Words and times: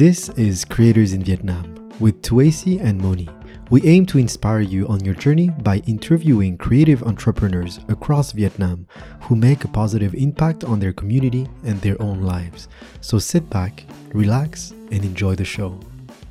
This 0.00 0.30
is 0.30 0.64
Creators 0.64 1.12
in 1.12 1.22
Vietnam 1.22 1.90
with 2.00 2.22
Tuasi 2.22 2.80
and 2.80 2.98
Moni. 2.98 3.28
We 3.68 3.82
aim 3.82 4.06
to 4.06 4.16
inspire 4.16 4.62
you 4.62 4.88
on 4.88 5.04
your 5.04 5.12
journey 5.12 5.50
by 5.50 5.82
interviewing 5.86 6.56
creative 6.56 7.02
entrepreneurs 7.02 7.80
across 7.90 8.32
Vietnam 8.32 8.86
who 9.20 9.36
make 9.36 9.62
a 9.64 9.68
positive 9.68 10.14
impact 10.14 10.64
on 10.64 10.80
their 10.80 10.94
community 10.94 11.46
and 11.64 11.78
their 11.82 12.00
own 12.00 12.22
lives. 12.22 12.66
So 13.02 13.18
sit 13.18 13.50
back, 13.50 13.84
relax, 14.14 14.70
and 14.70 15.04
enjoy 15.04 15.34
the 15.34 15.44
show. 15.44 15.78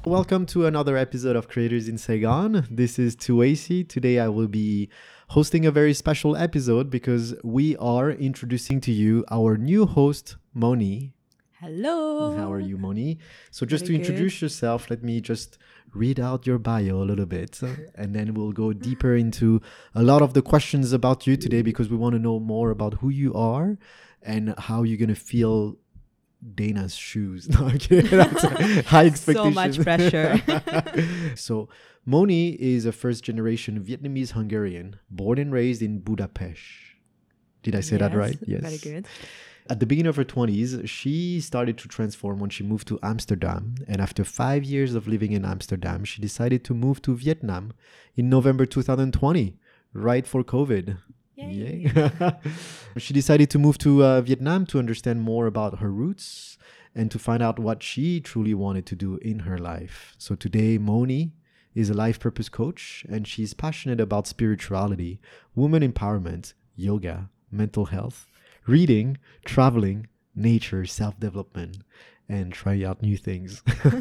Welcome 0.03 0.47
to 0.47 0.65
another 0.65 0.97
episode 0.97 1.35
of 1.35 1.47
Creators 1.47 1.87
in 1.87 1.99
Saigon. 1.99 2.65
This 2.71 2.97
is 2.97 3.15
Tuasi. 3.15 3.87
Today 3.87 4.17
I 4.17 4.29
will 4.29 4.47
be 4.47 4.89
hosting 5.27 5.67
a 5.67 5.71
very 5.71 5.93
special 5.93 6.35
episode 6.35 6.89
because 6.89 7.35
we 7.43 7.77
are 7.77 8.09
introducing 8.09 8.81
to 8.81 8.91
you 8.91 9.25
our 9.29 9.57
new 9.57 9.85
host, 9.85 10.37
Moni. 10.55 11.13
Hello. 11.61 12.37
How 12.37 12.49
are 12.53 12.61
you, 12.61 12.77
Moni? 12.77 13.19
So, 13.51 13.65
just 13.65 13.85
Very 13.85 13.97
to 13.97 14.01
introduce 14.01 14.41
yourself, 14.41 14.89
let 14.89 15.03
me 15.03 15.19
just 15.19 15.57
read 15.93 16.17
out 16.17 16.47
your 16.47 16.57
bio 16.57 17.03
a 17.03 17.03
little 17.03 17.25
bit, 17.25 17.59
and 17.95 18.15
then 18.15 18.33
we'll 18.33 18.53
go 18.53 18.71
deeper 18.71 19.13
into 19.13 19.61
a 19.93 20.01
lot 20.01 20.21
of 20.21 20.33
the 20.33 20.41
questions 20.41 20.93
about 20.93 21.27
you 21.27 21.35
today 21.35 21.61
because 21.61 21.89
we 21.89 21.97
want 21.97 22.13
to 22.13 22.19
know 22.19 22.39
more 22.39 22.71
about 22.71 22.93
who 23.01 23.09
you 23.09 23.33
are 23.33 23.77
and 24.21 24.53
how 24.57 24.83
you're 24.83 24.97
gonna 24.97 25.15
feel 25.15 25.75
Dana's 26.55 26.95
shoes. 26.95 27.49
No, 27.59 27.69
kidding. 27.77 28.07
High 28.85 29.07
expectations. 29.07 29.25
So 29.25 29.51
much 29.51 29.81
pressure. 29.81 30.41
so, 31.35 31.67
Moni 32.05 32.51
is 32.51 32.85
a 32.85 32.93
first 32.93 33.25
generation 33.25 33.83
Vietnamese 33.83 34.31
Hungarian, 34.31 34.95
born 35.09 35.37
and 35.37 35.51
raised 35.51 35.81
in 35.81 35.99
Budapest. 35.99 36.61
Did 37.63 37.75
I 37.75 37.81
say 37.81 37.97
that 37.97 38.15
right? 38.15 38.37
Yes. 38.47 38.61
Very 38.61 38.77
good. 38.77 39.07
At 39.69 39.79
the 39.79 39.85
beginning 39.85 40.09
of 40.09 40.15
her 40.15 40.25
20s, 40.25 40.87
she 40.89 41.39
started 41.39 41.77
to 41.77 41.87
transform 41.87 42.39
when 42.39 42.49
she 42.49 42.63
moved 42.63 42.87
to 42.87 42.97
Amsterdam. 43.03 43.75
And 43.87 44.01
after 44.01 44.23
five 44.23 44.63
years 44.63 44.95
of 44.95 45.07
living 45.07 45.31
in 45.31 45.45
Amsterdam, 45.45 46.03
she 46.05 46.23
decided 46.23 46.63
to 46.65 46.73
move 46.73 47.03
to 47.03 47.15
Vietnam 47.15 47.73
in 48.15 48.29
November 48.29 48.65
2020, 48.65 49.57
right 49.93 50.25
for 50.25 50.43
COVID. 50.43 50.97
Yay. 51.35 51.91
she 52.97 53.13
decided 53.13 53.51
to 53.51 53.59
move 53.59 53.77
to 53.77 54.03
uh, 54.03 54.21
Vietnam 54.21 54.65
to 54.65 54.79
understand 54.79 55.21
more 55.21 55.45
about 55.45 55.79
her 55.79 55.91
roots 55.91 56.57
and 56.95 57.11
to 57.11 57.19
find 57.19 57.43
out 57.43 57.59
what 57.59 57.83
she 57.83 58.19
truly 58.19 58.55
wanted 58.55 58.87
to 58.87 58.95
do 58.95 59.17
in 59.17 59.39
her 59.39 59.59
life. 59.59 60.15
So 60.17 60.33
today, 60.33 60.79
Moni 60.79 61.33
is 61.75 61.91
a 61.91 61.93
life 61.93 62.19
purpose 62.19 62.49
coach 62.49 63.05
and 63.07 63.27
she's 63.27 63.53
passionate 63.53 64.01
about 64.01 64.25
spirituality, 64.25 65.21
woman 65.53 65.83
empowerment, 65.83 66.53
yoga, 66.75 67.29
mental 67.51 67.85
health, 67.85 68.27
reading, 68.69 69.17
traveling, 69.45 70.07
nature, 70.35 70.85
self 70.85 71.19
development, 71.19 71.77
and 72.29 72.53
trying 72.53 72.85
out 72.85 73.01
new 73.01 73.17
things. 73.17 73.63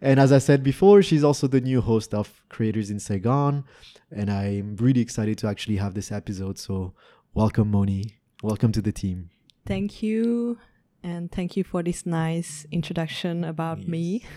and 0.00 0.18
as 0.18 0.32
I 0.32 0.38
said 0.38 0.62
before, 0.62 1.02
she's 1.02 1.24
also 1.24 1.46
the 1.46 1.60
new 1.60 1.80
host 1.80 2.12
of 2.12 2.42
Creators 2.48 2.90
in 2.90 2.98
Saigon. 2.98 3.64
And 4.10 4.30
I'm 4.30 4.76
really 4.76 5.00
excited 5.00 5.38
to 5.38 5.46
actually 5.46 5.76
have 5.76 5.94
this 5.94 6.10
episode. 6.10 6.58
So, 6.58 6.94
welcome, 7.34 7.70
Moni. 7.70 8.16
Welcome 8.42 8.72
to 8.72 8.82
the 8.82 8.92
team. 8.92 9.30
Thank 9.64 10.02
you. 10.02 10.58
And 11.04 11.32
thank 11.32 11.56
you 11.56 11.64
for 11.64 11.82
this 11.82 12.06
nice 12.06 12.64
introduction 12.70 13.44
about 13.44 13.88
me. 13.88 14.24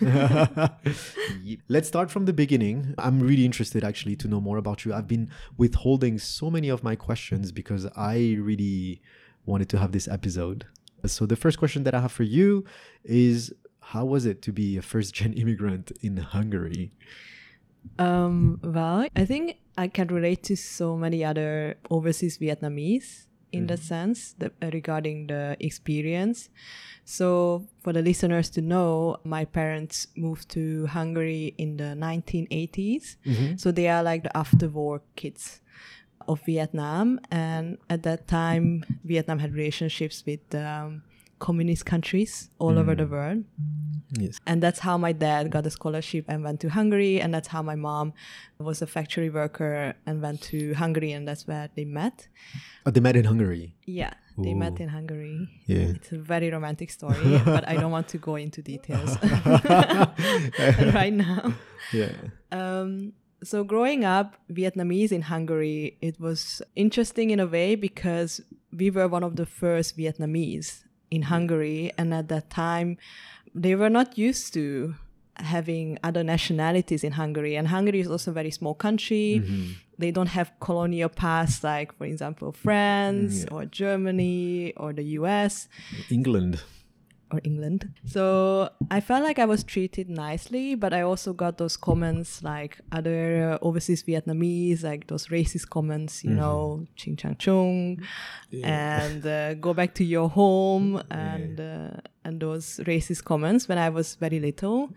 Yep. 1.42 1.60
Let's 1.68 1.86
start 1.86 2.10
from 2.10 2.24
the 2.24 2.32
beginning. 2.32 2.94
I'm 2.98 3.20
really 3.20 3.44
interested 3.44 3.84
actually 3.84 4.16
to 4.16 4.28
know 4.28 4.40
more 4.40 4.56
about 4.56 4.84
you. 4.84 4.92
I've 4.92 5.06
been 5.06 5.30
withholding 5.56 6.18
so 6.18 6.50
many 6.50 6.68
of 6.68 6.82
my 6.82 6.96
questions 6.96 7.52
because 7.52 7.86
I 7.96 8.36
really 8.40 9.00
wanted 9.44 9.68
to 9.70 9.78
have 9.78 9.92
this 9.92 10.08
episode. 10.08 10.66
So 11.04 11.24
the 11.24 11.36
first 11.36 11.58
question 11.58 11.84
that 11.84 11.94
I 11.94 12.00
have 12.00 12.10
for 12.10 12.24
you 12.24 12.64
is 13.04 13.52
how 13.80 14.04
was 14.04 14.26
it 14.26 14.42
to 14.42 14.52
be 14.52 14.76
a 14.76 14.82
first 14.82 15.14
gen 15.14 15.32
immigrant 15.42 15.92
in 16.02 16.16
Hungary? 16.16 16.92
Um, 17.98 18.58
well, 18.64 19.06
I 19.14 19.24
think 19.24 19.58
I 19.78 19.86
can 19.86 20.08
relate 20.08 20.42
to 20.44 20.56
so 20.56 20.96
many 20.96 21.24
other 21.24 21.76
overseas 21.90 22.38
Vietnamese 22.38 23.26
in 23.52 23.66
the 23.66 23.76
sense 23.76 24.34
that 24.38 24.52
uh, 24.62 24.70
regarding 24.72 25.28
the 25.28 25.56
experience. 25.60 26.48
So, 27.04 27.66
for 27.82 27.92
the 27.92 28.02
listeners 28.02 28.50
to 28.50 28.60
know, 28.60 29.18
my 29.24 29.44
parents 29.44 30.08
moved 30.16 30.48
to 30.50 30.86
Hungary 30.86 31.54
in 31.56 31.76
the 31.76 31.94
1980s. 31.96 33.16
So, 33.56 33.70
they 33.70 33.88
are 33.88 34.02
like 34.02 34.24
the 34.24 34.36
after 34.36 34.68
war 34.68 35.02
kids 35.14 35.60
of 36.28 36.40
Vietnam. 36.44 37.20
And 37.30 37.78
at 37.88 38.02
that 38.02 38.26
time, 38.26 38.84
Vietnam 39.04 39.38
had 39.38 39.54
relationships 39.54 40.24
with 40.26 40.52
um, 40.54 41.02
communist 41.38 41.84
countries 41.84 42.50
all 42.58 42.78
over 42.78 42.94
the 42.94 43.06
world. 43.06 43.44
Yes. 44.12 44.38
And 44.46 44.62
that's 44.62 44.78
how 44.78 44.96
my 44.96 45.12
dad 45.12 45.50
got 45.50 45.66
a 45.66 45.70
scholarship 45.70 46.24
and 46.28 46.44
went 46.44 46.60
to 46.60 46.68
Hungary. 46.70 47.20
And 47.20 47.34
that's 47.34 47.48
how 47.48 47.62
my 47.62 47.74
mom 47.74 48.12
was 48.58 48.80
a 48.80 48.86
factory 48.86 49.30
worker 49.30 49.94
and 50.06 50.22
went 50.22 50.40
to 50.42 50.74
Hungary. 50.74 51.12
And 51.12 51.26
that's 51.26 51.46
where 51.46 51.68
they 51.74 51.84
met. 51.84 52.28
Oh, 52.86 52.90
they 52.90 53.00
met 53.00 53.16
in 53.16 53.24
Hungary. 53.24 53.74
Yeah, 53.84 54.14
they 54.38 54.54
met 54.54 54.80
in 54.80 54.88
Hungary. 54.88 55.48
Yeah. 55.66 55.94
It's 55.96 56.12
a 56.12 56.18
very 56.18 56.50
romantic 56.50 56.90
story, 56.98 57.40
but 57.44 57.68
I 57.68 57.74
don't 57.74 57.90
want 57.90 58.08
to 58.08 58.18
go 58.18 58.36
into 58.36 58.62
details 58.62 59.16
right 60.94 61.12
now. 61.12 61.54
Yeah. 61.92 62.12
Um, 62.52 63.12
so 63.42 63.64
growing 63.64 64.04
up 64.04 64.36
Vietnamese 64.50 65.12
in 65.12 65.22
Hungary, 65.22 65.98
it 66.00 66.18
was 66.18 66.62
interesting 66.74 67.30
in 67.30 67.40
a 67.40 67.46
way 67.46 67.74
because 67.74 68.40
we 68.72 68.90
were 68.90 69.08
one 69.08 69.22
of 69.22 69.36
the 69.36 69.46
first 69.46 69.96
Vietnamese 69.96 70.85
in 71.10 71.22
mm. 71.22 71.24
Hungary, 71.24 71.92
and 71.98 72.12
at 72.12 72.28
that 72.28 72.50
time, 72.50 72.98
they 73.54 73.74
were 73.74 73.90
not 73.90 74.18
used 74.18 74.52
to 74.54 74.94
having 75.38 75.98
other 76.02 76.24
nationalities 76.24 77.04
in 77.04 77.12
Hungary. 77.12 77.56
And 77.56 77.68
Hungary 77.68 78.00
is 78.00 78.08
also 78.08 78.30
a 78.30 78.34
very 78.34 78.50
small 78.50 78.74
country. 78.74 79.42
Mm-hmm. 79.42 79.72
They 79.98 80.10
don't 80.10 80.28
have 80.28 80.52
colonial 80.60 81.08
past 81.08 81.64
like, 81.64 81.96
for 81.96 82.04
example, 82.04 82.52
France 82.52 83.46
or 83.50 83.64
Germany 83.64 84.72
or 84.76 84.92
the 84.92 85.04
US 85.20 85.68
England. 86.10 86.62
Or 87.32 87.40
England. 87.42 87.88
So 88.04 88.70
I 88.90 89.00
felt 89.00 89.24
like 89.24 89.38
I 89.40 89.44
was 89.46 89.64
treated 89.64 90.08
nicely, 90.08 90.76
but 90.76 90.92
I 90.94 91.02
also 91.02 91.32
got 91.32 91.58
those 91.58 91.76
comments 91.76 92.42
like 92.42 92.78
other 92.92 93.58
uh, 93.60 93.66
overseas 93.66 94.04
Vietnamese, 94.04 94.84
like 94.84 95.08
those 95.08 95.26
racist 95.28 95.68
comments, 95.70 96.22
you 96.22 96.30
know, 96.36 96.86
ching 96.94 97.16
chang 97.16 97.36
chung, 97.36 98.00
and 98.62 99.26
uh, 99.26 99.54
go 99.54 99.74
back 99.74 99.94
to 99.94 100.04
your 100.04 100.28
home, 100.28 101.02
and 101.10 101.58
uh, 101.60 102.00
and 102.24 102.40
those 102.40 102.78
racist 102.86 103.24
comments 103.24 103.68
when 103.68 103.78
I 103.78 103.88
was 103.88 104.14
very 104.14 104.38
little. 104.38 104.90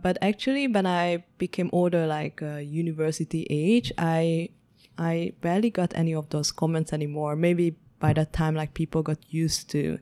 But 0.00 0.16
actually, 0.22 0.68
when 0.68 0.86
I 0.86 1.24
became 1.38 1.70
older, 1.72 2.06
like 2.06 2.40
uh, 2.42 2.56
university 2.58 3.46
age, 3.50 3.92
I 3.98 4.50
I 4.96 5.32
barely 5.40 5.70
got 5.70 5.92
any 5.96 6.14
of 6.14 6.28
those 6.30 6.52
comments 6.52 6.92
anymore. 6.92 7.34
Maybe 7.34 7.74
by 7.98 8.12
that 8.12 8.32
time, 8.32 8.54
like 8.54 8.74
people 8.74 9.02
got 9.02 9.18
used 9.30 9.70
to 9.70 9.98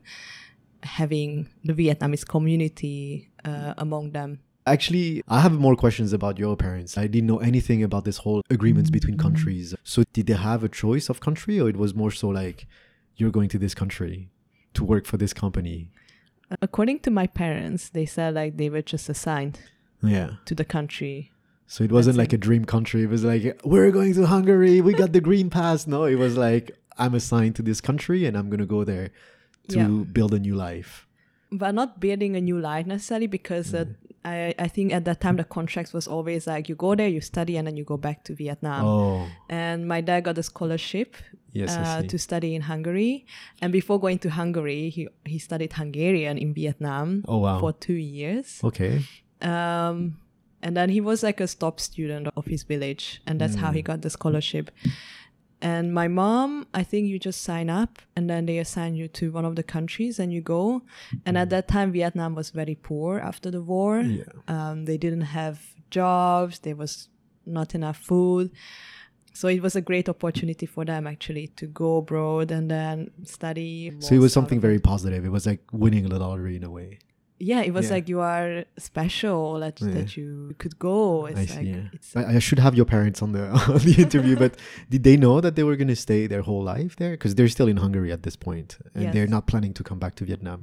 having 0.83 1.47
the 1.63 1.73
Vietnamese 1.73 2.27
community 2.27 3.29
uh, 3.45 3.73
among 3.77 4.11
them. 4.11 4.39
Actually, 4.65 5.21
I 5.27 5.41
have 5.41 5.51
more 5.53 5.75
questions 5.75 6.13
about 6.13 6.39
your 6.39 6.55
parents. 6.55 6.97
I 6.97 7.07
didn't 7.07 7.27
know 7.27 7.39
anything 7.39 7.83
about 7.83 8.05
this 8.05 8.17
whole 8.19 8.41
agreements 8.49 8.89
between 8.89 9.17
countries. 9.17 9.75
So, 9.83 10.03
did 10.13 10.27
they 10.27 10.33
have 10.35 10.63
a 10.63 10.69
choice 10.69 11.09
of 11.09 11.19
country, 11.19 11.59
or 11.59 11.67
it 11.67 11.75
was 11.75 11.93
more 11.93 12.11
so 12.11 12.29
like 12.29 12.65
you're 13.17 13.31
going 13.31 13.49
to 13.49 13.57
this 13.59 13.75
country 13.75 14.29
to 14.75 14.83
work 14.85 15.05
for 15.05 15.17
this 15.17 15.33
company? 15.33 15.89
According 16.61 16.99
to 16.99 17.11
my 17.11 17.27
parents, 17.27 17.89
they 17.89 18.05
said 18.05 18.35
like 18.35 18.55
they 18.57 18.69
were 18.69 18.81
just 18.81 19.09
assigned 19.09 19.59
Yeah. 20.01 20.31
to 20.45 20.55
the 20.55 20.63
country. 20.65 21.31
So 21.67 21.83
it 21.83 21.91
wasn't 21.91 22.17
That's 22.17 22.27
like 22.31 22.33
a 22.33 22.37
dream 22.37 22.63
country. 22.65 23.03
It 23.03 23.09
was 23.09 23.23
like 23.25 23.59
we're 23.65 23.91
going 23.91 24.13
to 24.13 24.25
Hungary. 24.27 24.79
We 24.79 24.93
got 24.93 25.11
the 25.11 25.21
green 25.21 25.49
pass. 25.49 25.87
No, 25.87 26.05
it 26.05 26.15
was 26.15 26.37
like 26.37 26.71
I'm 26.97 27.15
assigned 27.15 27.55
to 27.57 27.63
this 27.63 27.81
country 27.81 28.25
and 28.25 28.37
I'm 28.37 28.49
gonna 28.49 28.65
go 28.67 28.83
there 28.83 29.09
to 29.69 29.77
Yeah. 29.77 29.87
build 29.87 30.33
a 30.33 30.39
new 30.39 30.55
life. 30.55 31.07
But 31.51 31.75
not 31.75 31.99
building 31.99 32.35
a 32.35 32.41
new 32.41 32.59
life 32.59 32.87
necessarily 32.87 33.27
because 33.27 33.73
uh, 33.75 33.85
I, 34.25 34.55
I 34.57 34.67
think 34.67 34.91
at 34.93 35.05
that 35.05 35.21
time 35.21 35.35
the 35.37 35.43
contracts 35.43 35.93
was 35.93 36.07
always 36.07 36.47
like 36.47 36.67
you 36.67 36.75
go 36.75 36.95
there, 36.95 37.07
you 37.07 37.21
study, 37.21 37.57
and 37.57 37.67
then 37.67 37.77
you 37.77 37.83
go 37.83 37.97
back 37.97 38.23
to 38.25 38.33
Vietnam. 38.33 38.85
oh, 38.85 39.27
And 39.49 39.87
my 39.87 40.01
dad 40.01 40.23
got 40.23 40.37
a 40.39 40.43
scholarship 40.43 41.15
yes, 41.51 41.75
uh, 41.77 42.01
to 42.07 42.17
study 42.17 42.55
in 42.55 42.63
Hungary. 42.63 43.25
And 43.61 43.71
before 43.71 43.99
going 43.99 44.17
to 44.19 44.29
Hungary, 44.31 44.89
he, 44.89 45.07
he 45.25 45.37
studied 45.37 45.73
Hungarian 45.73 46.37
in 46.39 46.53
Vietnam 46.55 47.23
Oh, 47.27 47.37
wow. 47.37 47.59
for 47.59 47.71
two 47.73 47.93
years. 47.93 48.59
okay. 48.63 49.03
Um, 49.41 50.17
and 50.61 50.75
then 50.77 50.89
he 50.89 51.01
was 51.01 51.21
like 51.23 51.39
a 51.41 51.47
top 51.47 51.79
student 51.79 52.29
of 52.35 52.45
his 52.45 52.63
village, 52.63 53.21
and 53.27 53.39
that's 53.39 53.55
how 53.55 53.71
he 53.71 53.81
got 53.81 54.01
the 54.01 54.09
scholarship. 54.09 54.71
And 55.63 55.93
my 55.93 56.09
mom, 56.09 56.67
I 56.73 56.83
think 56.83 57.07
you 57.07 57.17
just 57.17 57.41
sign 57.41 57.69
up 57.69 58.01
and 58.17 58.29
then 58.29 58.45
they 58.45 58.57
assign 58.57 58.95
you 58.95 59.07
to 59.19 59.31
one 59.31 59.45
of 59.45 59.55
the 59.55 59.63
countries 59.63 60.19
and 60.19 60.33
you 60.33 60.41
go. 60.41 60.81
And 61.25 61.37
at 61.37 61.49
that 61.51 61.69
time, 61.69 61.93
Vietnam 61.93 62.35
was 62.35 62.49
very 62.49 62.75
poor 62.75 63.19
after 63.19 63.49
the 63.49 63.61
war. 63.61 64.01
Yeah. 64.01 64.25
Um, 64.49 64.83
they 64.83 64.97
didn't 64.97 65.21
have 65.21 65.61
jobs, 65.89 66.59
there 66.59 66.75
was 66.75 67.07
not 67.45 67.75
enough 67.75 67.97
food. 67.97 68.51
So 69.33 69.47
it 69.47 69.61
was 69.61 69.75
a 69.77 69.81
great 69.81 70.09
opportunity 70.09 70.65
for 70.65 70.83
them 70.83 71.07
actually 71.07 71.47
to 71.55 71.65
go 71.65 71.97
abroad 71.97 72.51
and 72.51 72.69
then 72.69 73.11
study. 73.23 73.93
So 73.99 74.15
it 74.15 74.19
was 74.19 74.33
something 74.33 74.59
very 74.59 74.79
positive. 74.79 75.23
It 75.23 75.31
was 75.31 75.45
like 75.45 75.61
winning 75.71 76.09
the 76.09 76.19
lottery 76.19 76.57
in 76.57 76.63
a 76.65 76.69
way. 76.69 76.99
Yeah, 77.51 77.61
it 77.69 77.73
was 77.77 77.85
Yeah. 77.87 77.95
like 77.95 78.05
you 78.13 78.19
are 78.33 78.49
special 78.89 79.39
that, 79.63 79.75
Yeah. 79.81 79.93
that 79.97 80.09
you 80.17 80.27
could 80.61 80.75
go. 80.89 80.99
It's 81.31 81.51
I 81.53 81.55
like. 81.57 81.67
Yeah. 81.73 81.95
it's 81.97 82.09
I, 82.19 82.23
I 82.35 82.39
should 82.47 82.59
have 82.65 82.73
your 82.79 82.85
parents 82.95 83.19
on 83.25 83.29
the 83.37 83.43
on 83.75 83.81
the 83.89 83.95
interview, 84.05 84.35
but 84.45 84.51
did 84.93 85.01
they 85.07 85.17
know 85.25 85.35
that 85.45 85.53
they 85.57 85.65
were 85.69 85.77
going 85.81 85.93
to 85.97 86.01
stay 86.07 86.21
their 86.33 86.43
whole 86.49 86.63
life 86.75 86.93
there? 87.01 87.11
Because 87.17 87.33
they're 87.35 87.53
still 87.57 87.69
in 87.73 87.77
Hungary 87.85 88.11
at 88.17 88.21
this 88.27 88.37
point, 88.47 88.69
and 88.95 89.03
they're 89.13 89.31
not 89.37 89.43
planning 89.51 89.73
to 89.79 89.83
come 89.89 89.99
back 90.03 90.13
to 90.19 90.23
Vietnam. 90.31 90.61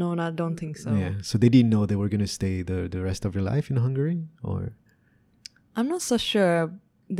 no, 0.00 0.08
no, 0.18 0.22
I 0.30 0.32
don't 0.40 0.58
think 0.62 0.74
so. 0.84 0.90
Yeah, 1.02 1.14
so 1.28 1.32
they 1.42 1.48
didn't 1.54 1.70
know 1.74 1.82
they 1.92 2.00
were 2.02 2.10
going 2.14 2.26
to 2.28 2.32
stay 2.40 2.56
the 2.70 2.78
the 2.94 3.00
rest 3.08 3.22
of 3.26 3.30
their 3.34 3.46
life 3.54 3.66
in 3.72 3.76
Hungary, 3.86 4.18
or 4.50 4.58
I'm 5.76 5.88
not 5.94 6.02
so 6.10 6.16
sure. 6.32 6.58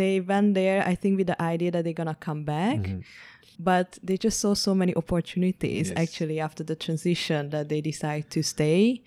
They 0.03 0.15
went 0.33 0.49
there, 0.55 0.81
I 0.93 0.95
think, 1.01 1.13
with 1.19 1.27
the 1.33 1.41
idea 1.55 1.71
that 1.75 1.83
they're 1.85 2.01
gonna 2.03 2.15
come 2.29 2.43
back, 2.57 2.79
Mhm. 2.81 3.03
But 3.59 3.99
they 4.03 4.17
just 4.17 4.39
saw 4.41 4.55
so 4.55 4.75
many 4.75 4.95
opportunities 4.95 5.89
Yes. 5.91 5.99
actually 5.99 6.39
after 6.41 6.63
the 6.65 6.77
transition 6.77 7.51
that 7.51 7.69
they 7.69 7.81
decided 7.81 8.31
to 8.31 8.43
stay 8.43 9.03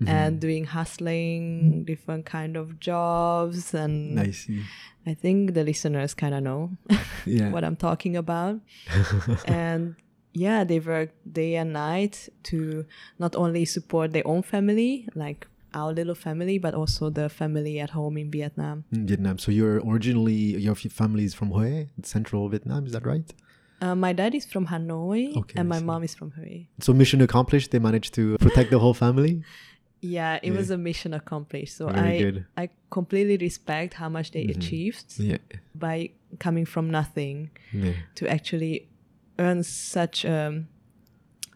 Mm-hmm. 0.00 0.08
and 0.16 0.40
doing 0.40 0.64
hustling, 0.64 1.84
different 1.84 2.24
kind 2.24 2.56
of 2.56 2.80
jobs, 2.80 3.74
and 3.74 4.18
I 4.18 4.30
see. 4.30 4.62
I 5.06 5.12
think 5.12 5.52
the 5.52 5.62
listeners 5.62 6.14
kind 6.14 6.34
of 6.34 6.42
know 6.42 6.70
Yeah, 7.26 7.50
what 7.50 7.64
I'm 7.64 7.76
talking 7.76 8.16
about. 8.16 8.60
and 9.46 9.96
yeah, 10.32 10.64
they 10.64 10.78
work 10.80 11.10
day 11.30 11.56
and 11.56 11.72
night 11.74 12.30
to 12.44 12.86
not 13.18 13.36
only 13.36 13.64
support 13.66 14.12
their 14.12 14.26
own 14.26 14.42
family, 14.42 15.06
like 15.14 15.46
our 15.74 15.92
little 15.92 16.14
family, 16.14 16.58
but 16.58 16.72
also 16.74 17.10
the 17.10 17.28
family 17.28 17.78
at 17.78 17.90
home 17.90 18.16
in 18.16 18.30
Vietnam. 18.30 18.84
in 18.92 19.06
Vietnam. 19.06 19.36
So 19.38 19.52
you're 19.52 19.80
originally 19.86 20.56
your 20.56 20.74
family 20.74 21.24
is 21.24 21.34
from 21.34 21.50
Hue, 21.52 21.88
central 22.02 22.48
Vietnam. 22.48 22.86
Is 22.86 22.92
that 22.92 23.04
right? 23.04 23.28
Uh, 23.80 23.94
my 23.94 24.12
dad 24.12 24.34
is 24.34 24.44
from 24.44 24.66
Hanoi, 24.66 25.36
Okay, 25.36 25.54
and 25.58 25.68
my 25.68 25.80
mom 25.80 26.02
is 26.02 26.14
from 26.14 26.32
Hue. 26.32 26.66
So 26.80 26.92
mission 26.92 27.20
accomplished. 27.22 27.70
They 27.70 27.78
managed 27.78 28.12
to 28.14 28.36
protect 28.38 28.70
the 28.70 28.78
whole 28.78 28.94
family. 28.94 29.42
Yeah, 30.02 30.38
it 30.42 30.50
Yeah. 30.52 30.56
was 30.56 30.70
a 30.70 30.78
mission 30.78 31.12
accomplished. 31.12 31.76
So 31.76 31.88
Very 31.88 31.98
I 32.00 32.18
good. 32.24 32.36
I 32.56 32.64
completely 32.90 33.36
respect 33.36 33.92
how 33.94 34.08
much 34.08 34.30
they 34.30 34.44
achieved 34.44 35.04
Yeah, 35.18 35.36
by 35.74 35.96
coming 36.38 36.64
from 36.64 36.88
nothing 36.90 37.50
yeah. 37.70 37.92
to 38.14 38.26
actually 38.36 38.88
earn 39.38 39.62
such 39.62 40.24
a 40.24 40.64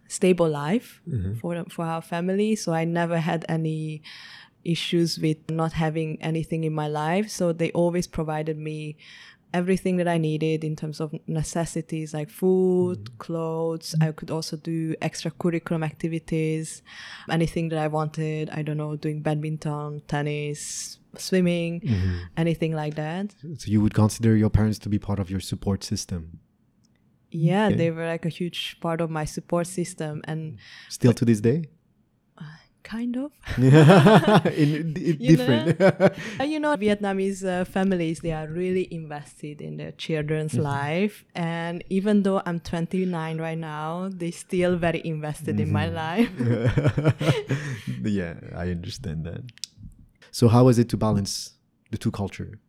stable 0.09 0.49
life 0.49 1.01
Mm-hmm. 1.09 1.35
for 1.41 1.65
for 1.71 1.85
our 1.87 2.03
family. 2.03 2.55
So 2.57 2.73
I 2.75 2.85
never 2.85 3.19
had 3.31 3.41
any 3.49 4.03
issues 4.63 5.19
with 5.19 5.39
not 5.51 5.73
having 5.73 6.21
anything 6.31 6.65
in 6.65 6.75
my 6.83 6.89
life. 6.89 7.27
So 7.31 7.53
they 7.53 7.71
always 7.73 8.07
provided 8.07 8.57
me 8.59 8.97
everything 9.55 9.97
that 9.97 10.09
I 10.09 10.19
needed 10.19 10.65
in 10.65 10.75
terms 10.77 11.01
of 11.01 11.15
necessities 11.27 12.13
like 12.13 12.29
food, 12.29 12.99
mm-hmm. 12.99 13.17
clothes. 13.19 13.95
I 14.01 14.13
could 14.13 14.31
also 14.31 14.57
do 14.57 14.95
extracurriculum 14.97 15.83
activities, 15.85 16.83
anything 17.31 17.71
that 17.71 17.79
I 17.79 17.87
wanted. 17.87 18.51
I 18.51 18.61
don't 18.63 18.77
know, 18.77 18.97
doing 18.97 19.23
badminton, 19.23 20.03
tennis, 20.09 20.99
swimming, 21.17 21.81
mm-hmm. 21.81 22.17
anything 22.37 22.73
like 22.73 22.97
that. 22.97 23.35
So 23.59 23.71
you 23.71 23.81
would 23.81 23.95
consider 23.95 24.37
your 24.37 24.51
parents 24.51 24.79
to 24.81 24.89
be 24.89 24.99
part 24.99 25.21
of 25.21 25.31
your 25.31 25.41
support 25.41 25.85
system. 25.85 26.41
Yeah, 27.31 27.67
Okay. 27.67 27.77
they 27.77 27.91
were 27.91 28.07
like 28.07 28.27
a 28.27 28.35
huge 28.41 28.79
part 28.81 29.01
of 29.01 29.09
my 29.11 29.25
support 29.25 29.67
system 29.67 30.23
and 30.25 30.59
Still 30.89 31.15
to 31.15 31.25
this 31.25 31.41
day? 31.41 31.59
Kind 32.85 33.17
of. 33.17 33.33
in, 33.57 34.95
in 34.97 35.17
You 35.19 35.37
different. 35.37 35.81
Uh, 35.81 36.45
you 36.45 36.61
know, 36.61 36.77
Vietnamese 36.77 37.45
uh, 37.45 37.65
families, 37.65 38.21
they 38.21 38.31
are 38.31 38.47
really 38.47 38.87
invested 38.95 39.61
in 39.61 39.77
their 39.79 39.93
children's 39.93 40.55
life. 40.55 41.25
And 41.35 41.83
even 41.89 42.23
though 42.23 42.43
I'm 42.47 42.61
29 42.61 43.41
right 43.41 43.59
now, 43.59 44.11
they 44.13 44.31
still 44.31 44.77
very 44.77 45.03
invested 45.05 45.59
in 45.59 45.73
my 45.73 45.89
life. 45.89 46.31
yeah, 48.05 48.35
I 48.55 48.71
understand 48.71 49.25
that. 49.25 49.43
So 50.31 50.49
how 50.49 50.65
was 50.65 50.79
it 50.79 50.89
to 50.91 50.97
balance 50.97 51.55
the 51.91 51.99
two 51.99 52.11
culture? 52.11 52.61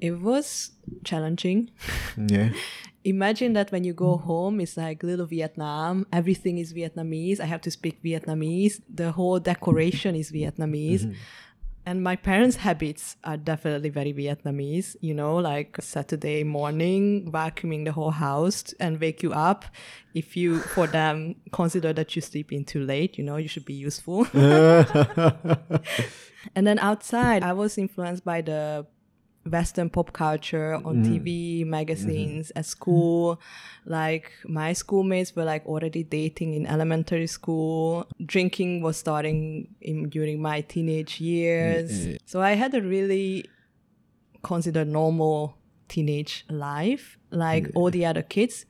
It 0.00 0.20
was 0.20 0.72
challenging. 1.04 1.70
Yeah. 2.16 2.50
Imagine 3.04 3.52
that 3.52 3.70
when 3.70 3.84
you 3.84 3.92
go 3.92 4.16
home, 4.16 4.60
it's 4.60 4.76
like 4.76 5.04
little 5.04 5.26
Vietnam. 5.26 6.06
Everything 6.12 6.58
is 6.58 6.72
Vietnamese. 6.72 7.38
I 7.38 7.44
have 7.44 7.60
to 7.60 7.70
speak 7.70 8.02
Vietnamese. 8.02 8.80
The 8.92 9.12
whole 9.12 9.38
decoration 9.38 10.16
is 10.16 10.32
Vietnamese. 10.32 11.02
Mm-hmm. 11.02 11.12
And 11.88 12.02
my 12.02 12.16
parents' 12.16 12.56
habits 12.56 13.16
are 13.22 13.36
definitely 13.36 13.90
very 13.90 14.12
Vietnamese, 14.12 14.96
you 15.00 15.14
know, 15.14 15.36
like 15.36 15.76
Saturday 15.80 16.42
morning, 16.42 17.30
vacuuming 17.30 17.84
the 17.84 17.92
whole 17.92 18.10
house 18.10 18.74
and 18.80 19.00
wake 19.00 19.22
you 19.22 19.32
up. 19.32 19.64
If 20.12 20.36
you, 20.36 20.58
for 20.58 20.88
them, 20.88 21.36
consider 21.52 21.92
that 21.92 22.16
you 22.16 22.22
sleep 22.22 22.50
in 22.50 22.64
too 22.64 22.82
late, 22.82 23.16
you 23.16 23.22
know, 23.22 23.36
you 23.36 23.46
should 23.46 23.64
be 23.64 23.74
useful. 23.74 24.26
and 24.34 25.56
then 26.66 26.80
outside, 26.80 27.44
I 27.44 27.52
was 27.52 27.78
influenced 27.78 28.24
by 28.24 28.40
the 28.40 28.88
Western 29.50 29.90
pop 29.90 30.12
culture 30.12 30.74
on 30.74 31.04
mm. 31.04 31.06
TV, 31.06 31.66
magazines, 31.66 32.48
mm-hmm. 32.48 32.58
at 32.58 32.66
school. 32.66 33.40
Like 33.84 34.32
my 34.44 34.72
schoolmates 34.72 35.34
were 35.34 35.44
like 35.44 35.64
already 35.66 36.02
dating 36.02 36.54
in 36.54 36.66
elementary 36.66 37.26
school. 37.26 38.06
Drinking 38.24 38.82
was 38.82 38.96
starting 38.96 39.74
in, 39.80 40.08
during 40.08 40.40
my 40.40 40.60
teenage 40.62 41.20
years. 41.20 41.90
Mm-hmm. 41.92 42.16
So 42.26 42.40
I 42.40 42.52
had 42.52 42.74
a 42.74 42.82
really 42.82 43.46
considered 44.42 44.88
normal 44.88 45.56
teenage 45.88 46.44
life, 46.48 47.18
like 47.30 47.70
all 47.74 47.90
the 47.90 48.06
other 48.06 48.22
kids. 48.22 48.66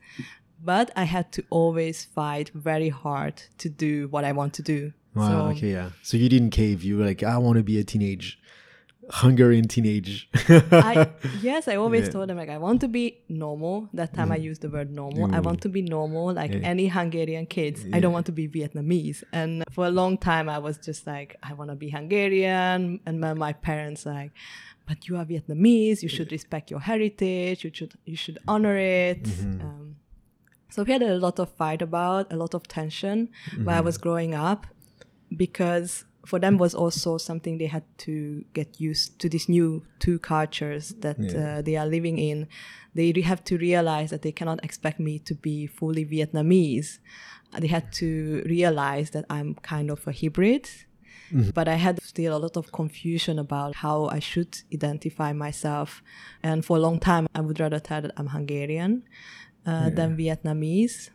But 0.62 0.90
I 0.96 1.04
had 1.04 1.32
to 1.32 1.44
always 1.50 2.04
fight 2.04 2.50
very 2.54 2.88
hard 2.88 3.42
to 3.58 3.68
do 3.68 4.08
what 4.08 4.24
I 4.24 4.32
want 4.32 4.54
to 4.54 4.62
do. 4.62 4.92
Wow. 5.14 5.28
so 5.28 5.56
okay. 5.56 5.72
Yeah. 5.72 5.90
So 6.02 6.16
you 6.16 6.28
didn't 6.28 6.50
cave. 6.50 6.84
You 6.84 6.98
were 6.98 7.04
like, 7.04 7.22
I 7.22 7.38
want 7.38 7.56
to 7.56 7.62
be 7.62 7.78
a 7.78 7.84
teenage, 7.84 8.38
Hungarian 9.10 9.68
teenage. 9.68 10.28
I 10.48 11.08
yes, 11.40 11.68
I 11.68 11.76
always 11.76 12.06
Yeah. 12.06 12.10
told 12.10 12.28
them 12.28 12.36
like 12.36 12.48
I 12.48 12.58
want 12.58 12.80
to 12.80 12.88
be 12.88 13.18
normal. 13.28 13.88
That 13.94 14.14
time 14.14 14.32
I 14.32 14.36
mm-hmm. 14.36 14.44
used 14.44 14.62
the 14.62 14.70
word 14.70 14.90
normal. 14.90 15.24
I 15.24 15.28
mm-hmm. 15.28 15.42
want 15.42 15.60
to 15.62 15.68
be 15.68 15.82
normal 15.82 16.32
like 16.32 16.52
any 16.62 16.88
Hungarian 16.88 17.46
kids. 17.46 17.84
I 17.92 18.00
don't 18.00 18.12
want 18.12 18.26
to 18.26 18.32
be 18.32 18.48
Vietnamese. 18.48 19.22
And 19.32 19.64
for 19.70 19.86
a 19.86 19.90
long 19.90 20.18
time 20.18 20.48
I 20.48 20.58
was 20.58 20.78
just 20.78 21.06
like 21.06 21.36
I 21.42 21.52
want 21.54 21.70
to 21.70 21.76
be 21.76 21.90
Hungarian 21.90 23.00
and 23.06 23.20
my, 23.20 23.34
my 23.34 23.52
parents 23.52 24.06
like 24.06 24.32
but 24.86 25.08
you 25.08 25.16
are 25.16 25.24
Vietnamese, 25.24 26.02
you 26.02 26.08
should 26.08 26.30
respect 26.30 26.70
your 26.70 26.80
heritage, 26.80 27.64
you 27.64 27.70
should 27.72 27.94
you 28.04 28.16
should 28.16 28.38
honor 28.46 28.76
it. 28.76 29.22
Mm-hmm. 29.24 29.60
Um, 29.60 29.96
so 30.70 30.82
we 30.82 30.92
had 30.92 31.02
a 31.02 31.16
lot 31.16 31.38
of 31.38 31.48
fight 31.50 31.80
about, 31.80 32.32
a 32.32 32.36
lot 32.36 32.54
of 32.54 32.68
tension 32.68 33.30
while 33.62 33.78
I 33.78 33.80
was 33.80 33.98
growing 33.98 34.34
up 34.34 34.66
because 35.34 36.04
for 36.26 36.38
them 36.40 36.56
was 36.58 36.74
also 36.74 37.18
something 37.18 37.58
they 37.58 37.66
had 37.66 37.84
to 37.98 38.44
get 38.52 38.80
used 38.80 39.18
to 39.20 39.28
these 39.28 39.48
new 39.48 39.82
two 39.98 40.18
cultures 40.18 40.94
that 41.00 41.18
uh, 41.18 41.62
they 41.62 41.76
are 41.76 41.86
living 41.96 42.18
in. 42.18 42.48
They 42.94 43.12
have 43.22 43.42
to 43.44 43.56
realize 43.58 44.10
that 44.10 44.22
they 44.22 44.32
cannot 44.32 44.58
expect 44.64 44.98
me 45.00 45.18
to 45.20 45.34
be 45.34 45.66
fully 45.66 46.04
Vietnamese. 46.04 46.98
Uh, 47.54 47.60
They 47.60 47.68
had 47.68 47.86
to 48.00 48.08
realize 48.56 49.10
that 49.10 49.24
I'm 49.36 49.54
kind 49.72 49.90
of 49.90 50.06
a 50.06 50.12
hybrid. 50.12 50.66
But 51.54 51.66
I 51.66 51.74
had 51.86 52.00
still 52.02 52.32
a 52.36 52.40
lot 52.46 52.56
of 52.56 52.70
confusion 52.70 53.38
about 53.46 53.74
how 53.84 54.06
I 54.06 54.20
should 54.20 54.52
identify 54.72 55.32
myself. 55.32 56.02
And 56.42 56.64
for 56.64 56.76
a 56.76 56.80
long 56.80 57.00
time, 57.00 57.26
I 57.34 57.40
would 57.40 57.58
rather 57.58 57.80
tell 57.80 58.00
that 58.02 58.12
I'm 58.16 58.28
Hungarian 58.28 58.92
uh, 59.66 59.90
than 59.96 60.16
Vietnamese 60.16 61.10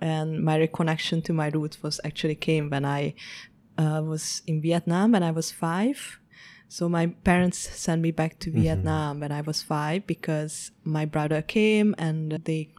and 0.00 0.42
my 0.44 0.58
reconnection 0.58 1.22
to 1.24 1.32
my 1.32 1.48
roots 1.48 1.82
was 1.82 2.00
actually 2.04 2.34
came 2.34 2.70
when 2.70 2.84
I 2.84 3.14
uh, 3.78 4.02
was 4.04 4.42
in 4.46 4.60
Vietnam 4.60 5.12
when 5.12 5.22
I 5.22 5.30
was 5.30 5.50
five. 5.52 6.18
So 6.68 6.88
my 6.88 7.06
parents 7.22 7.58
sent 7.58 8.02
me 8.02 8.10
back 8.10 8.38
to 8.40 8.50
Vietnam 8.50 9.20
when 9.20 9.30
I 9.30 9.40
was 9.40 9.62
five 9.62 10.06
because 10.06 10.72
my 10.84 11.04
brother 11.04 11.40
came 11.40 11.94
and 11.96 12.32
they 12.44 12.74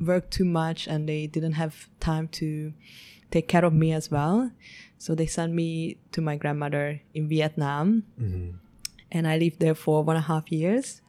worked 0.00 0.30
too 0.30 0.44
much 0.44 0.86
and 0.86 1.08
they 1.08 1.26
didn't 1.26 1.54
have 1.54 1.88
time 1.98 2.28
to 2.28 2.72
take 3.30 3.48
care 3.48 3.64
of 3.64 3.72
me 3.72 3.92
as 3.92 4.10
well. 4.10 4.50
So 4.98 5.14
they 5.16 5.26
sent 5.26 5.52
me 5.54 5.98
to 6.12 6.20
my 6.20 6.36
grandmother 6.36 7.00
in 7.14 7.28
Vietnam, 7.28 8.04
and 9.10 9.26
I 9.26 9.36
lived 9.38 9.58
there 9.58 9.74
for 9.74 10.04
one 10.04 10.14
and 10.16 10.24
a 10.24 10.28
half 10.28 10.52
years. 10.52 11.00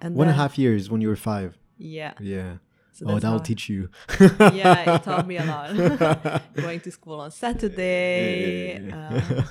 And 0.00 0.14
One 0.14 0.28
and 0.28 0.34
a 0.34 0.38
half 0.38 0.58
years 0.58 0.90
when 0.90 1.00
you 1.00 1.08
were 1.08 1.16
five. 1.16 1.56
Yeah. 1.78 2.12
Yeah. 2.20 2.58
So 2.98 3.06
oh, 3.06 3.20
that'll 3.20 3.38
teach 3.38 3.68
you. 3.68 3.90
yeah, 4.20 4.96
it 4.96 5.04
taught 5.04 5.24
me 5.24 5.36
a 5.36 5.44
lot. 5.44 6.42
Going 6.56 6.80
to 6.80 6.90
school 6.90 7.20
on 7.20 7.30
Saturday. 7.30 8.82
Yeah. 8.84 9.22
uh, 9.38 9.42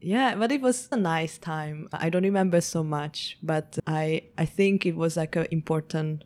yeah, 0.00 0.36
but 0.36 0.52
it 0.52 0.60
was 0.60 0.88
a 0.92 0.96
nice 0.96 1.36
time. 1.36 1.88
I 1.92 2.10
don't 2.10 2.22
remember 2.22 2.60
so 2.60 2.84
much, 2.84 3.38
but 3.42 3.76
I 3.88 4.22
I 4.38 4.44
think 4.44 4.86
it 4.86 4.94
was 4.94 5.16
like 5.16 5.34
an 5.34 5.48
important 5.50 6.22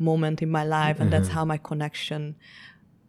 moment 0.00 0.42
in 0.42 0.50
my 0.50 0.64
life, 0.64 0.98
and 0.98 1.12
that's 1.12 1.28
how 1.28 1.44
my 1.44 1.58
connection. 1.58 2.34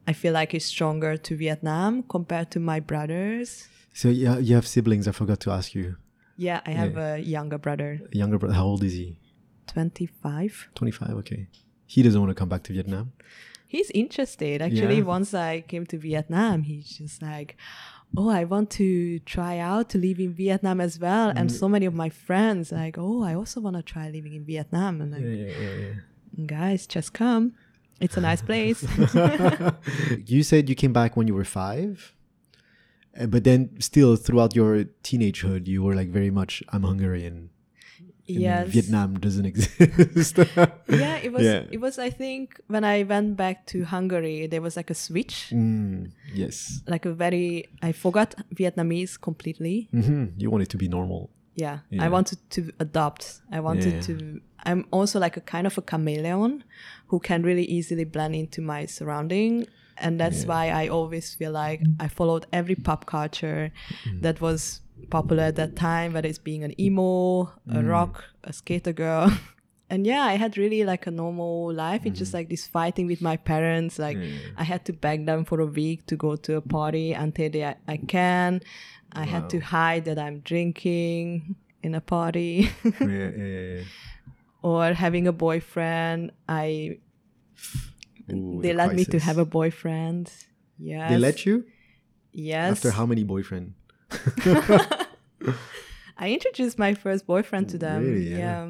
I 0.08 0.14
feel 0.14 0.34
like 0.34 0.54
is 0.54 0.66
stronger 0.66 1.18
to 1.18 1.36
Vietnam 1.36 2.04
compared 2.04 2.52
to 2.52 2.60
my 2.60 2.80
brothers. 2.80 3.68
So 3.94 4.10
yeah, 4.10 4.38
you 4.38 4.54
have 4.54 4.68
siblings. 4.68 5.08
I 5.08 5.12
forgot 5.12 5.40
to 5.40 5.52
ask 5.52 5.74
you. 5.74 5.96
Yeah, 6.38 6.62
I 6.68 6.72
have 6.72 6.98
a 6.98 7.18
younger 7.20 7.58
brother, 7.58 8.00
Younger 8.12 8.38
brother. 8.38 8.54
How 8.54 8.66
old 8.66 8.84
is 8.84 8.94
he? 8.94 9.18
twenty 9.66 10.06
five. 10.06 10.70
Twenty-five. 10.76 11.16
Okay. 11.22 11.48
He 11.86 12.02
doesn't 12.04 12.20
want 12.20 12.30
to 12.32 12.36
come 12.36 12.50
back 12.50 12.64
to 12.64 12.74
Vietnam. 12.74 13.12
he's 13.68 13.90
interested. 13.92 14.62
Actually, 14.62 14.98
Yeah. 15.00 15.04
once 15.18 15.34
I 15.34 15.62
came 15.62 15.86
to 15.88 15.98
Vietnam, 15.98 16.62
he's 16.62 16.90
just 17.00 17.24
like, 17.24 17.58
"Oh, 18.16 18.30
I 18.30 18.44
want 18.44 18.70
to 18.82 19.18
try 19.36 19.58
out 19.58 19.90
to 19.92 19.98
live 19.98 20.20
in 20.20 20.32
Vietnam 20.34 20.80
as 20.80 21.00
well." 21.00 21.30
And 21.30 21.50
Mm. 21.50 21.54
so 21.62 21.68
many 21.68 21.88
of 21.88 21.96
my 21.96 22.10
friends 22.10 22.72
like, 22.72 22.98
"Oh, 23.00 23.24
I 23.24 23.34
also 23.34 23.60
want 23.62 23.76
to 23.76 23.82
try 23.82 24.12
living 24.12 24.34
in 24.40 24.46
Vietnam." 24.46 25.02
And 25.02 25.12
like, 25.12 25.24
yeah, 25.24 25.54
yeah, 25.66 26.46
guys, 26.46 26.86
just 26.86 27.14
come. 27.14 27.54
It's 28.00 28.16
a 28.16 28.22
nice 28.22 28.44
place. 28.44 28.80
you 30.28 30.44
said 30.44 30.70
you 30.70 30.76
came 30.76 30.94
back 30.94 31.16
when 31.18 31.28
you 31.28 31.34
were 31.34 31.46
five, 31.46 32.14
uh, 33.20 33.26
but 33.26 33.44
then 33.44 33.70
still 33.80 34.16
throughout 34.16 34.56
your 34.56 34.84
teenagehood, 35.04 35.68
you 35.68 35.82
were 35.82 35.96
like 35.96 36.10
very 36.10 36.30
much, 36.30 36.62
I'm 36.70 36.84
Hungarian. 36.84 37.50
And 38.28 38.38
yes. 38.40 38.68
Vietnam 38.70 39.20
doesn't 39.20 39.46
exist. 39.52 40.38
Yeah, 40.38 41.16
it 41.24 41.32
was. 41.32 41.44
Yeah. 41.44 41.64
It 41.72 41.80
was. 41.82 42.00
I 42.00 42.10
think 42.10 42.60
when 42.68 42.84
I 42.84 43.04
went 43.04 43.36
back 43.36 43.66
to 43.68 43.84
Hungary, 43.86 44.48
there 44.48 44.62
was 44.62 44.76
like 44.78 44.90
a 44.90 44.94
switch, 44.96 45.50
Mm, 45.52 46.12
yes. 46.34 46.82
like 46.88 47.06
a 47.06 47.14
very. 47.14 47.66
I 47.82 47.92
forgot 47.92 48.36
Vietnamese 48.56 49.20
completely. 49.20 49.90
hmm 49.92 50.26
You 50.38 50.50
wanted 50.50 50.70
to 50.70 50.78
be 50.78 50.88
normal. 50.88 51.30
Yeah, 51.56 51.80
Yeah. 51.90 52.06
I 52.06 52.10
wanted 52.10 52.40
to 52.52 52.72
adopt. 52.80 53.42
I 53.52 53.60
wanted 53.60 53.94
Yeah. 53.94 54.02
to. 54.02 54.42
I'm 54.66 54.86
also 54.92 55.20
like 55.20 55.36
a 55.38 55.42
kind 55.42 55.68
of 55.68 55.78
a 55.78 55.82
chameleon 55.82 56.64
who 57.08 57.20
can 57.20 57.44
really 57.44 57.66
easily 57.66 58.06
blend 58.06 58.36
into 58.36 58.62
my 58.62 58.86
surrounding. 58.88 59.68
And 59.98 60.20
that's 60.20 60.46
why 60.46 60.70
I 60.72 60.88
always 60.88 61.36
feel 61.36 61.52
like 61.52 61.82
I 62.00 62.08
followed 62.08 62.48
every 62.52 62.76
pop 62.76 63.06
culture 63.06 63.72
Mm. 64.08 64.22
that 64.24 64.42
was 64.42 64.82
popular 65.10 65.44
at 65.44 65.56
that 65.56 65.76
time, 65.76 66.14
whether 66.14 66.28
it's 66.28 66.38
being 66.38 66.64
an 66.64 66.74
emo, 66.80 67.44
a 67.70 67.82
Mm. 67.82 67.90
rock, 67.90 68.24
a 68.44 68.54
skater 68.54 68.94
girl. 68.94 69.32
And 69.90 70.08
yeah, 70.08 70.24
I 70.24 70.38
had 70.38 70.58
really 70.58 70.84
like 70.86 71.06
a 71.06 71.12
normal 71.12 71.72
life. 71.72 72.02
It's 72.06 72.18
just 72.18 72.34
like 72.34 72.50
this 72.50 72.66
fighting 72.66 73.06
with 73.06 73.22
my 73.22 73.38
parents. 73.38 74.00
Like 74.00 74.18
Mm. 74.18 74.34
I 74.58 74.64
had 74.64 74.86
to 74.86 74.94
beg 74.94 75.26
them 75.28 75.46
for 75.46 75.60
a 75.62 75.68
week 75.68 76.08
to 76.08 76.16
go 76.16 76.36
to 76.36 76.56
a 76.56 76.62
party 76.62 77.14
until 77.14 77.50
they, 77.52 77.64
I, 77.64 77.76
I 77.88 77.98
can. 77.98 78.62
I 79.12 79.26
had 79.26 79.50
to 79.52 79.60
hide 79.60 80.06
that 80.06 80.18
I'm 80.18 80.40
drinking 80.40 81.56
in 81.84 81.94
a 81.94 82.02
party 82.02 82.70
yeah, 82.84 82.92
yeah, 83.02 83.30
yeah, 83.38 83.76
yeah. 83.76 83.82
or 84.64 84.94
having 84.94 85.28
a 85.28 85.32
boyfriend. 85.34 86.32
I 86.50 86.98
Ooh, 88.32 88.62
they 88.62 88.70
the 88.72 88.78
let 88.78 88.96
me 88.96 89.06
to 89.06 89.20
have 89.20 89.38
a 89.38 89.46
boyfriend. 89.46 90.32
Yes. 90.80 91.12
They 91.12 91.18
let 91.18 91.46
you? 91.46 91.66
Yes. 92.32 92.72
After 92.72 92.92
how 92.92 93.06
many 93.06 93.24
boyfriend? 93.24 93.74
I 96.18 96.30
introduced 96.32 96.78
my 96.80 96.94
first 96.94 97.26
boyfriend 97.26 97.70
to 97.70 97.78
them. 97.78 98.04
Really? 98.04 98.30
Yeah. 98.40 98.68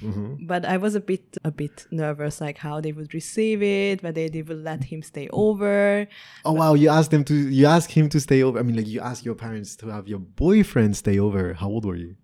hmm 0.00 0.34
But 0.46 0.64
I 0.64 0.76
was 0.76 0.94
a 0.94 1.00
bit 1.00 1.36
a 1.44 1.50
bit 1.50 1.86
nervous, 1.90 2.40
like 2.40 2.58
how 2.58 2.80
they 2.80 2.92
would 2.92 3.12
receive 3.14 3.62
it, 3.62 4.02
whether 4.02 4.28
they 4.28 4.42
would 4.42 4.62
let 4.64 4.84
him 4.84 5.02
stay 5.02 5.28
over. 5.32 6.06
Oh 6.44 6.52
wow, 6.52 6.74
you 6.74 6.88
asked 6.88 7.10
them 7.10 7.24
to 7.24 7.34
you 7.34 7.66
asked 7.66 7.92
him 7.92 8.08
to 8.10 8.20
stay 8.20 8.42
over. 8.42 8.58
I 8.58 8.62
mean 8.62 8.76
like 8.76 8.86
you 8.88 9.00
asked 9.00 9.24
your 9.24 9.34
parents 9.34 9.76
to 9.76 9.88
have 9.88 10.08
your 10.08 10.18
boyfriend 10.20 10.96
stay 10.96 11.18
over. 11.18 11.54
How 11.54 11.68
old 11.68 11.84
were 11.84 11.96
you? 11.96 12.16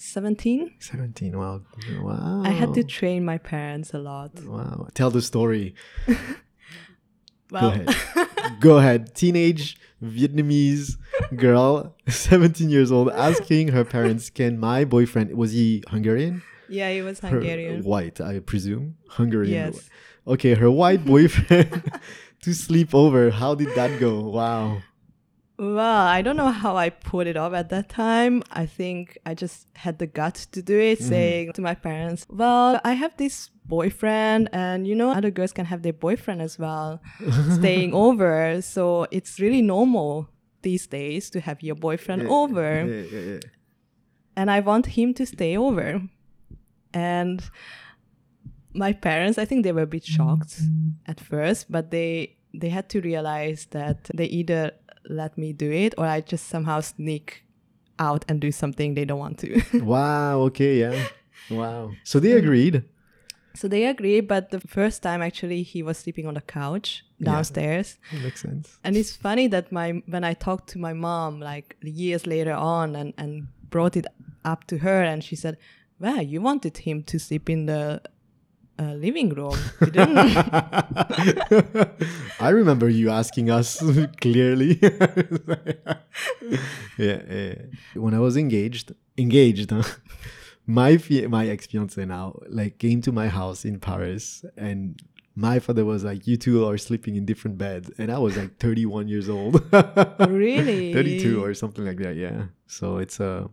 17. 0.00 0.74
17. 0.78 1.36
Wow. 1.38 1.62
Wow. 2.00 2.42
I 2.44 2.50
had 2.50 2.72
to 2.74 2.84
train 2.84 3.24
my 3.24 3.38
parents 3.38 3.92
a 3.94 3.98
lot. 3.98 4.30
Wow. 4.44 4.86
Tell 4.94 5.10
the 5.10 5.22
story. 5.22 5.74
Well, 7.50 7.62
Go 7.62 7.68
ahead. 7.80 7.88
Go 8.60 8.76
ahead. 8.76 9.14
Teenage 9.14 9.78
Vietnamese 10.04 10.96
girl, 11.36 11.94
17 12.08 12.70
years 12.70 12.90
old, 12.92 13.10
asking 13.10 13.68
her 13.68 13.84
parents, 13.84 14.30
"Can 14.30 14.58
my 14.58 14.84
boyfriend 14.84 15.34
was 15.36 15.52
he 15.52 15.82
Hungarian? 15.88 16.42
yeah, 16.68 16.90
he 16.90 17.02
was 17.02 17.20
Her- 17.20 17.28
Hungarian. 17.28 17.82
white, 17.82 18.20
I 18.20 18.40
presume. 18.40 18.96
Hungarian. 19.08 19.52
Yes. 19.52 19.88
Okay, 20.26 20.54
her 20.54 20.70
white 20.70 21.04
boyfriend 21.04 21.90
to 22.42 22.54
sleep 22.54 22.94
over. 22.94 23.30
How 23.30 23.54
did 23.54 23.74
that 23.74 23.98
go? 23.98 24.20
Wow. 24.20 24.82
Well, 25.58 26.06
I 26.06 26.22
don't 26.22 26.36
know 26.36 26.52
how 26.52 26.76
I 26.76 26.90
put 26.90 27.26
it 27.26 27.36
off 27.36 27.52
at 27.52 27.68
that 27.70 27.88
time. 27.88 28.44
I 28.52 28.64
think 28.64 29.18
I 29.26 29.34
just 29.34 29.66
had 29.74 29.98
the 29.98 30.06
guts 30.06 30.46
to 30.46 30.62
do 30.62 30.78
it, 30.78 31.00
mm-hmm. 31.00 31.08
saying 31.08 31.52
to 31.54 31.62
my 31.62 31.74
parents, 31.74 32.24
Well, 32.30 32.80
I 32.84 32.92
have 32.92 33.16
this 33.16 33.50
boyfriend, 33.66 34.50
and 34.52 34.86
you 34.86 34.94
know, 34.94 35.10
other 35.10 35.32
girls 35.32 35.52
can 35.52 35.64
have 35.64 35.82
their 35.82 35.92
boyfriend 35.92 36.42
as 36.42 36.60
well, 36.60 37.02
staying 37.58 37.92
over. 37.92 38.62
So 38.62 39.08
it's 39.10 39.40
really 39.40 39.62
normal 39.62 40.28
these 40.62 40.86
days 40.86 41.30
to 41.30 41.40
have 41.40 41.62
your 41.62 41.74
boyfriend 41.74 42.22
over. 42.28 42.84
Yeah, 42.84 43.02
yeah, 43.02 43.20
yeah. 43.32 43.40
and 44.36 44.50
I 44.50 44.60
want 44.60 44.86
him 44.86 45.14
to 45.14 45.26
stay 45.26 45.56
over. 45.56 46.02
And 46.94 47.42
my 48.72 48.92
parents, 48.92 49.38
I 49.38 49.44
think 49.44 49.64
they 49.64 49.72
were 49.72 49.82
a 49.82 49.86
bit 49.86 50.04
shocked 50.04 50.62
mm-hmm. 50.62 50.90
at 51.06 51.20
first, 51.20 51.70
but 51.70 51.90
they 51.90 52.36
they 52.54 52.70
had 52.70 52.88
to 52.90 53.00
realize 53.00 53.66
that 53.70 54.10
they 54.14 54.24
either 54.26 54.72
let 55.08 55.36
me 55.36 55.52
do 55.52 55.70
it 55.70 55.94
or 55.98 56.06
I 56.06 56.20
just 56.20 56.48
somehow 56.48 56.80
sneak 56.80 57.44
out 57.98 58.24
and 58.28 58.40
do 58.40 58.52
something 58.52 58.94
they 58.94 59.04
don't 59.04 59.18
want 59.18 59.38
to. 59.40 59.60
Wow. 59.82 60.40
Okay. 60.48 60.80
Yeah. 60.80 61.08
Wow. 61.50 61.92
So 62.04 62.20
they 62.20 62.32
agreed. 62.32 62.84
so 63.54 63.68
they 63.68 63.86
agreed, 63.86 64.28
but 64.28 64.50
the 64.50 64.60
first 64.60 65.02
time 65.02 65.22
actually 65.22 65.62
he 65.62 65.82
was 65.82 65.98
sleeping 65.98 66.26
on 66.26 66.34
the 66.34 66.40
couch 66.40 67.04
Yeah. 67.18 67.32
downstairs. 67.32 67.98
Makes 68.22 68.42
sense. 68.42 68.78
And 68.84 68.96
it's 68.96 69.16
funny 69.16 69.48
that 69.48 69.72
my 69.72 70.02
when 70.06 70.24
I 70.24 70.34
talked 70.34 70.68
to 70.70 70.78
my 70.78 70.92
mom 70.92 71.40
like 71.40 71.76
years 71.82 72.26
later 72.26 72.52
on 72.52 72.94
and, 72.96 73.12
and 73.18 73.48
brought 73.70 73.96
it 73.96 74.06
up 74.44 74.64
to 74.68 74.78
her 74.78 75.02
and 75.02 75.22
she 75.24 75.36
said, 75.36 75.56
Well, 75.98 76.22
you 76.22 76.40
wanted 76.40 76.78
him 76.78 77.02
to 77.04 77.18
sleep 77.18 77.50
in 77.50 77.66
the 77.66 78.00
uh, 78.78 78.92
living 78.94 79.30
room. 79.30 79.58
You 79.80 79.90
didn't 79.90 80.16
I 82.40 82.50
remember 82.50 82.88
you 82.88 83.10
asking 83.10 83.50
us 83.50 83.82
clearly. 84.20 84.78
yeah, 86.96 87.22
yeah. 87.28 87.54
When 87.94 88.14
I 88.14 88.20
was 88.20 88.36
engaged, 88.36 88.92
engaged, 89.16 89.70
huh? 89.70 89.82
my 90.66 90.98
my 91.28 91.48
ex 91.48 91.66
fiance 91.66 92.04
now 92.04 92.38
like 92.48 92.78
came 92.78 93.00
to 93.02 93.12
my 93.12 93.28
house 93.28 93.64
in 93.64 93.80
Paris, 93.80 94.44
and 94.56 95.00
my 95.38 95.60
father 95.60 95.84
was 95.84 96.02
like, 96.02 96.26
"You 96.26 96.36
two 96.36 96.66
are 96.68 96.76
sleeping 96.76 97.14
in 97.14 97.24
different 97.24 97.58
beds," 97.58 97.90
and 97.96 98.10
I 98.10 98.18
was 98.18 98.36
like 98.36 98.58
31 98.58 99.06
years 99.06 99.28
old. 99.28 99.62
Really? 100.28 100.92
32 100.98 101.42
or 101.42 101.54
something 101.54 101.84
like 101.86 101.98
that. 101.98 102.16
Yeah. 102.16 102.46
So 102.66 102.98
it's 102.98 103.20
uh, 103.20 103.46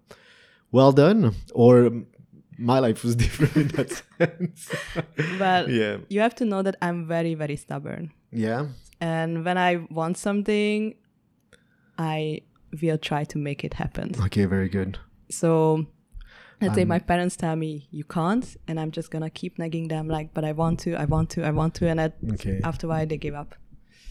well 0.71 0.91
done. 0.91 1.35
Or 1.53 1.91
my 2.57 2.79
life 2.79 3.03
was 3.03 3.15
different 3.23 3.55
in 3.55 3.67
that 3.77 3.89
sense. 4.17 4.71
But 5.37 5.69
yeah. 5.69 5.97
you 6.09 6.21
have 6.21 6.33
to 6.35 6.45
know 6.45 6.63
that 6.63 6.75
I'm 6.81 7.07
very, 7.07 7.35
very 7.35 7.55
stubborn. 7.55 8.11
Yeah. 8.31 8.67
And 8.99 9.45
when 9.45 9.57
I 9.57 9.85
want 9.91 10.17
something, 10.17 10.95
I 11.99 12.41
will 12.81 12.97
try 12.97 13.25
to 13.25 13.37
make 13.37 13.63
it 13.63 13.75
happen. 13.75 14.15
Okay. 14.25 14.45
Very 14.45 14.69
good. 14.69 14.97
So 15.29 15.85
let's 16.61 16.75
say 16.75 16.81
Um, 16.83 16.87
my 16.89 16.99
parents 16.99 17.35
tell 17.35 17.55
me 17.55 17.87
you 17.91 18.03
can't, 18.03 18.45
and 18.67 18.79
I'm 18.79 18.91
just 18.91 19.09
gonna 19.11 19.29
keep 19.29 19.57
nagging 19.59 19.87
them 19.89 20.07
like, 20.07 20.33
but 20.33 20.43
I 20.45 20.51
want 20.51 20.79
to, 20.81 20.95
I 20.95 21.05
want 21.05 21.29
to, 21.31 21.43
I 21.45 21.51
want 21.51 21.73
to, 21.75 21.87
and 21.87 21.99
at, 21.99 22.13
Okay. 22.33 22.59
after 22.63 22.87
a 22.87 22.89
while 22.89 23.05
they 23.07 23.17
give 23.17 23.33
up. 23.35 23.55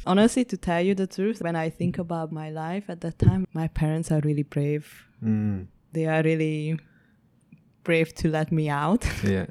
Honestly, 0.06 0.44
to 0.44 0.56
tell 0.56 0.82
you 0.82 0.94
the 0.94 1.06
truth, 1.06 1.40
when 1.42 1.56
I 1.56 1.70
think 1.70 1.98
about 1.98 2.30
my 2.30 2.50
life 2.50 2.84
at 2.88 3.00
that 3.00 3.18
time, 3.18 3.46
my 3.54 3.68
parents 3.68 4.10
are 4.12 4.20
really 4.22 4.42
brave. 4.42 4.86
Mm, 5.22 5.66
They 5.92 6.06
are 6.06 6.22
really 6.22 6.78
brave 7.84 8.14
to 8.16 8.28
let 8.28 8.50
me 8.52 8.68
out. 8.68 9.06
yeah. 9.24 9.46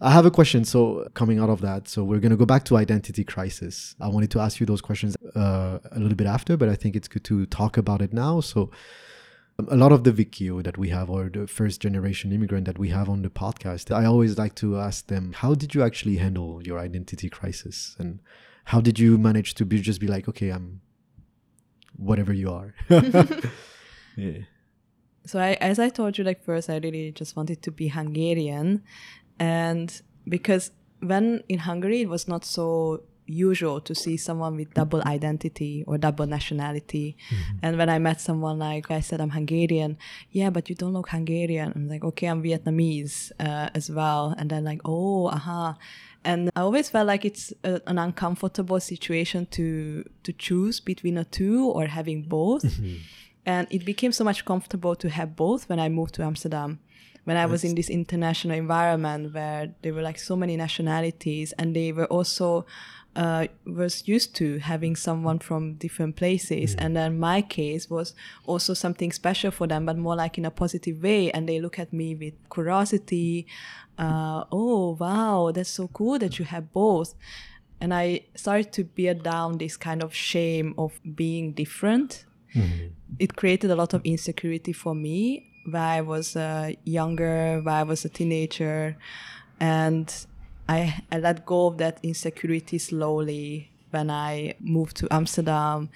I 0.00 0.10
have 0.12 0.26
a 0.26 0.30
question. 0.30 0.64
So 0.64 1.08
coming 1.14 1.38
out 1.40 1.48
of 1.50 1.60
that, 1.62 1.88
so 1.88 2.04
we're 2.04 2.20
gonna 2.20 2.36
go 2.36 2.46
back 2.46 2.64
to 2.66 2.76
identity 2.76 3.24
crisis. 3.24 3.96
I 4.00 4.08
wanted 4.08 4.30
to 4.32 4.40
ask 4.40 4.60
you 4.60 4.66
those 4.66 4.80
questions 4.80 5.16
uh, 5.34 5.78
a 5.90 5.98
little 5.98 6.14
bit 6.16 6.26
after, 6.26 6.56
but 6.56 6.68
I 6.68 6.76
think 6.76 6.94
it's 6.94 7.08
good 7.08 7.24
to 7.24 7.46
talk 7.46 7.76
about 7.76 8.00
it 8.02 8.12
now. 8.12 8.40
So 8.40 8.70
a 9.66 9.76
lot 9.76 9.90
of 9.90 10.04
the 10.04 10.12
Viet 10.12 10.30
Kieu 10.32 10.62
that 10.62 10.78
we 10.78 10.90
have, 10.90 11.10
or 11.10 11.28
the 11.28 11.46
first 11.48 11.80
generation 11.82 12.32
immigrant 12.32 12.64
that 12.66 12.78
we 12.78 12.90
have 12.90 13.08
on 13.08 13.22
the 13.22 13.28
podcast, 13.28 13.92
I 13.94 14.04
always 14.04 14.38
like 14.38 14.54
to 14.56 14.78
ask 14.78 15.08
them, 15.08 15.32
how 15.32 15.54
did 15.54 15.74
you 15.74 15.82
actually 15.82 16.18
handle 16.18 16.62
your 16.62 16.78
identity 16.78 17.28
crisis, 17.28 17.96
and 17.98 18.20
how 18.66 18.80
did 18.80 19.00
you 19.00 19.18
manage 19.18 19.54
to 19.54 19.64
be 19.64 19.80
just 19.80 20.00
be 20.00 20.06
like, 20.06 20.28
okay, 20.28 20.50
I'm 20.50 20.80
whatever 21.96 22.32
you 22.32 22.50
are. 22.50 22.72
yeah. 24.16 24.38
So 25.26 25.40
I, 25.40 25.54
as 25.54 25.80
I 25.80 25.88
told 25.88 26.16
you, 26.16 26.24
like 26.24 26.44
first, 26.44 26.70
I 26.70 26.76
really 26.76 27.10
just 27.10 27.34
wanted 27.34 27.60
to 27.62 27.72
be 27.72 27.88
Hungarian, 27.88 28.84
and 29.40 30.00
because 30.28 30.70
when 31.00 31.42
in 31.48 31.58
Hungary 31.60 32.02
it 32.02 32.08
was 32.08 32.28
not 32.28 32.44
so 32.44 33.02
usual 33.28 33.80
to 33.82 33.94
see 33.94 34.16
someone 34.16 34.56
with 34.56 34.74
double 34.74 35.02
identity 35.06 35.84
or 35.86 35.98
double 35.98 36.26
nationality, 36.26 37.16
mm-hmm. 37.30 37.58
and 37.62 37.78
when 37.78 37.88
I 37.88 37.98
met 37.98 38.20
someone 38.20 38.58
like 38.58 38.90
I 38.90 39.00
said 39.00 39.20
I'm 39.20 39.30
Hungarian, 39.30 39.98
yeah, 40.32 40.50
but 40.50 40.68
you 40.68 40.74
don't 40.74 40.92
look 40.92 41.10
Hungarian. 41.10 41.72
I'm 41.74 41.88
like, 41.88 42.04
okay, 42.04 42.26
I'm 42.26 42.42
Vietnamese 42.42 43.30
uh, 43.38 43.70
as 43.74 43.90
well, 43.90 44.34
and 44.38 44.50
then 44.50 44.64
like, 44.64 44.80
oh, 44.84 45.28
aha. 45.28 45.76
And 46.24 46.50
I 46.56 46.60
always 46.62 46.90
felt 46.90 47.06
like 47.06 47.24
it's 47.24 47.52
a, 47.62 47.80
an 47.86 47.98
uncomfortable 47.98 48.80
situation 48.80 49.46
to 49.52 50.04
to 50.24 50.32
choose 50.32 50.80
between 50.80 51.14
the 51.14 51.24
two 51.24 51.66
or 51.66 51.86
having 51.86 52.22
both. 52.22 52.64
Mm-hmm. 52.64 52.96
And 53.46 53.66
it 53.70 53.84
became 53.86 54.12
so 54.12 54.24
much 54.24 54.44
comfortable 54.44 54.94
to 54.96 55.08
have 55.08 55.34
both 55.34 55.70
when 55.70 55.80
I 55.80 55.88
moved 55.88 56.14
to 56.16 56.22
Amsterdam. 56.22 56.80
When 57.24 57.36
I 57.36 57.46
was 57.46 57.62
in 57.62 57.74
this 57.74 57.90
international 57.90 58.56
environment 58.56 59.34
where 59.34 59.74
there 59.82 59.92
were 59.94 60.02
like 60.02 60.18
so 60.18 60.34
many 60.34 60.56
nationalities 60.56 61.52
and 61.58 61.76
they 61.76 61.92
were 61.92 62.06
also 62.06 62.66
uh, 63.16 63.48
was 63.66 64.06
used 64.06 64.34
to 64.36 64.58
having 64.58 64.94
someone 64.94 65.38
from 65.38 65.74
different 65.74 66.16
places. 66.16 66.74
And 66.76 66.96
then 66.96 67.18
my 67.18 67.42
case 67.42 67.90
was 67.90 68.14
also 68.44 68.74
something 68.74 69.12
special 69.12 69.50
for 69.50 69.66
them, 69.66 69.86
but 69.86 69.98
more 69.98 70.14
like 70.14 70.38
in 70.38 70.44
a 70.44 70.50
positive 70.50 71.02
way. 71.02 71.30
And 71.32 71.48
they 71.48 71.60
look 71.60 71.78
at 71.78 71.92
me 71.92 72.14
with 72.14 72.34
curiosity. 72.50 73.46
Uh, 73.98 74.44
oh, 74.52 74.96
wow, 75.00 75.50
that's 75.52 75.70
so 75.70 75.88
cool 75.88 76.18
that 76.20 76.38
you 76.38 76.44
have 76.44 76.72
both. 76.72 77.14
And 77.80 77.92
I 77.92 78.20
started 78.34 78.72
to 78.72 78.84
bear 78.84 79.14
down 79.14 79.58
this 79.58 79.76
kind 79.76 80.02
of 80.02 80.14
shame 80.14 80.74
of 80.78 81.00
being 81.14 81.52
different. 81.52 82.24
It 83.18 83.36
created 83.36 83.70
a 83.70 83.76
lot 83.76 83.94
of 83.94 84.00
insecurity 84.04 84.72
for 84.72 84.94
me 84.94 85.50
when 85.64 85.82
I 85.82 86.00
was 86.00 86.36
uh, 86.36 86.72
younger, 86.84 87.60
when 87.62 87.74
I 87.74 87.82
was 87.82 88.04
a 88.04 88.08
teenager. 88.08 88.96
And 89.60 90.12
I, 90.68 91.02
I 91.10 91.18
let 91.18 91.46
go 91.46 91.66
of 91.66 91.78
that 91.78 91.98
insecurity 92.02 92.78
slowly 92.78 93.70
when 93.90 94.10
I 94.10 94.54
moved 94.60 94.96
to 94.98 95.08
Amsterdam, 95.10 95.88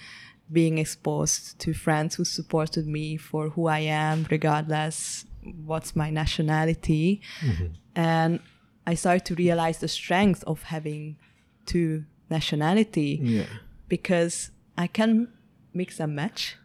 being 0.50 0.78
exposed 0.78 1.58
to 1.60 1.74
friends 1.74 2.14
who 2.14 2.24
supported 2.24 2.86
me 2.86 3.16
for 3.16 3.50
who 3.50 3.66
I 3.66 3.80
am, 3.80 4.26
regardless 4.30 5.26
what's 5.66 5.94
my 5.96 6.08
nationality. 6.10 7.20
And 7.94 8.40
I 8.86 8.94
started 8.94 9.24
to 9.26 9.34
realize 9.34 9.78
the 9.78 9.88
strength 9.88 10.42
of 10.46 10.62
having 10.64 11.16
two 11.66 12.04
nationality 12.30 13.18
Yeah. 13.22 13.46
because 13.88 14.50
I 14.78 14.86
can 14.86 15.28
mix 15.74 16.00
and 16.00 16.16
match 16.16 16.56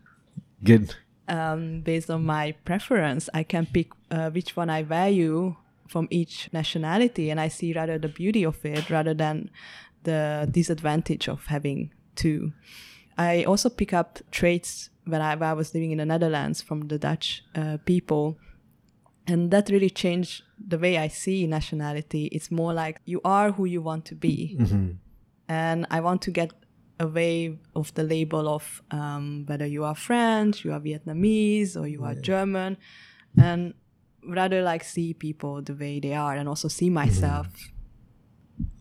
Good. 0.64 0.96
um, 1.28 1.82
based 1.82 2.10
on 2.10 2.24
my 2.26 2.54
preference. 2.66 3.30
I 3.34 3.44
can 3.44 3.66
pick 3.66 3.88
uh, 4.12 4.30
which 4.32 4.56
one 4.56 4.70
I 4.70 4.84
value 4.84 5.56
from 5.88 6.08
each 6.10 6.50
nationality, 6.53 7.29
and 7.29 7.39
I 7.39 7.48
see 7.48 7.74
rather 7.74 7.98
the 7.98 8.10
beauty 8.10 8.44
of 8.44 8.63
it 8.65 8.89
rather 8.89 9.13
than 9.13 9.50
the 10.03 10.48
disadvantage 10.51 11.27
of 11.27 11.46
having 11.48 11.91
two. 12.15 12.53
I 13.17 13.44
also 13.46 13.70
pick 13.70 13.94
up 13.94 14.20
traits 14.32 14.89
when 15.06 15.22
I, 15.22 15.36
when 15.36 15.50
I 15.50 15.53
was 15.53 15.74
living 15.74 15.91
in 15.91 15.98
the 15.98 16.06
Netherlands 16.06 16.62
from 16.62 16.88
the 16.88 17.00
Dutch 17.00 17.44
uh, 17.56 17.77
people. 17.86 18.38
And 19.25 19.51
that 19.51 19.70
really 19.70 19.89
changed 19.89 20.44
the 20.65 20.77
way 20.77 20.98
I 20.98 21.08
see 21.10 21.48
nationality. 21.48 22.25
It's 22.27 22.51
more 22.51 22.74
like 22.74 23.01
you 23.06 23.20
are 23.25 23.51
who 23.51 23.65
you 23.65 23.82
want 23.82 24.06
to 24.06 24.15
be. 24.15 24.56
And 25.50 25.86
I 25.89 26.00
want 26.01 26.22
to 26.24 26.32
get 26.32 26.51
away 27.00 27.58
of 27.75 27.94
the 27.94 28.03
label 28.03 28.48
of 28.48 28.82
um, 28.91 29.46
whether 29.48 29.65
you 29.65 29.84
are 29.84 29.96
French, 29.96 30.63
you 30.63 30.72
are 30.74 30.79
Vietnamese, 30.79 31.75
or 31.79 31.88
you 31.88 32.03
are 32.03 32.15
German, 32.15 32.77
and 33.38 33.74
rather 34.28 34.62
like 34.62 34.84
see 34.84 35.14
people 35.14 35.62
the 35.62 35.74
way 35.74 36.00
they 36.00 36.14
are 36.14 36.36
and 36.36 36.48
also 36.48 36.68
see 36.68 36.88
mm-hmm. 36.88 36.96
myself 36.96 37.48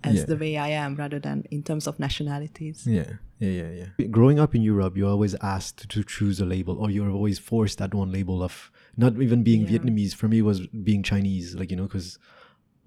as 0.05 0.17
Yeah. 0.17 0.25
the 0.25 0.37
way 0.37 0.57
I 0.57 0.69
am 0.69 0.95
rather 0.97 1.19
than 1.19 1.45
in 1.51 1.63
terms 1.63 1.87
of 1.87 1.99
nationalities. 1.99 2.87
Yeah, 2.87 3.15
yeah, 3.39 3.51
yeah, 3.51 3.87
yeah. 3.99 4.07
Growing 4.07 4.39
up 4.39 4.55
in 4.55 4.63
Europe, 4.63 4.97
you're 4.97 5.11
always 5.11 5.35
asked 5.43 5.89
to 5.91 6.05
choose 6.05 6.41
a 6.41 6.47
label, 6.47 6.79
or 6.79 6.91
you're 6.91 7.11
always 7.11 7.39
forced 7.39 7.79
that 7.79 7.95
one 7.95 8.11
label 8.11 8.43
of 8.43 8.71
not 8.97 9.21
even 9.21 9.43
being 9.43 9.63
Yeah. 9.63 9.79
Vietnamese. 9.79 10.15
For 10.15 10.29
me, 10.29 10.43
was 10.43 10.67
being 10.69 11.03
Chinese, 11.03 11.55
like 11.55 11.71
you 11.71 11.77
know, 11.77 11.85
because 11.85 12.19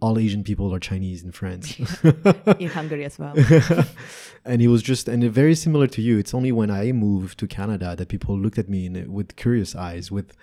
all 0.02 0.18
Asian 0.18 0.44
people 0.44 0.74
are 0.74 0.80
Chinese 0.80 1.24
in 1.24 1.32
France. 1.32 1.78
In 2.60 2.70
Hungary 2.70 3.04
as 3.04 3.20
well. 3.20 3.34
and 4.46 4.62
it 4.62 4.68
was 4.70 4.82
just 4.82 5.10
and 5.10 5.24
very 5.24 5.56
similar 5.56 5.88
to 5.88 6.02
you. 6.02 6.18
It's 6.18 6.34
only 6.34 6.52
when 6.52 6.72
I 6.72 6.92
moved 6.94 7.38
to 7.40 7.48
Canada 7.48 7.96
that 7.98 8.08
people 8.08 8.38
looked 8.38 8.58
at 8.58 8.70
me 8.70 8.86
in, 8.86 9.12
with 9.12 9.36
curious 9.36 9.76
eyes, 9.76 10.10
with 10.10 10.36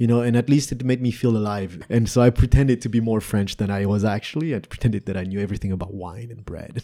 you 0.00 0.06
know, 0.06 0.22
and 0.22 0.34
at 0.34 0.48
least 0.48 0.72
it 0.72 0.82
made 0.82 1.02
me 1.02 1.10
feel 1.10 1.36
alive. 1.36 1.84
And 1.90 2.08
so 2.08 2.22
I 2.22 2.30
pretended 2.30 2.80
to 2.80 2.88
be 2.88 3.00
more 3.00 3.20
French 3.20 3.58
than 3.58 3.70
I 3.70 3.84
was 3.84 4.02
actually. 4.02 4.56
I 4.56 4.60
pretended 4.60 5.04
that 5.04 5.14
I 5.14 5.24
knew 5.24 5.38
everything 5.38 5.72
about 5.72 5.92
wine 5.92 6.30
and 6.30 6.42
bread, 6.42 6.82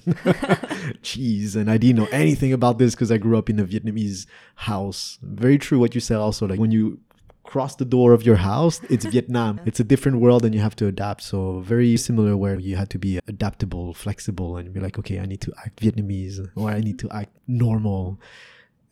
cheese, 1.03 1.57
and 1.57 1.71
I 1.71 1.79
didn't 1.79 1.97
know 1.97 2.09
anything 2.13 2.53
about 2.53 2.77
this 2.77 2.95
because 2.95 3.11
I 3.11 3.17
grew 3.17 3.39
up 3.39 3.49
in 3.49 3.59
a 3.59 3.65
Vietnamese 3.65 4.27
house. 4.57 5.19
Very 5.23 5.57
true 5.57 5.79
what 5.79 5.95
you 5.95 6.01
said. 6.03 6.19
Also, 6.19 6.47
like 6.47 6.61
when 6.61 6.71
you 6.71 7.01
cross 7.43 7.75
the 7.77 7.87
door 7.87 8.13
of 8.13 8.23
your 8.27 8.37
house, 8.37 8.83
it's 8.91 9.07
Vietnam. 9.15 9.63
It's 9.65 9.81
a 9.81 9.85
different 9.85 10.21
world 10.21 10.45
and 10.45 10.55
you 10.55 10.61
have 10.61 10.77
to 10.77 10.87
adapt. 10.87 11.23
So 11.23 11.61
very 11.61 11.97
similar 11.97 12.37
where 12.37 12.61
you 12.61 12.77
had 12.77 12.91
to 12.91 12.99
be 12.99 13.19
adaptable, 13.27 13.95
flexible, 13.95 14.59
and 14.59 14.75
be 14.75 14.81
like, 14.81 14.99
okay, 14.99 15.21
I 15.21 15.25
need 15.25 15.41
to 15.41 15.55
act 15.65 15.81
Vietnamese 15.81 16.51
or 16.55 16.69
I 16.69 16.81
need 16.81 16.99
to 16.99 17.09
act 17.11 17.33
normal. 17.47 18.21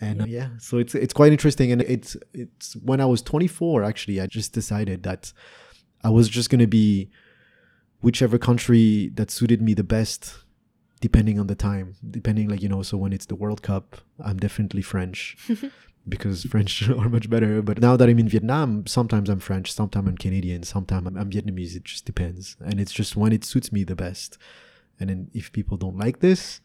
And 0.01 0.23
uh, 0.23 0.27
yeah, 0.27 0.49
so 0.59 0.79
it's 0.79 0.95
it's 0.95 1.13
quite 1.13 1.33
interesting. 1.33 1.73
And 1.73 1.83
it's 1.83 2.17
it's 2.33 2.75
when 2.77 3.01
I 3.01 3.07
was 3.07 3.23
24, 3.23 3.85
actually, 3.85 4.21
I 4.21 4.27
just 4.27 4.53
decided 4.53 5.03
that 5.05 5.33
I 6.03 6.11
was 6.11 6.29
just 6.29 6.51
gonna 6.51 6.67
be 6.67 7.11
whichever 8.01 8.39
country 8.39 9.11
that 9.15 9.31
suited 9.31 9.63
me 9.63 9.75
the 9.75 9.85
best 9.85 10.39
depending 11.01 11.39
on 11.39 11.47
the 11.49 11.55
time 11.55 11.97
depending 12.11 12.49
like 12.49 12.63
you 12.63 12.69
know 12.69 12.83
so 12.83 12.97
when 12.97 13.13
it's 13.13 13.27
the 13.27 13.35
world 13.35 13.63
cup 13.63 13.97
i'm 14.25 14.37
definitely 14.39 14.81
french 14.83 15.37
because 16.09 16.45
french 16.45 16.89
are 16.89 17.09
much 17.09 17.31
better. 17.31 17.63
But 17.63 17.81
now 17.81 17.97
that 17.97 18.09
i'm 18.09 18.19
in 18.19 18.29
vietnam 18.29 18.87
sometimes 18.87 19.29
i'm 19.29 19.41
french 19.41 19.73
sometimes 19.73 20.09
i'm 20.09 20.17
canadian 20.17 20.63
sometimes 20.63 21.07
I'm, 21.07 21.17
I'm 21.17 21.31
vietnamese. 21.31 21.77
It 21.77 21.85
just 21.85 22.05
depends. 22.05 22.57
And 22.65 22.81
it's 22.81 22.93
just 22.93 23.17
when 23.17 23.33
it 23.33 23.45
suits 23.45 23.73
me 23.73 23.85
the 23.85 23.97
best. 23.97 24.39
And 25.01 25.11
then 25.11 25.31
if 25.35 25.53
people 25.53 25.77
don't 25.77 25.97
like 25.97 26.21
this 26.21 26.61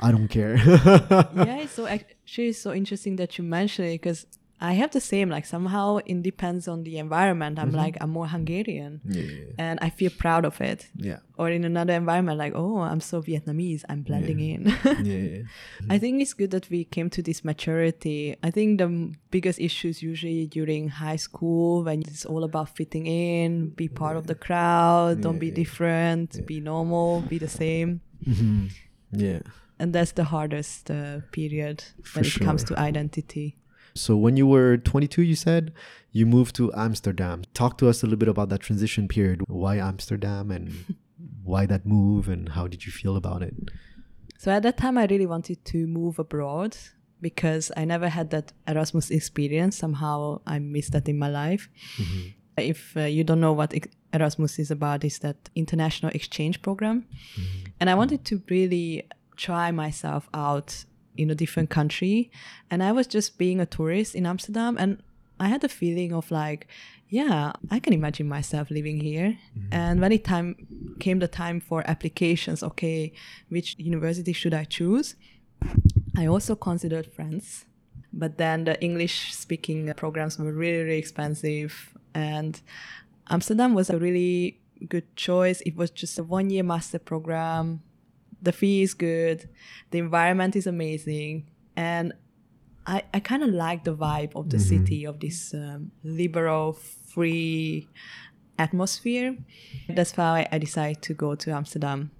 i 0.00 0.10
don't 0.10 0.28
care 0.28 0.56
yeah, 0.66 1.58
it's 1.58 1.72
so 1.72 1.86
actually 1.86 2.48
it's 2.48 2.58
so 2.60 2.72
interesting 2.72 3.16
that 3.16 3.38
you 3.38 3.44
mention 3.44 3.84
it 3.84 3.92
because 3.92 4.26
I 4.60 4.72
have 4.72 4.90
the 4.90 5.00
same. 5.00 5.28
Like 5.28 5.46
somehow 5.46 5.98
it 6.04 6.22
depends 6.22 6.66
on 6.66 6.82
the 6.82 6.98
environment. 6.98 7.58
I'm 7.58 7.68
mm-hmm. 7.68 7.76
like 7.76 7.96
I'm 8.00 8.10
more 8.10 8.26
Hungarian, 8.26 9.00
yeah 9.04 9.52
and 9.56 9.78
I 9.80 9.90
feel 9.90 10.10
proud 10.10 10.44
of 10.44 10.60
it. 10.60 10.88
yeah 10.96 11.18
Or 11.36 11.48
in 11.48 11.64
another 11.64 11.92
environment, 11.94 12.38
like 12.38 12.54
oh, 12.56 12.80
I'm 12.80 13.00
so 13.00 13.22
Vietnamese. 13.22 13.84
I'm 13.88 14.02
blending 14.02 14.40
in. 14.40 14.66
yeah, 14.84 15.02
yeah. 15.02 15.42
I 15.88 15.98
think 15.98 16.20
it's 16.20 16.34
good 16.34 16.50
that 16.50 16.68
we 16.70 16.84
came 16.84 17.08
to 17.10 17.22
this 17.22 17.44
maturity. 17.44 18.36
I 18.42 18.50
think 18.50 18.78
the 18.78 18.84
m- 18.84 19.14
biggest 19.30 19.60
issues 19.60 20.02
usually 20.02 20.46
during 20.46 20.88
high 20.88 21.16
school 21.16 21.84
when 21.84 22.00
it's 22.00 22.24
all 22.24 22.42
about 22.42 22.74
fitting 22.76 23.06
in, 23.06 23.70
be 23.70 23.88
part 23.88 24.16
of 24.16 24.26
the 24.26 24.34
crowd, 24.34 25.20
don't 25.20 25.38
be 25.38 25.50
different, 25.50 26.44
be 26.46 26.60
normal, 26.60 27.20
be 27.22 27.38
the 27.38 27.48
same. 27.48 28.00
Mm-hmm. 28.26 28.66
yeah 29.12 29.38
And 29.78 29.94
that's 29.94 30.12
the 30.12 30.24
hardest 30.24 30.90
uh, 30.90 31.20
period 31.32 31.84
For 32.02 32.20
when 32.20 32.26
it 32.26 32.40
comes 32.40 32.64
to 32.64 32.78
identity. 32.78 33.56
So 33.94 34.16
when 34.16 34.36
you 34.36 34.46
were 34.46 34.76
22, 34.76 35.22
you 35.22 35.34
said 35.34 35.72
you 36.12 36.26
moved 36.26 36.54
to 36.56 36.72
Amsterdam. 36.74 37.42
Talk 37.54 37.78
to 37.78 37.88
us 37.88 38.02
a 38.02 38.06
little 38.06 38.18
bit 38.18 38.28
about 38.28 38.48
that 38.50 38.60
transition 38.60 39.08
period. 39.08 39.42
Why 39.48 39.76
Amsterdam 39.76 40.50
and 40.50 40.96
why 41.42 41.66
that 41.66 41.86
move 41.86 42.28
and 42.28 42.50
how 42.50 42.66
did 42.66 42.86
you 42.86 42.92
feel 42.92 43.16
about 43.16 43.42
it? 43.42 43.54
So 44.38 44.52
at 44.52 44.62
that 44.62 44.76
time, 44.76 44.96
I 44.98 45.06
really 45.06 45.26
wanted 45.26 45.64
to 45.66 45.86
move 45.86 46.18
abroad 46.18 46.76
because 47.20 47.72
I 47.76 47.84
never 47.84 48.08
had 48.08 48.30
that 48.30 48.52
Erasmus 48.68 49.10
experience. 49.10 49.76
Somehow 49.76 50.40
I 50.46 50.60
missed 50.60 50.92
that 50.92 51.08
in 51.08 51.18
my 51.18 51.28
life. 51.28 51.68
If 52.56 52.96
uh, 52.96 53.02
you 53.02 53.24
don't 53.24 53.40
know 53.40 53.52
what 53.52 53.74
Erasmus 54.12 54.58
is 54.58 54.70
about, 54.70 55.04
is 55.04 55.18
that 55.20 55.50
international 55.54 56.12
exchange 56.14 56.62
program. 56.62 57.06
And 57.80 57.90
I 57.90 57.94
wanted 57.94 58.24
to 58.26 58.42
really 58.48 59.08
try 59.38 59.70
myself 59.70 60.28
out 60.34 60.84
in 61.16 61.30
a 61.30 61.34
different 61.34 61.70
country. 61.70 62.30
And 62.70 62.82
I 62.82 62.92
was 62.92 63.06
just 63.06 63.38
being 63.38 63.60
a 63.60 63.66
tourist 63.66 64.14
in 64.14 64.26
Amsterdam 64.26 64.76
and 64.78 65.02
I 65.40 65.48
had 65.48 65.64
a 65.64 65.68
feeling 65.68 66.12
of 66.12 66.30
like, 66.30 66.66
yeah, 67.08 67.52
I 67.70 67.78
can 67.78 67.92
imagine 67.92 68.28
myself 68.28 68.70
living 68.70 69.00
here. 69.00 69.38
Mm-hmm. 69.56 69.68
And 69.72 70.00
when 70.00 70.12
it 70.12 70.24
time 70.24 70.96
came 71.00 71.20
the 71.20 71.28
time 71.28 71.60
for 71.60 71.82
applications, 71.88 72.62
okay, 72.62 73.12
which 73.48 73.76
university 73.78 74.32
should 74.32 74.52
I 74.52 74.64
choose? 74.64 75.14
I 76.16 76.26
also 76.26 76.54
considered 76.54 77.06
France, 77.06 77.64
but 78.12 78.36
then 78.36 78.64
the 78.64 78.80
English 78.82 79.32
speaking 79.34 79.92
programs 79.94 80.38
were 80.38 80.52
really, 80.52 80.82
really 80.82 80.98
expensive. 80.98 81.96
And 82.14 82.60
Amsterdam 83.30 83.74
was 83.74 83.90
a 83.90 83.98
really 83.98 84.60
good 84.88 85.16
choice. 85.16 85.60
It 85.62 85.76
was 85.76 85.90
just 85.90 86.18
a 86.18 86.22
one 86.22 86.50
year 86.50 86.62
master 86.62 86.98
program. 86.98 87.82
The 88.42 88.52
fee 88.52 88.82
is 88.82 88.94
good, 88.94 89.48
the 89.90 89.98
environment 89.98 90.56
is 90.56 90.66
amazing. 90.66 91.50
And 91.76 92.12
I, 92.86 93.02
I 93.12 93.20
kind 93.20 93.42
of 93.42 93.50
like 93.50 93.84
the 93.84 93.94
vibe 93.94 94.34
of 94.34 94.48
the 94.50 94.58
city, 94.58 95.04
of 95.04 95.20
this 95.20 95.52
um, 95.52 95.92
liberal, 96.02 96.72
free 96.72 97.86
atmosphere. 98.58 99.36
That's 99.88 100.16
why 100.16 100.48
I 100.50 100.58
decided 100.58 101.02
to 101.02 101.14
go 101.14 101.34
to 101.34 101.50
Amsterdam. 101.52 102.10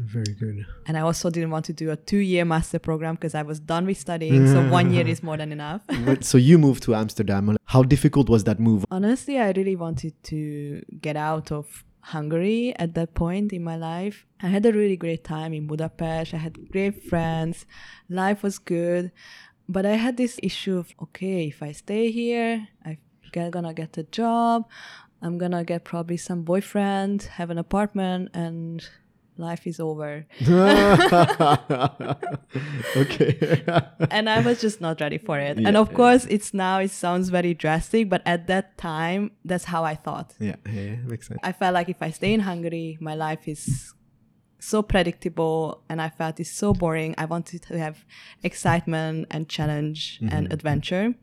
Very 0.00 0.34
good. 0.38 0.66
And 0.86 0.96
I 0.98 1.00
also 1.00 1.30
didn't 1.30 1.50
want 1.50 1.64
to 1.66 1.72
do 1.72 1.90
a 1.90 1.96
two 1.96 2.18
year 2.18 2.44
master 2.44 2.78
program 2.78 3.14
because 3.14 3.34
I 3.34 3.42
was 3.42 3.60
done 3.60 3.86
with 3.86 3.98
studying. 3.98 4.46
so 4.46 4.68
one 4.68 4.92
year 4.92 5.06
is 5.14 5.22
more 5.22 5.36
than 5.36 5.52
enough. 5.52 5.82
But 6.04 6.24
so 6.24 6.36
you 6.36 6.58
moved 6.58 6.82
to 6.84 6.94
Amsterdam. 6.94 7.56
How 7.64 7.82
difficult 7.82 8.28
was 8.28 8.44
that 8.44 8.58
move? 8.58 8.84
Honestly, 8.90 9.38
I 9.38 9.52
really 9.52 9.76
wanted 9.76 10.14
to 10.24 10.82
get 11.00 11.16
out 11.16 11.52
of 11.52 11.84
Hungary 12.08 12.74
at 12.78 12.94
that 12.94 13.14
point 13.14 13.52
in 13.52 13.62
my 13.62 13.76
life. 13.76 14.26
I 14.42 14.48
had 14.48 14.64
a 14.66 14.72
really 14.72 14.96
great 14.96 15.24
time 15.24 15.52
in 15.52 15.66
Budapest. 15.66 16.34
I 16.34 16.38
had 16.38 16.70
great 16.70 17.04
friends. 17.04 17.66
Life 18.08 18.42
was 18.42 18.58
good. 18.58 19.12
But 19.68 19.84
I 19.84 19.96
had 19.96 20.16
this 20.16 20.40
issue 20.42 20.78
of 20.78 20.94
okay, 21.02 21.48
if 21.48 21.62
I 21.62 21.72
stay 21.72 22.10
here, 22.10 22.68
I'm 22.84 22.98
gonna 23.32 23.74
get 23.74 23.98
a 23.98 24.04
job. 24.04 24.64
I'm 25.20 25.36
gonna 25.36 25.64
get 25.64 25.84
probably 25.84 26.16
some 26.16 26.42
boyfriend, 26.42 27.24
have 27.38 27.50
an 27.50 27.58
apartment, 27.58 28.30
and 28.32 28.88
life 29.38 29.66
is 29.66 29.80
over. 29.80 30.26
okay. 32.96 33.62
and 34.10 34.28
I 34.28 34.40
was 34.40 34.60
just 34.60 34.80
not 34.80 35.00
ready 35.00 35.18
for 35.18 35.38
it. 35.38 35.58
and 35.58 35.76
of 35.76 35.90
yeah. 35.90 35.96
course, 35.96 36.26
it's 36.26 36.52
now 36.52 36.78
it 36.80 36.90
sounds 36.90 37.28
very 37.28 37.54
drastic, 37.54 38.08
but 38.08 38.22
at 38.26 38.46
that 38.48 38.76
time, 38.76 39.30
that's 39.44 39.64
how 39.64 39.84
I 39.84 39.94
thought. 39.94 40.34
yeah, 40.38 40.56
yeah, 40.66 40.80
yeah, 40.80 40.96
makes 41.06 41.28
sense. 41.28 41.40
I 41.42 41.52
felt 41.52 41.74
like 41.74 41.88
if 41.88 42.02
I 42.02 42.10
stay 42.10 42.34
in 42.34 42.40
Hungary, 42.40 42.98
my 43.00 43.14
life 43.14 43.46
is 43.46 43.94
so 44.60 44.82
predictable 44.82 45.84
and 45.88 46.02
I 46.02 46.08
felt 46.08 46.40
it's 46.40 46.50
so 46.50 46.72
boring. 46.72 47.14
I 47.16 47.24
wanted 47.26 47.62
to 47.62 47.78
have 47.78 48.04
excitement 48.42 49.28
and 49.30 49.48
challenge 49.48 50.18
and 50.20 50.46
mm-hmm. 50.46 50.52
adventure. 50.52 51.14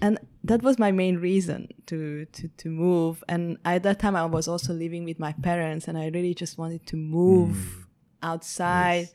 And 0.00 0.18
that 0.44 0.62
was 0.62 0.78
my 0.78 0.90
main 0.90 1.18
reason 1.18 1.68
to, 1.86 2.24
to, 2.26 2.48
to 2.48 2.68
move. 2.68 3.22
And 3.28 3.58
at 3.64 3.82
that 3.84 4.00
time, 4.00 4.16
I 4.16 4.26
was 4.26 4.48
also 4.48 4.72
living 4.72 5.04
with 5.04 5.18
my 5.18 5.32
parents 5.32 5.86
and 5.88 5.96
I 5.96 6.08
really 6.08 6.34
just 6.34 6.58
wanted 6.58 6.86
to 6.86 6.96
move 6.96 7.56
mm. 7.56 7.84
outside. 8.22 9.08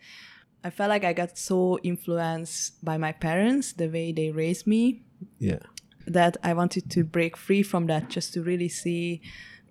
I 0.63 0.69
felt 0.69 0.89
like 0.89 1.03
I 1.03 1.13
got 1.13 1.37
so 1.37 1.79
influenced 1.83 2.83
by 2.83 2.97
my 2.97 3.11
parents, 3.11 3.73
the 3.73 3.87
way 3.87 4.11
they 4.11 4.31
raised 4.31 4.67
me, 4.67 5.03
Yeah. 5.39 5.59
that 6.05 6.37
I 6.43 6.53
wanted 6.53 6.89
to 6.91 7.03
break 7.03 7.35
free 7.35 7.63
from 7.63 7.87
that 7.87 8.09
just 8.09 8.33
to 8.33 8.41
really 8.41 8.69
see 8.69 9.21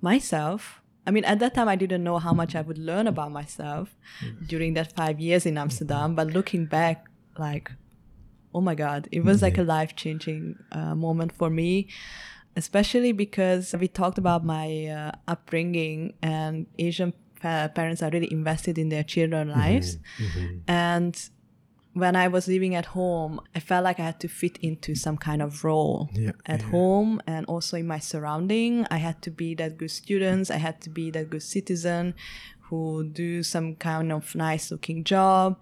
myself. 0.00 0.82
I 1.06 1.10
mean, 1.10 1.24
at 1.24 1.38
that 1.38 1.54
time, 1.54 1.68
I 1.68 1.76
didn't 1.76 2.02
know 2.02 2.18
how 2.18 2.32
much 2.32 2.54
I 2.54 2.60
would 2.60 2.78
learn 2.78 3.06
about 3.06 3.32
myself 3.32 3.96
mm. 4.22 4.46
during 4.46 4.74
that 4.74 4.92
five 4.92 5.20
years 5.20 5.46
in 5.46 5.56
Amsterdam. 5.56 6.14
But 6.14 6.28
looking 6.28 6.66
back, 6.66 7.06
like, 7.38 7.70
oh 8.56 8.62
my 8.62 8.74
God, 8.74 9.00
it 9.12 9.22
was 9.22 9.42
like 9.46 9.58
a 9.58 9.62
life 9.76 9.92
changing 10.02 10.42
uh, 10.72 10.94
moment 10.94 11.30
for 11.40 11.50
me, 11.50 11.70
especially 12.62 13.12
because 13.12 13.74
we 13.78 13.86
talked 13.86 14.18
about 14.24 14.40
my 14.56 14.66
uh, 14.98 15.12
upbringing 15.28 16.14
and 16.22 16.66
Asian 16.78 17.12
pa- 17.42 17.68
parents 17.78 18.00
are 18.02 18.10
really 18.14 18.32
invested 18.32 18.78
in 18.78 18.88
their 18.88 19.04
children's 19.04 19.54
lives. 19.54 19.98
And 20.66 21.14
when 21.92 22.14
I 22.16 22.28
was 22.28 22.44
living 22.48 22.74
at 22.74 22.86
home, 22.98 23.40
I 23.54 23.60
felt 23.60 23.84
like 23.84 23.98
I 24.00 24.04
had 24.04 24.20
to 24.20 24.28
fit 24.28 24.56
into 24.68 24.94
some 24.94 25.16
kind 25.28 25.40
of 25.42 25.50
role 25.64 26.08
Yeah, 26.14 26.32
at 26.46 26.60
home 26.72 27.20
and 27.26 27.44
also 27.46 27.76
in 27.76 27.86
my 27.86 27.98
surrounding. 28.00 28.86
I 28.90 28.98
had 29.08 29.18
to 29.26 29.30
be 29.30 29.54
that 29.56 29.76
good 29.80 29.90
student. 29.90 30.50
I 30.50 30.58
had 30.68 30.80
to 30.82 30.90
be 30.90 31.10
that 31.12 31.26
good 31.30 31.42
citizen 31.42 32.14
who 32.70 33.04
do 33.04 33.42
some 33.42 33.76
kind 33.76 34.12
of 34.12 34.34
nice 34.34 34.70
looking 34.70 35.04
job 35.04 35.56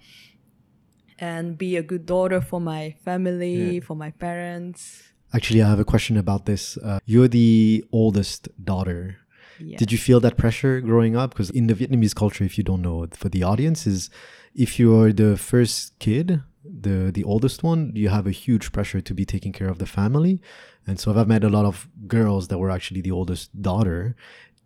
and 1.19 1.57
be 1.57 1.77
a 1.77 1.83
good 1.83 2.07
daughter 2.07 2.41
for 2.41 2.61
my 2.61 2.95
family, 3.05 3.81
for 3.81 3.97
my 3.97 4.11
parents. 4.11 5.03
Actually, 5.33 5.63
I 5.63 5.69
have 5.69 5.81
a 5.81 5.85
question 5.85 6.17
about 6.17 6.47
this. 6.47 6.77
Uh, 6.77 7.01
you're 7.05 7.29
the 7.29 7.85
oldest 7.93 8.49
daughter. 8.63 9.19
Yeah. 9.59 9.79
Did 9.79 9.93
you 9.93 9.99
feel 9.99 10.21
that 10.21 10.37
pressure 10.37 10.81
growing 10.81 11.17
up? 11.17 11.31
Because 11.31 11.51
in 11.51 11.67
the 11.67 11.75
Vietnamese 11.75 12.15
culture, 12.15 12.45
if 12.45 12.59
you 12.59 12.65
don't 12.65 12.83
know, 12.83 13.07
for 13.13 13.29
the 13.29 13.43
audience, 13.43 13.87
is 13.87 14.11
if 14.55 14.79
you're 14.79 15.13
the 15.13 15.37
first 15.37 15.99
kid, 15.99 16.43
the 16.65 17.11
the 17.13 17.25
oldest 17.25 17.63
one, 17.63 17.93
you 17.95 18.09
have 18.09 18.27
a 18.27 18.31
huge 18.31 18.73
pressure 18.73 19.01
to 19.01 19.15
be 19.15 19.25
taking 19.25 19.53
care 19.53 19.69
of 19.69 19.79
the 19.79 19.87
family. 19.87 20.41
And 20.87 20.99
so 21.01 21.15
I've 21.15 21.29
met 21.29 21.45
a 21.45 21.49
lot 21.49 21.65
of 21.65 21.89
girls 22.07 22.49
that 22.49 22.59
were 22.59 22.71
actually 22.71 23.01
the 23.01 23.11
oldest 23.11 23.61
daughter, 23.61 24.17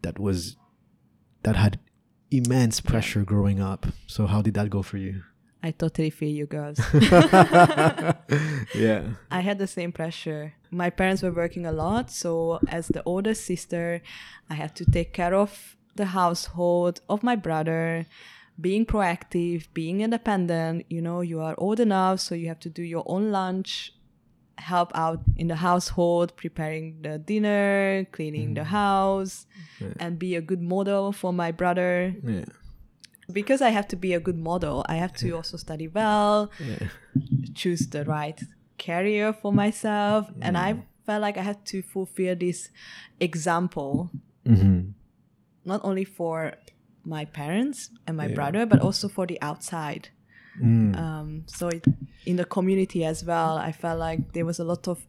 that 0.03 0.19
was 0.19 0.57
that 1.43 1.57
had 1.57 1.79
immense 2.31 2.81
pressure 2.81 3.25
growing 3.25 3.61
up. 3.61 3.87
So 4.07 4.27
how 4.27 4.43
did 4.43 4.55
that 4.55 4.71
go 4.71 4.83
for 4.83 4.97
you? 4.97 5.23
I 5.63 5.73
totally 5.73 6.11
feel 6.11 6.31
you 6.31 6.47
girls. 6.47 6.79
yeah. 8.75 9.03
I 9.31 9.41
had 9.41 9.59
the 9.59 9.67
same 9.67 9.91
pressure. 9.91 10.55
My 10.71 10.91
parents 10.91 11.23
were 11.23 11.33
working 11.33 11.67
a 11.67 11.73
lot, 11.73 12.11
so 12.11 12.61
as 12.69 12.89
the 12.89 13.03
older 13.05 13.35
sister, 13.35 14.01
I 14.49 14.55
had 14.55 14.77
to 14.77 14.85
take 14.85 15.13
care 15.13 15.35
of 15.35 15.77
the 15.97 16.07
household, 16.07 17.01
of 17.09 17.23
my 17.23 17.35
brother, 17.35 18.07
being 18.61 18.87
proactive, 18.87 19.67
being 19.75 20.01
independent. 20.01 20.87
You 20.89 21.03
know, 21.03 21.21
you 21.23 21.41
are 21.41 21.55
old 21.59 21.81
enough, 21.81 22.21
so 22.21 22.35
you 22.35 22.49
have 22.49 22.61
to 22.61 22.71
do 22.71 22.83
your 22.83 23.03
own 23.07 23.33
lunch, 23.33 23.93
help 24.59 24.93
out 24.95 25.23
in 25.37 25.49
the 25.49 25.57
household, 25.57 26.37
preparing 26.37 27.03
the 27.03 27.19
dinner, 27.19 28.07
cleaning 28.13 28.55
the 28.55 28.63
mm. 28.63 28.67
house, 28.67 29.47
and 29.99 30.19
be 30.19 30.37
a 30.37 30.41
good 30.41 30.63
model 30.63 31.13
for 31.13 31.33
my 31.33 31.51
brother. 31.51 32.15
Yeah. 32.23 32.45
Because 33.33 33.61
I 33.61 33.71
have 33.71 33.87
to 33.89 33.97
be 33.97 34.15
a 34.15 34.21
good 34.21 34.39
model, 34.39 34.85
I 34.89 34.95
have 34.97 35.13
to 35.15 35.33
also 35.33 35.57
study 35.57 35.89
well, 35.89 36.51
Yeah. 36.59 36.89
choose 37.55 37.87
the 37.89 38.05
right 38.05 38.41
career 38.79 39.33
for 39.33 39.53
myself 39.53 40.31
and 40.41 40.57
i 40.57 40.71
felt 41.05 41.21
like 41.21 41.37
i 41.37 41.43
had 41.43 41.65
to 41.67 41.83
fulfill 41.83 42.37
this 42.37 42.69
example 43.19 44.09
Mm-hmm. 44.47 44.91
not 45.65 45.81
only 45.85 46.05
for 46.05 46.55
my 47.05 47.25
parents 47.25 47.91
and 48.07 48.17
my 48.17 48.29
brother 48.29 48.65
but 48.67 48.79
also 48.81 49.09
for 49.09 49.27
the 49.27 49.39
outside 49.43 50.09
Mm. 50.63 50.97
um, 50.99 51.43
so 51.47 51.69
it, 51.69 51.85
in 52.27 52.37
the 52.37 52.45
community 52.45 53.05
as 53.05 53.25
well 53.25 53.57
i 53.59 53.71
felt 53.73 53.99
like 53.99 54.33
there 54.33 54.45
was 54.45 54.59
a 54.61 54.65
lot 54.65 54.89
of 54.89 55.07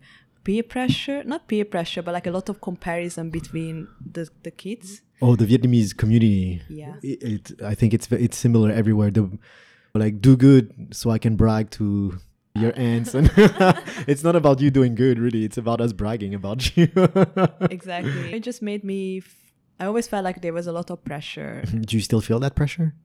peer 0.50 0.64
pressure 0.64 1.24
not 1.26 1.48
peer 1.48 1.64
pressure 1.64 2.02
but 2.02 2.12
like 2.12 2.26
a 2.26 2.32
lot 2.32 2.50
of 2.50 2.60
comparison 2.60 3.30
between 3.30 3.88
the, 4.16 4.28
the 4.42 4.50
kids. 4.50 5.04
Oh, 5.22 5.36
the 5.36 5.46
Vietnamese 5.46 5.96
community. 5.96 6.64
Yeah. 6.68 6.96
It, 7.04 7.24
it 7.34 7.62
I 7.62 7.76
think 7.76 7.94
it's 7.94 8.12
it's 8.12 8.38
similar 8.46 8.72
everywhere. 8.72 9.12
The 9.12 9.30
like 9.94 10.22
do 10.22 10.36
good 10.36 10.66
so 10.92 11.12
I 11.12 11.20
can 11.20 11.36
brag 11.36 11.70
to 11.78 12.18
your 12.56 12.74
aunts. 12.76 13.14
And 13.14 13.30
it's 14.12 14.24
not 14.24 14.36
about 14.36 14.60
you 14.60 14.72
doing 14.72 14.96
good 14.96 15.20
really. 15.20 15.46
It's 15.46 15.60
about 15.60 15.82
us 15.82 15.94
bragging 15.94 16.34
about 16.34 16.76
you. 16.76 16.88
Exactly. 17.78 18.34
It 18.34 18.42
just 18.42 18.62
made 18.64 18.84
me 18.84 19.20
f- 19.20 19.36
i 19.80 19.86
always 19.86 20.08
felt 20.08 20.24
like 20.24 20.42
there 20.42 20.54
was 20.60 20.66
a 20.66 20.72
lot 20.72 20.90
of 20.90 20.98
pressure. 21.04 21.64
Do 21.88 21.96
you 21.96 22.02
still 22.02 22.22
feel 22.22 22.40
that 22.40 22.56
pressure 22.56 22.96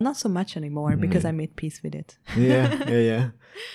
not 0.00 0.16
so 0.16 0.28
much 0.28 0.56
anymore 0.56 0.96
because 0.96 1.24
i 1.24 1.32
made 1.32 1.56
peace 1.56 1.82
with 1.82 1.94
it. 1.94 2.18
Yeah 2.36 2.72
yeah 2.88 3.00
yeah 3.12 3.30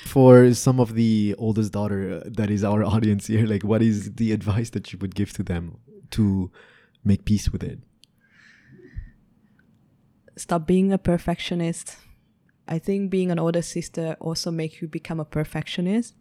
for 0.06 0.54
some 0.54 0.80
of 0.80 0.96
the 0.96 1.36
oldest 1.38 1.74
daughter 1.74 2.22
uh, 2.26 2.30
that 2.38 2.50
is 2.50 2.64
our 2.64 2.84
audience 2.96 3.28
here 3.28 3.46
like 3.46 3.64
what 3.64 3.82
is 3.82 4.14
the 4.16 4.32
advice 4.32 4.70
that 4.72 4.94
you 4.94 5.00
would 5.00 5.16
give 5.16 5.34
to 5.34 5.44
them 5.44 5.78
to 6.12 6.52
make 7.04 7.26
peace 7.26 7.50
with 7.50 7.64
it? 7.64 7.80
Stop 10.36 10.66
being 10.66 10.92
a 10.92 10.98
perfectionist. 10.98 11.98
I 12.68 12.80
think 12.80 13.12
being 13.12 13.30
an 13.30 13.40
older 13.40 13.62
sister 13.62 14.16
also 14.20 14.50
makes 14.50 14.82
you 14.82 14.88
become 14.88 15.20
a 15.20 15.26
perfectionist, 15.26 16.16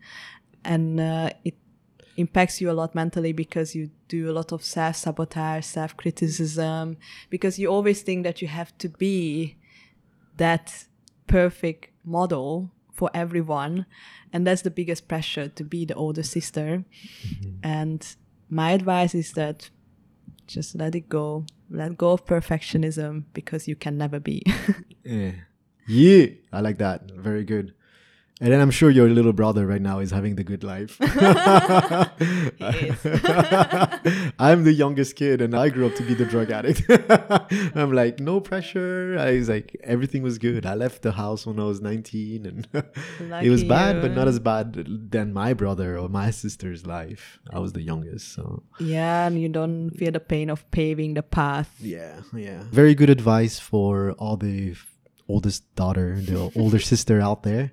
and 0.64 1.00
uh, 1.00 1.30
it 1.44 1.54
impacts 2.16 2.60
you 2.60 2.70
a 2.70 2.72
lot 2.72 2.94
mentally 2.94 3.32
because 3.32 3.74
you 3.74 3.90
do 4.08 4.30
a 4.30 4.34
lot 4.34 4.52
of 4.52 4.64
self 4.64 4.96
sabotage, 4.96 5.64
self 5.64 5.96
criticism, 5.96 6.96
because 7.30 7.58
you 7.58 7.68
always 7.68 8.02
think 8.02 8.24
that 8.24 8.42
you 8.42 8.48
have 8.48 8.76
to 8.78 8.88
be 8.88 9.56
that 10.36 10.86
perfect 11.26 11.90
model 12.04 12.70
for 12.92 13.10
everyone, 13.14 13.86
and 14.32 14.46
that's 14.46 14.62
the 14.62 14.70
biggest 14.70 15.08
pressure 15.08 15.48
to 15.48 15.64
be 15.64 15.84
the 15.84 15.94
older 15.94 16.22
sister. 16.22 16.84
Mm-hmm. 17.26 17.50
And 17.62 18.16
my 18.48 18.72
advice 18.72 19.14
is 19.14 19.32
that 19.32 19.70
just 20.46 20.74
let 20.74 20.94
it 20.94 21.08
go. 21.08 21.46
Let 21.70 21.96
go 21.96 22.10
of 22.12 22.26
perfectionism 22.26 23.24
because 23.32 23.66
you 23.66 23.76
can 23.76 23.96
never 23.96 24.20
be. 24.20 24.42
Yeah. 25.04 25.32
Yeah. 25.88 26.26
I 26.52 26.60
like 26.60 26.78
that. 26.78 27.10
Very 27.10 27.42
good. 27.42 27.74
And 28.42 28.50
then 28.50 28.60
I'm 28.60 28.72
sure 28.72 28.90
your 28.90 29.08
little 29.08 29.32
brother 29.32 29.68
right 29.68 29.80
now 29.80 30.00
is 30.00 30.10
having 30.10 30.34
the 30.34 30.42
good 30.42 30.64
life. 30.64 30.96
I'm 34.40 34.64
the 34.64 34.72
youngest 34.72 35.14
kid 35.14 35.40
and 35.40 35.54
I 35.54 35.68
grew 35.68 35.86
up 35.86 35.94
to 35.94 36.02
be 36.02 36.14
the 36.14 36.24
drug 36.24 36.50
addict. 36.50 36.82
I'm 37.76 37.92
like, 37.92 38.18
no 38.18 38.40
pressure. 38.40 39.16
I 39.16 39.34
was 39.34 39.48
like, 39.48 39.76
everything 39.84 40.24
was 40.24 40.38
good. 40.38 40.66
I 40.66 40.74
left 40.74 41.02
the 41.02 41.12
house 41.12 41.46
when 41.46 41.60
I 41.60 41.64
was 41.66 41.80
19 41.80 42.44
and 42.44 42.66
it 43.40 43.48
was 43.48 43.62
bad, 43.62 43.94
you. 43.94 44.02
but 44.02 44.10
not 44.10 44.26
as 44.26 44.40
bad 44.40 44.72
than 45.12 45.32
my 45.32 45.54
brother 45.54 45.96
or 45.96 46.08
my 46.08 46.32
sister's 46.32 46.84
life. 46.84 47.38
I 47.48 47.60
was 47.60 47.74
the 47.74 47.82
youngest. 47.82 48.32
So 48.32 48.64
yeah, 48.80 49.28
and 49.28 49.40
you 49.40 49.50
don't 49.50 49.90
feel 49.90 50.10
the 50.10 50.18
pain 50.18 50.50
of 50.50 50.68
paving 50.72 51.14
the 51.14 51.22
path. 51.22 51.72
yeah, 51.78 52.22
yeah. 52.34 52.64
Very 52.72 52.96
good 52.96 53.08
advice 53.08 53.60
for 53.60 54.16
all 54.18 54.36
the 54.36 54.74
oldest 55.28 55.72
daughter, 55.76 56.20
the 56.20 56.50
older 56.56 56.80
sister 56.80 57.20
out 57.20 57.44
there. 57.44 57.70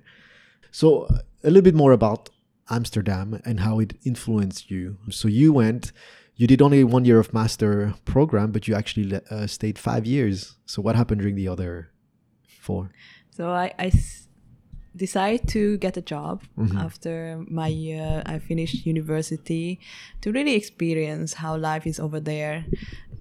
So, 0.72 1.06
a 1.42 1.48
little 1.48 1.62
bit 1.62 1.74
more 1.74 1.92
about 1.92 2.28
Amsterdam 2.68 3.40
and 3.44 3.60
how 3.60 3.80
it 3.80 3.94
influenced 4.04 4.70
you. 4.70 4.98
So, 5.10 5.28
you 5.28 5.52
went, 5.52 5.92
you 6.36 6.46
did 6.46 6.62
only 6.62 6.84
one 6.84 7.04
year 7.04 7.18
of 7.18 7.32
master 7.34 7.94
program, 8.04 8.52
but 8.52 8.66
you 8.68 8.74
actually 8.74 9.20
uh, 9.30 9.46
stayed 9.46 9.78
five 9.78 10.06
years. 10.06 10.56
So, 10.66 10.80
what 10.82 10.96
happened 10.96 11.20
during 11.20 11.36
the 11.36 11.48
other 11.48 11.90
four? 12.60 12.90
So 13.32 13.50
I, 13.50 13.72
I 13.78 13.86
s- 13.86 14.28
decided 14.94 15.48
to 15.48 15.78
get 15.78 15.96
a 15.96 16.02
job 16.02 16.42
after 16.78 17.42
my 17.48 17.70
uh, 17.98 18.22
I 18.34 18.38
finished 18.38 18.84
university 18.84 19.80
to 20.20 20.32
really 20.32 20.54
experience 20.54 21.34
how 21.34 21.56
life 21.56 21.86
is 21.86 21.98
over 22.00 22.20
there. 22.20 22.66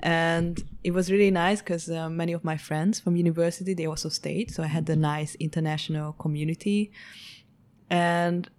And 0.01 0.61
it 0.83 0.91
was 0.91 1.11
really 1.11 1.31
nice 1.31 1.59
because 1.61 1.89
uh, 1.89 2.09
many 2.09 2.33
of 2.33 2.43
my 2.43 2.57
friends 2.57 2.99
from 2.99 3.15
university 3.15 3.73
they 3.73 3.85
also 3.85 4.09
stayed, 4.09 4.51
so 4.51 4.63
I 4.63 4.67
had 4.67 4.89
a 4.89 4.95
nice 4.95 5.35
international 5.35 6.13
community, 6.13 6.91
and 7.89 8.49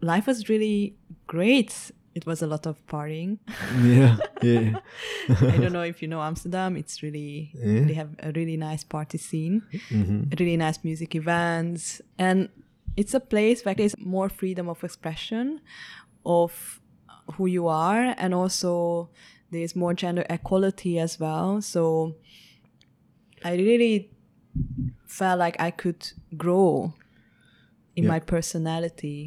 life 0.00 0.26
was 0.26 0.48
really 0.48 0.94
great. 1.26 1.92
it 2.14 2.26
was 2.26 2.42
a 2.42 2.46
lot 2.46 2.66
of 2.66 2.76
partying. 2.88 3.38
yeah, 3.80 4.16
yeah, 4.42 4.80
I 5.54 5.56
don't 5.58 5.72
know 5.78 5.82
if 5.84 6.02
you 6.02 6.08
know 6.08 6.20
Amsterdam. 6.20 6.76
It's 6.76 7.02
really 7.02 7.52
Yeah. 7.54 7.84
they 7.86 7.94
have 7.94 8.10
a 8.18 8.32
really 8.32 8.56
nice 8.56 8.82
party 8.84 9.18
scene, 9.18 9.62
hmm 9.88 10.22
really 10.38 10.56
nice 10.56 10.82
music 10.84 11.14
events, 11.14 12.00
and 12.18 12.48
it's 12.96 13.14
a 13.14 13.20
place 13.20 13.64
where 13.64 13.74
there's 13.74 13.94
more 13.98 14.28
freedom 14.28 14.68
of 14.68 14.82
expression 14.82 15.60
of 16.24 16.80
who 17.34 17.46
you 17.46 17.68
are, 17.68 18.14
and 18.18 18.34
also 18.34 19.08
there's 19.52 19.76
more 19.76 19.94
gender 19.94 20.24
equality 20.28 20.98
as 20.98 21.20
well. 21.20 21.62
So 21.62 22.14
I 23.44 23.54
really 23.54 24.10
felt 25.06 25.38
like 25.38 25.56
I 25.60 25.70
could 25.70 26.10
grow 26.36 26.94
in 27.98 28.04
Yeah. 28.04 28.12
my 28.14 28.20
personality 28.34 29.18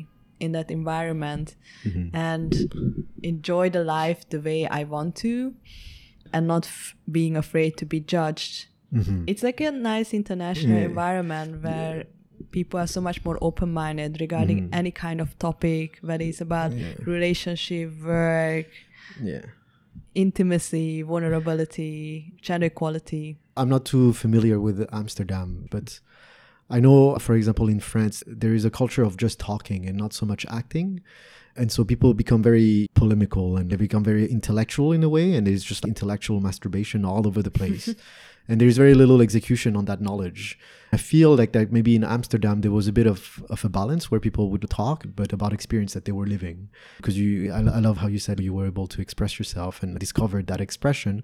in 0.44 0.50
that 0.58 0.70
environment 0.80 1.48
Mm-hmm. 1.86 2.08
and 2.30 2.50
enjoy 3.32 3.66
the 3.78 3.84
life 3.98 4.20
the 4.34 4.40
way 4.48 4.60
I 4.80 4.82
want 4.94 5.12
to 5.26 5.34
and 6.34 6.44
not 6.54 6.64
f- 6.66 6.96
being 7.18 7.36
afraid 7.44 7.72
to 7.82 7.86
be 7.94 8.00
judged. 8.16 8.54
hmm 9.00 9.24
It's 9.32 9.44
like 9.48 9.60
a 9.70 9.72
nice 9.94 10.10
international 10.22 10.78
Yeah. 10.80 10.90
environment 10.92 11.50
where 11.66 11.96
people 12.58 12.78
are 12.84 12.88
so 12.98 13.02
much 13.08 13.20
more 13.26 13.38
open 13.50 13.70
minded 13.84 14.12
regarding 14.26 14.60
any 14.82 14.92
kind 15.06 15.20
of 15.22 15.30
topic, 15.48 15.88
whether 16.08 16.26
it's 16.32 16.42
about 16.50 16.72
Yeah. 16.74 16.94
relationship, 17.16 17.88
work, 18.16 18.68
yeah. 19.32 19.46
intimacy, 20.16 21.02
vulnerability, 21.04 22.34
gender 22.42 22.68
equality. 22.68 23.38
I'm 23.58 23.70
not 23.70 23.84
too 23.86 24.14
familiar 24.14 24.60
with 24.60 24.78
Amsterdam, 24.92 25.50
but 25.72 26.00
I 26.72 26.80
know, 26.80 27.18
for 27.20 27.36
example, 27.36 27.68
in 27.68 27.80
France, 27.80 28.24
there 28.26 28.54
is 28.54 28.66
a 28.66 28.72
culture 28.72 29.04
of 29.04 29.18
just 29.18 29.40
talking 29.40 29.86
and 29.86 29.98
not 29.98 30.14
so 30.14 30.26
much 30.26 30.46
acting. 30.50 31.02
And 31.56 31.70
so 31.70 31.84
people 31.84 32.14
become 32.14 32.42
very 32.42 32.88
polemical 32.94 33.58
and 33.58 33.70
they 33.70 33.76
become 33.76 34.06
very 34.06 34.26
intellectual 34.32 34.94
in 34.94 35.04
a 35.04 35.10
way, 35.10 35.34
and 35.36 35.46
there's 35.46 35.66
just 35.66 35.84
intellectual 35.84 36.40
masturbation 36.40 37.04
all 37.04 37.28
over 37.28 37.44
the 37.44 37.52
place. 37.52 37.94
and 38.48 38.62
there's 38.62 38.78
very 38.78 38.94
little 38.94 39.22
execution 39.22 39.76
on 39.76 39.84
that 39.86 40.02
knowledge. 40.02 40.58
I 40.94 40.98
feel 40.98 41.36
like 41.36 41.52
that 41.52 41.72
maybe 41.72 41.94
in 41.96 42.06
Amsterdam 42.06 42.62
there 42.62 42.72
was 42.72 42.88
a 42.88 42.94
bit 42.94 43.06
of, 43.06 43.44
of 43.50 43.66
a 43.66 43.70
balance 43.70 44.10
where 44.10 44.22
people 44.22 44.50
would 44.50 44.70
talk, 44.70 45.04
but 45.14 45.34
about 45.34 45.52
experience 45.52 45.94
that 45.94 46.06
they 46.06 46.14
were 46.14 46.26
living. 46.26 46.70
Because 46.98 47.18
you, 47.18 47.52
I, 47.52 47.60
I 47.60 47.80
love 47.80 47.98
how 47.98 48.08
you 48.08 48.20
said 48.20 48.40
you 48.40 48.54
were 48.54 48.68
able 48.68 48.88
to 48.88 49.02
express 49.02 49.38
yourself 49.38 49.84
and 49.84 50.00
discovered 50.00 50.48
that 50.48 50.62
expression. 50.62 51.24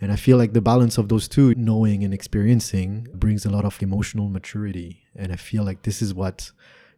And 0.00 0.12
I 0.12 0.16
feel 0.16 0.36
like 0.36 0.52
the 0.52 0.60
balance 0.60 0.98
of 0.98 1.08
those 1.08 1.26
two, 1.26 1.54
knowing 1.54 2.04
and 2.04 2.12
experiencing, 2.12 3.08
brings 3.14 3.46
a 3.46 3.50
lot 3.50 3.64
of 3.64 3.82
emotional 3.82 4.28
maturity. 4.28 5.04
And 5.14 5.32
I 5.32 5.36
feel 5.36 5.64
like 5.64 5.82
this 5.82 6.02
is 6.02 6.12
what, 6.12 6.52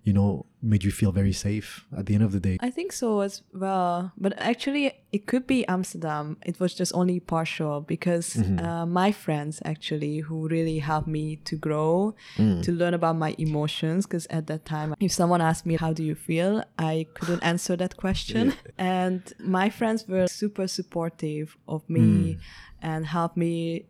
you 0.04 0.12
know, 0.12 0.46
made 0.62 0.82
you 0.82 0.90
feel 0.90 1.12
very 1.12 1.32
safe 1.32 1.84
at 1.96 2.06
the 2.06 2.14
end 2.14 2.24
of 2.24 2.32
the 2.32 2.40
day. 2.40 2.56
I 2.60 2.70
think 2.70 2.92
so 2.92 3.20
as 3.20 3.42
well. 3.52 4.12
But 4.16 4.34
actually, 4.38 4.92
it 5.12 5.26
could 5.26 5.46
be 5.46 5.66
Amsterdam. 5.68 6.38
It 6.44 6.58
was 6.58 6.74
just 6.74 6.92
only 6.94 7.20
partial 7.20 7.80
because 7.80 8.34
mm-hmm. 8.34 8.64
uh, 8.64 8.86
my 8.86 9.12
friends 9.12 9.60
actually 9.64 10.18
who 10.18 10.48
really 10.48 10.78
helped 10.78 11.08
me 11.08 11.36
to 11.44 11.56
grow, 11.56 12.14
mm. 12.36 12.62
to 12.62 12.72
learn 12.72 12.94
about 12.94 13.16
my 13.16 13.34
emotions. 13.38 14.06
Because 14.06 14.26
at 14.26 14.46
that 14.46 14.64
time, 14.64 14.94
if 14.98 15.12
someone 15.12 15.40
asked 15.40 15.66
me, 15.66 15.76
How 15.76 15.92
do 15.92 16.02
you 16.02 16.14
feel? 16.14 16.64
I 16.78 17.06
couldn't 17.14 17.42
answer 17.42 17.76
that 17.76 17.96
question. 17.96 18.54
And 18.78 19.32
my 19.38 19.70
friends 19.70 20.06
were 20.08 20.26
super 20.26 20.68
supportive 20.68 21.56
of 21.66 21.88
me 21.88 22.00
mm. 22.00 22.38
and 22.80 23.06
helped 23.06 23.36
me 23.36 23.86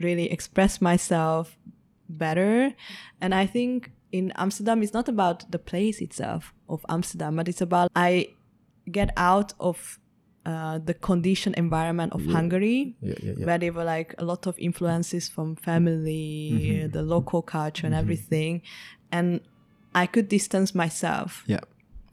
really 0.00 0.30
express 0.30 0.80
myself 0.80 1.56
better. 2.08 2.74
And 3.20 3.34
I 3.34 3.46
think 3.46 3.92
in 4.12 4.32
Amsterdam, 4.36 4.82
it's 4.82 4.92
not 4.94 5.08
about 5.08 5.50
the 5.50 5.58
place 5.58 6.00
itself 6.00 6.54
of 6.68 6.84
Amsterdam, 6.88 7.36
but 7.36 7.48
it's 7.48 7.60
about 7.60 7.90
I 7.94 8.28
get 8.90 9.10
out 9.16 9.52
of 9.60 9.98
uh, 10.46 10.78
the 10.78 10.94
conditioned 10.94 11.54
environment 11.56 12.12
of 12.14 12.24
Hungary, 12.26 12.96
Yeah, 13.02 13.14
yeah, 13.22 13.32
yeah. 13.36 13.44
where 13.46 13.58
there 13.58 13.72
were 13.72 13.84
like 13.84 14.14
a 14.18 14.24
lot 14.24 14.46
of 14.46 14.58
influences 14.58 15.28
from 15.28 15.56
family, 15.56 16.88
the 16.90 17.02
local 17.02 17.42
culture, 17.42 17.86
and 17.86 17.94
everything. 17.94 18.62
And 19.12 19.40
I 19.94 20.06
could 20.06 20.28
distance 20.28 20.74
myself 20.74 21.44
Yeah. 21.46 21.60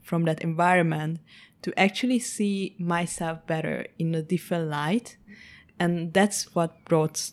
from 0.02 0.24
that 0.24 0.40
environment 0.42 1.20
to 1.62 1.72
actually 1.78 2.18
see 2.18 2.76
myself 2.78 3.46
better 3.46 3.86
in 3.98 4.14
a 4.14 4.22
different 4.22 4.68
light. 4.68 5.16
And 5.78 6.12
that's 6.12 6.54
what 6.54 6.84
brought 6.84 7.30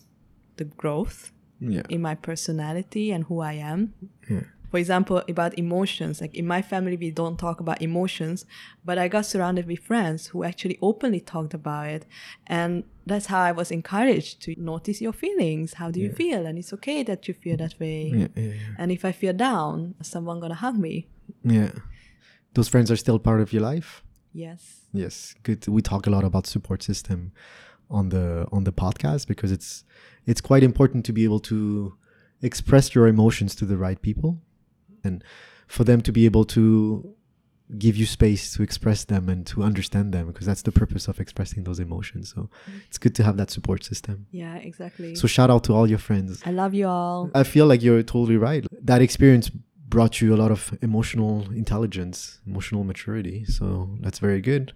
the 0.56 0.64
growth 0.64 1.32
Yeah. 1.60 1.82
in 1.90 2.00
my 2.00 2.14
personality 2.14 3.10
and 3.12 3.24
who 3.24 3.40
I 3.40 3.54
am. 3.54 3.92
Yeah. 4.74 4.78
For 4.78 4.80
example, 4.80 5.22
about 5.28 5.56
emotions, 5.56 6.20
like 6.20 6.34
in 6.34 6.46
my 6.46 6.60
family, 6.62 6.96
we 6.96 7.10
don't 7.12 7.38
talk 7.38 7.60
about 7.60 7.80
emotions, 7.80 8.44
but 8.84 8.98
I 8.98 9.06
got 9.08 9.24
surrounded 9.24 9.66
with 9.66 9.78
friends 9.78 10.26
who 10.26 10.42
actually 10.42 10.78
openly 10.82 11.20
talked 11.20 11.54
about 11.54 11.86
it. 11.86 12.06
And 12.48 12.82
that's 13.06 13.26
how 13.26 13.40
I 13.40 13.52
was 13.52 13.70
encouraged 13.70 14.42
to 14.42 14.54
notice 14.58 15.00
your 15.00 15.12
feelings. 15.12 15.74
How 15.74 15.90
do 15.92 16.00
you 16.00 16.10
feel? 16.10 16.46
And 16.46 16.58
it's 16.58 16.72
okay 16.72 17.04
that 17.04 17.28
you 17.28 17.34
feel 17.34 17.56
that 17.58 17.78
way. 17.78 18.10
Yeah, 18.12 18.28
yeah, 18.34 18.52
yeah. 18.54 18.76
And 18.78 18.90
if 18.90 19.04
I 19.04 19.12
feel 19.12 19.32
down, 19.32 19.94
someone 20.02 20.40
gonna 20.40 20.54
hug 20.54 20.76
me? 20.76 21.06
Yeah. 21.44 21.70
Those 22.54 22.68
friends 22.68 22.90
are 22.90 22.96
still 22.96 23.18
part 23.18 23.40
of 23.40 23.52
your 23.52 23.62
life? 23.62 24.02
Yes. 24.32 24.80
Yes, 24.92 25.34
good. 25.44 25.68
We 25.68 25.82
talk 25.82 26.08
a 26.08 26.10
lot 26.10 26.24
about 26.24 26.46
support 26.46 26.82
system 26.82 27.30
on 27.90 28.08
the 28.08 28.46
on 28.50 28.64
the 28.64 28.72
podcast 28.72 29.28
because 29.28 29.52
it's 29.52 29.84
it's 30.26 30.40
quite 30.40 30.64
important 30.64 31.04
to 31.06 31.12
be 31.12 31.22
able 31.22 31.40
to 31.40 31.94
express 32.42 32.94
your 32.94 33.06
emotions 33.06 33.54
to 33.56 33.66
the 33.66 33.76
right 33.76 34.02
people 34.02 34.40
and 35.04 35.22
for 35.66 35.84
them 35.84 36.00
to 36.02 36.12
be 36.12 36.24
able 36.24 36.44
to 36.44 37.14
give 37.78 37.96
you 37.96 38.04
space 38.04 38.54
to 38.54 38.62
express 38.62 39.04
them 39.04 39.28
and 39.28 39.46
to 39.46 39.62
understand 39.62 40.12
them 40.12 40.26
because 40.26 40.46
that's 40.46 40.62
the 40.62 40.70
purpose 40.72 41.08
of 41.08 41.18
expressing 41.18 41.64
those 41.64 41.80
emotions. 41.80 42.32
So 42.34 42.50
it's 42.86 42.98
good 42.98 43.14
to 43.16 43.24
have 43.24 43.36
that 43.38 43.50
support 43.50 43.84
system. 43.84 44.26
Yeah, 44.30 44.56
exactly. 44.56 45.14
So 45.14 45.26
shout 45.26 45.50
out 45.50 45.64
to 45.64 45.72
all 45.72 45.88
your 45.88 45.98
friends. 45.98 46.42
I 46.44 46.50
love 46.50 46.74
you 46.74 46.86
all. 46.86 47.30
I 47.34 47.42
feel 47.42 47.66
like 47.66 47.82
you're 47.82 48.02
totally 48.02 48.36
right. 48.36 48.66
That 48.82 49.00
experience 49.00 49.50
brought 49.50 50.20
you 50.20 50.34
a 50.34 50.38
lot 50.38 50.50
of 50.50 50.76
emotional 50.82 51.50
intelligence, 51.52 52.40
emotional 52.46 52.84
maturity. 52.84 53.44
So 53.46 53.88
that's 54.00 54.18
very 54.18 54.40
good. 54.40 54.72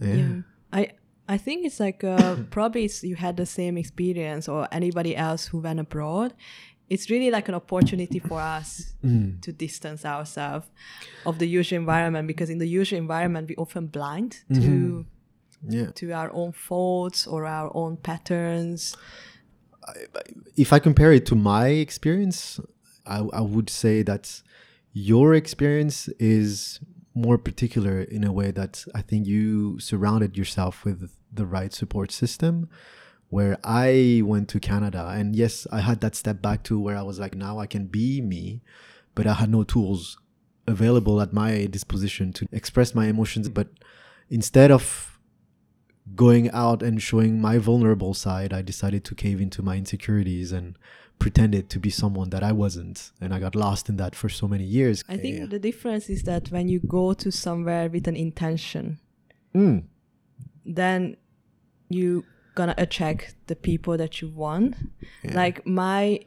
Yeah. 0.00 0.14
yeah 0.14 0.42
i 0.72 0.88
i 1.28 1.38
think 1.38 1.66
it's 1.66 1.80
like 1.80 2.04
uh, 2.04 2.36
probably 2.50 2.84
it's, 2.84 3.02
you 3.02 3.16
had 3.16 3.36
the 3.36 3.46
same 3.46 3.76
experience 3.78 4.48
or 4.48 4.68
anybody 4.72 5.16
else 5.16 5.46
who 5.46 5.58
went 5.58 5.80
abroad 5.80 6.34
it's 6.90 7.10
really 7.10 7.30
like 7.30 7.48
an 7.48 7.54
opportunity 7.54 8.18
for 8.18 8.40
us 8.40 8.94
Mm. 9.04 9.40
to 9.42 9.52
distance 9.52 10.04
ourselves 10.04 10.66
of 11.24 11.38
the 11.38 11.46
usual 11.46 11.78
environment 11.78 12.26
because 12.26 12.50
in 12.54 12.58
the 12.58 12.66
usual 12.80 12.98
environment 12.98 13.48
we 13.48 13.56
often 13.56 13.86
blind 13.86 14.30
to 14.54 14.60
Mm-hmm. 14.60 15.72
Yeah. 15.76 15.90
to 16.00 16.12
our 16.12 16.30
own 16.32 16.52
faults 16.52 17.26
or 17.26 17.44
our 17.44 17.70
own 17.74 17.96
patterns 17.96 18.96
If 20.56 20.72
I 20.72 20.78
compare 20.78 21.12
it 21.12 21.24
to 21.26 21.34
my 21.34 21.68
experience, 21.68 22.60
I, 23.06 23.18
I 23.32 23.40
would 23.40 23.70
say 23.70 24.02
that 24.02 24.42
your 24.92 25.34
experience 25.34 26.08
is 26.18 26.80
more 27.14 27.38
particular 27.38 28.00
in 28.02 28.22
a 28.24 28.32
way 28.32 28.50
that 28.52 28.84
I 28.94 29.02
think 29.02 29.26
you 29.26 29.78
surrounded 29.80 30.36
yourself 30.36 30.84
with 30.84 31.10
the 31.32 31.46
right 31.46 31.72
support 31.72 32.12
system. 32.12 32.68
Where 33.30 33.58
I 33.62 34.22
went 34.24 34.48
to 34.50 34.60
Canada, 34.60 35.08
and 35.14 35.36
yes, 35.36 35.66
I 35.70 35.80
had 35.80 36.00
that 36.00 36.14
step 36.14 36.40
back 36.40 36.62
to 36.64 36.80
where 36.80 36.96
I 36.96 37.02
was 37.02 37.18
like, 37.18 37.34
now 37.34 37.58
I 37.58 37.66
can 37.66 37.86
be 37.86 38.20
me, 38.22 38.62
but 39.14 39.26
I 39.26 39.34
had 39.34 39.50
no 39.50 39.64
tools 39.64 40.16
available 40.66 41.20
at 41.20 41.32
my 41.32 41.66
disposition 41.66 42.32
to 42.34 42.46
express 42.52 42.94
my 42.94 43.06
emotions. 43.06 43.48
But 43.50 43.68
instead 44.30 44.70
of 44.70 45.18
going 46.14 46.50
out 46.52 46.82
and 46.82 47.02
showing 47.02 47.38
my 47.40 47.58
vulnerable 47.58 48.14
side, 48.14 48.52
I 48.54 48.62
decided 48.62 49.04
to 49.04 49.14
cave 49.14 49.40
into 49.42 49.60
my 49.62 49.76
insecurities 49.76 50.50
and 50.52 50.78
pretended 51.18 51.68
to 51.68 51.78
be 51.78 51.90
someone 51.90 52.30
that 52.30 52.42
I 52.42 52.52
wasn't. 52.52 53.10
And 53.20 53.34
I 53.34 53.40
got 53.40 53.54
lost 53.54 53.88
in 53.90 53.96
that 53.96 54.14
for 54.14 54.28
so 54.30 54.48
many 54.48 54.64
years. 54.64 55.04
i 55.08 55.16
think 55.18 55.36
Yeah. 55.38 55.46
the 55.46 55.58
difference 55.58 56.08
is 56.08 56.22
that 56.22 56.50
when 56.50 56.68
you 56.68 56.78
go 56.80 57.12
to 57.12 57.30
somewhere 57.30 57.90
with 57.90 58.06
an 58.08 58.16
intention 58.16 58.98
Mm. 59.54 59.84
then 60.64 61.16
you 61.88 62.24
gonna 62.58 62.74
attract 62.76 63.36
the 63.46 63.54
people 63.54 63.96
that 63.96 64.20
you 64.20 64.28
want. 64.28 64.74
Like 65.22 65.64
my 65.64 66.20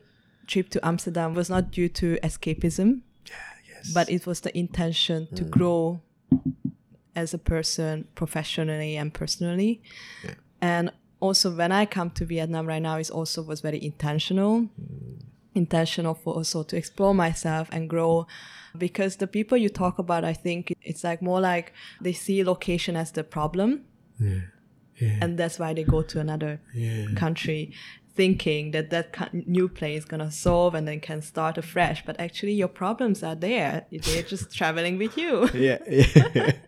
trip 0.48 0.70
to 0.70 0.80
Amsterdam 0.86 1.34
was 1.34 1.50
not 1.50 1.72
due 1.72 1.90
to 1.90 2.18
escapism, 2.24 3.02
Yes. 3.28 3.94
but 3.94 4.10
it 4.10 4.26
was 4.26 4.40
the 4.42 4.58
intention 4.58 5.28
to 5.36 5.44
mm. 5.44 5.50
grow 5.50 6.02
as 7.16 7.34
a 7.34 7.38
person 7.38 8.08
professionally 8.16 8.96
and 8.96 9.14
personally. 9.14 9.82
Yeah. 10.24 10.36
And 10.62 10.92
also 11.20 11.54
when 11.54 11.72
I 11.72 11.86
come 11.86 12.10
to 12.12 12.24
Vietnam 12.26 12.66
right 12.66 12.82
now, 12.82 12.98
it 12.98 13.10
also 13.12 13.42
was 13.42 13.60
very 13.62 13.84
intentional. 13.84 14.54
Mm. 14.62 15.24
Intentional 15.54 16.14
for 16.14 16.34
also 16.34 16.64
to 16.64 16.78
explore 16.78 17.14
myself 17.14 17.68
and 17.74 17.90
grow 17.90 18.26
because 18.78 19.18
the 19.18 19.28
people 19.28 19.58
you 19.58 19.68
talk 19.68 20.00
about, 20.00 20.24
I 20.24 20.32
think 20.32 20.74
it's 20.82 21.04
like 21.04 21.22
more 21.22 21.42
like 21.42 21.74
they 22.00 22.14
see 22.14 22.42
location 22.46 22.96
as 22.96 23.12
the 23.12 23.26
problem 23.26 23.84
yeah. 24.18 24.42
Yeah. 25.02 25.18
and 25.22 25.38
that's 25.38 25.58
why 25.60 25.74
they 25.74 25.84
go 25.84 26.02
to 26.02 26.20
another 26.20 26.62
yeah. 26.74 27.08
country 27.16 27.74
thinking 28.14 28.72
that 28.72 28.90
that 28.90 29.34
new 29.34 29.68
place 29.68 30.00
is 30.00 30.06
gonna 30.06 30.32
solve 30.32 30.76
and 30.76 30.88
then 30.88 31.00
can 31.00 31.22
start 31.22 31.58
afresh 31.58 32.06
but 32.06 32.20
actually 32.20 32.54
your 32.54 32.68
problems 32.68 33.24
are 33.24 33.36
there 33.36 33.86
they're 33.92 34.24
just 34.24 34.54
traveling 34.60 34.98
with 34.98 35.18
you 35.18 35.50
yeah. 35.54 35.80
yeah. 35.88 36.52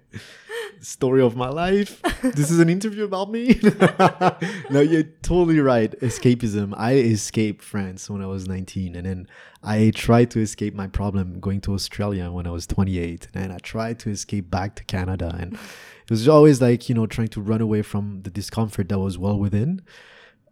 story 0.82 1.22
of 1.22 1.36
my 1.36 1.50
life. 1.50 2.02
This 2.22 2.52
is 2.52 2.60
an 2.60 2.70
interview 2.70 3.04
about 3.06 3.32
me. 3.32 3.60
no, 4.70 4.82
you're 4.82 5.04
totally 5.22 5.60
right. 5.60 5.92
Escapism. 6.02 6.74
I 6.78 6.96
escaped 6.96 7.64
France 7.64 8.10
when 8.10 8.22
I 8.22 8.28
was 8.28 8.48
19, 8.48 8.96
and 8.96 9.06
then 9.06 9.28
I 9.64 9.92
tried 9.96 10.32
to 10.32 10.40
escape 10.40 10.74
my 10.74 10.88
problem 10.88 11.40
going 11.40 11.62
to 11.62 11.74
Australia 11.74 12.32
when 12.32 12.48
I 12.48 12.52
was 12.52 12.68
28, 12.68 13.28
and 13.34 13.44
then 13.44 13.52
I 13.52 13.58
tried 13.58 14.00
to 14.00 14.10
escape 14.10 14.50
back 14.50 14.76
to 14.76 14.84
Canada, 14.84 15.36
and 15.40 15.58
it 16.04 16.10
was 16.10 16.28
always 16.28 16.62
like 16.62 16.90
you 16.90 16.96
know 16.96 17.06
trying 17.06 17.30
to 17.30 17.42
run 17.42 17.62
away 17.62 17.82
from 17.82 18.22
the 18.24 18.30
discomfort 18.30 18.90
that 18.90 19.00
was 19.00 19.18
well 19.18 19.38
within. 19.38 19.82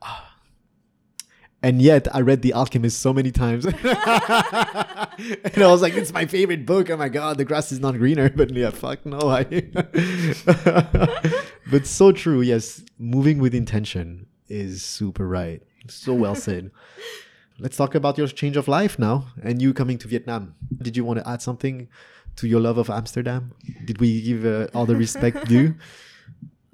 Ah. 0.01 0.27
And 1.63 1.79
yet, 1.79 2.07
I 2.13 2.21
read 2.21 2.41
The 2.41 2.53
Alchemist 2.53 2.99
so 2.99 3.13
many 3.13 3.29
times, 3.29 3.65
and 3.65 3.75
I 3.85 5.07
was 5.57 5.83
like, 5.83 5.93
"It's 5.93 6.11
my 6.11 6.25
favorite 6.25 6.65
book." 6.65 6.89
Oh 6.89 6.97
my 6.97 7.07
god, 7.07 7.37
the 7.37 7.45
grass 7.45 7.71
is 7.71 7.79
not 7.79 7.97
greener. 7.97 8.29
But 8.29 8.51
yeah, 8.51 8.71
fuck 8.71 9.05
no. 9.05 9.29
I. 9.29 9.43
but 11.71 11.85
so 11.85 12.11
true. 12.11 12.41
Yes, 12.41 12.83
moving 12.97 13.37
with 13.37 13.53
intention 13.53 14.25
is 14.49 14.83
super 14.83 15.27
right. 15.27 15.61
So 15.87 16.15
well 16.15 16.35
said. 16.35 16.71
Let's 17.59 17.77
talk 17.77 17.93
about 17.93 18.17
your 18.17 18.25
change 18.25 18.57
of 18.57 18.67
life 18.67 18.97
now, 18.97 19.27
and 19.43 19.61
you 19.61 19.71
coming 19.71 19.99
to 19.99 20.07
Vietnam. 20.07 20.55
Did 20.81 20.97
you 20.97 21.05
want 21.05 21.19
to 21.19 21.29
add 21.29 21.43
something 21.43 21.89
to 22.37 22.47
your 22.47 22.59
love 22.61 22.77
of 22.77 22.89
Amsterdam? 22.89 23.53
Did 23.85 23.99
we 23.99 24.21
give 24.21 24.45
uh, 24.45 24.67
all 24.73 24.85
the 24.85 24.95
respect 24.95 25.47
due? 25.53 25.75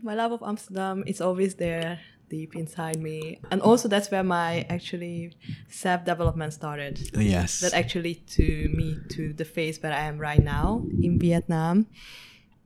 My 0.01 0.13
love 0.15 0.31
of 0.31 0.43
Amsterdam 0.43 1.03
is 1.07 1.21
always 1.21 1.55
there 1.55 1.99
deep 2.29 2.55
inside 2.57 2.99
me 2.99 3.39
and 3.51 3.61
also 3.61 3.87
that's 3.87 4.11
where 4.11 4.23
my 4.23 4.65
actually 4.69 5.31
self 5.69 6.03
development 6.03 6.51
started 6.51 6.99
Yes. 7.15 7.61
that 7.61 7.73
actually 7.73 8.15
to 8.35 8.67
me 8.75 8.97
to 9.11 9.31
the 9.31 9.45
phase 9.45 9.81
where 9.81 9.93
i 9.93 10.01
am 10.01 10.17
right 10.17 10.43
now 10.43 10.83
in 11.01 11.17
vietnam 11.17 11.87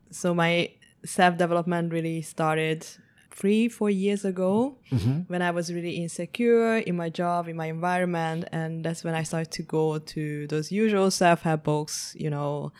so 0.09 0.33
my 0.33 0.71
self 1.05 1.37
development 1.37 1.93
really 1.93 2.23
started 2.23 2.87
three 3.31 3.67
four 3.69 3.89
years 3.89 4.23
ago 4.25 4.77
mm-hmm. 4.91 5.21
when 5.27 5.41
i 5.41 5.49
was 5.49 5.73
really 5.73 5.95
insecure 5.95 6.77
in 6.77 6.95
my 6.95 7.09
job 7.09 7.47
in 7.47 7.55
my 7.55 7.67
environment 7.67 8.45
and 8.51 8.83
that's 8.83 9.03
when 9.03 9.15
i 9.15 9.23
started 9.23 9.51
to 9.51 9.63
go 9.63 9.97
to 9.97 10.45
those 10.47 10.71
usual 10.71 11.09
self-help 11.09 11.63
books 11.63 12.15
you 12.17 12.29
know. 12.29 12.71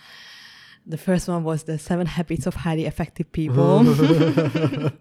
The 0.86 0.98
first 0.98 1.28
one 1.28 1.44
was 1.44 1.64
the 1.64 1.78
seven 1.78 2.08
habits 2.08 2.48
of 2.48 2.56
highly 2.56 2.86
effective 2.86 3.32
people. 3.32 3.84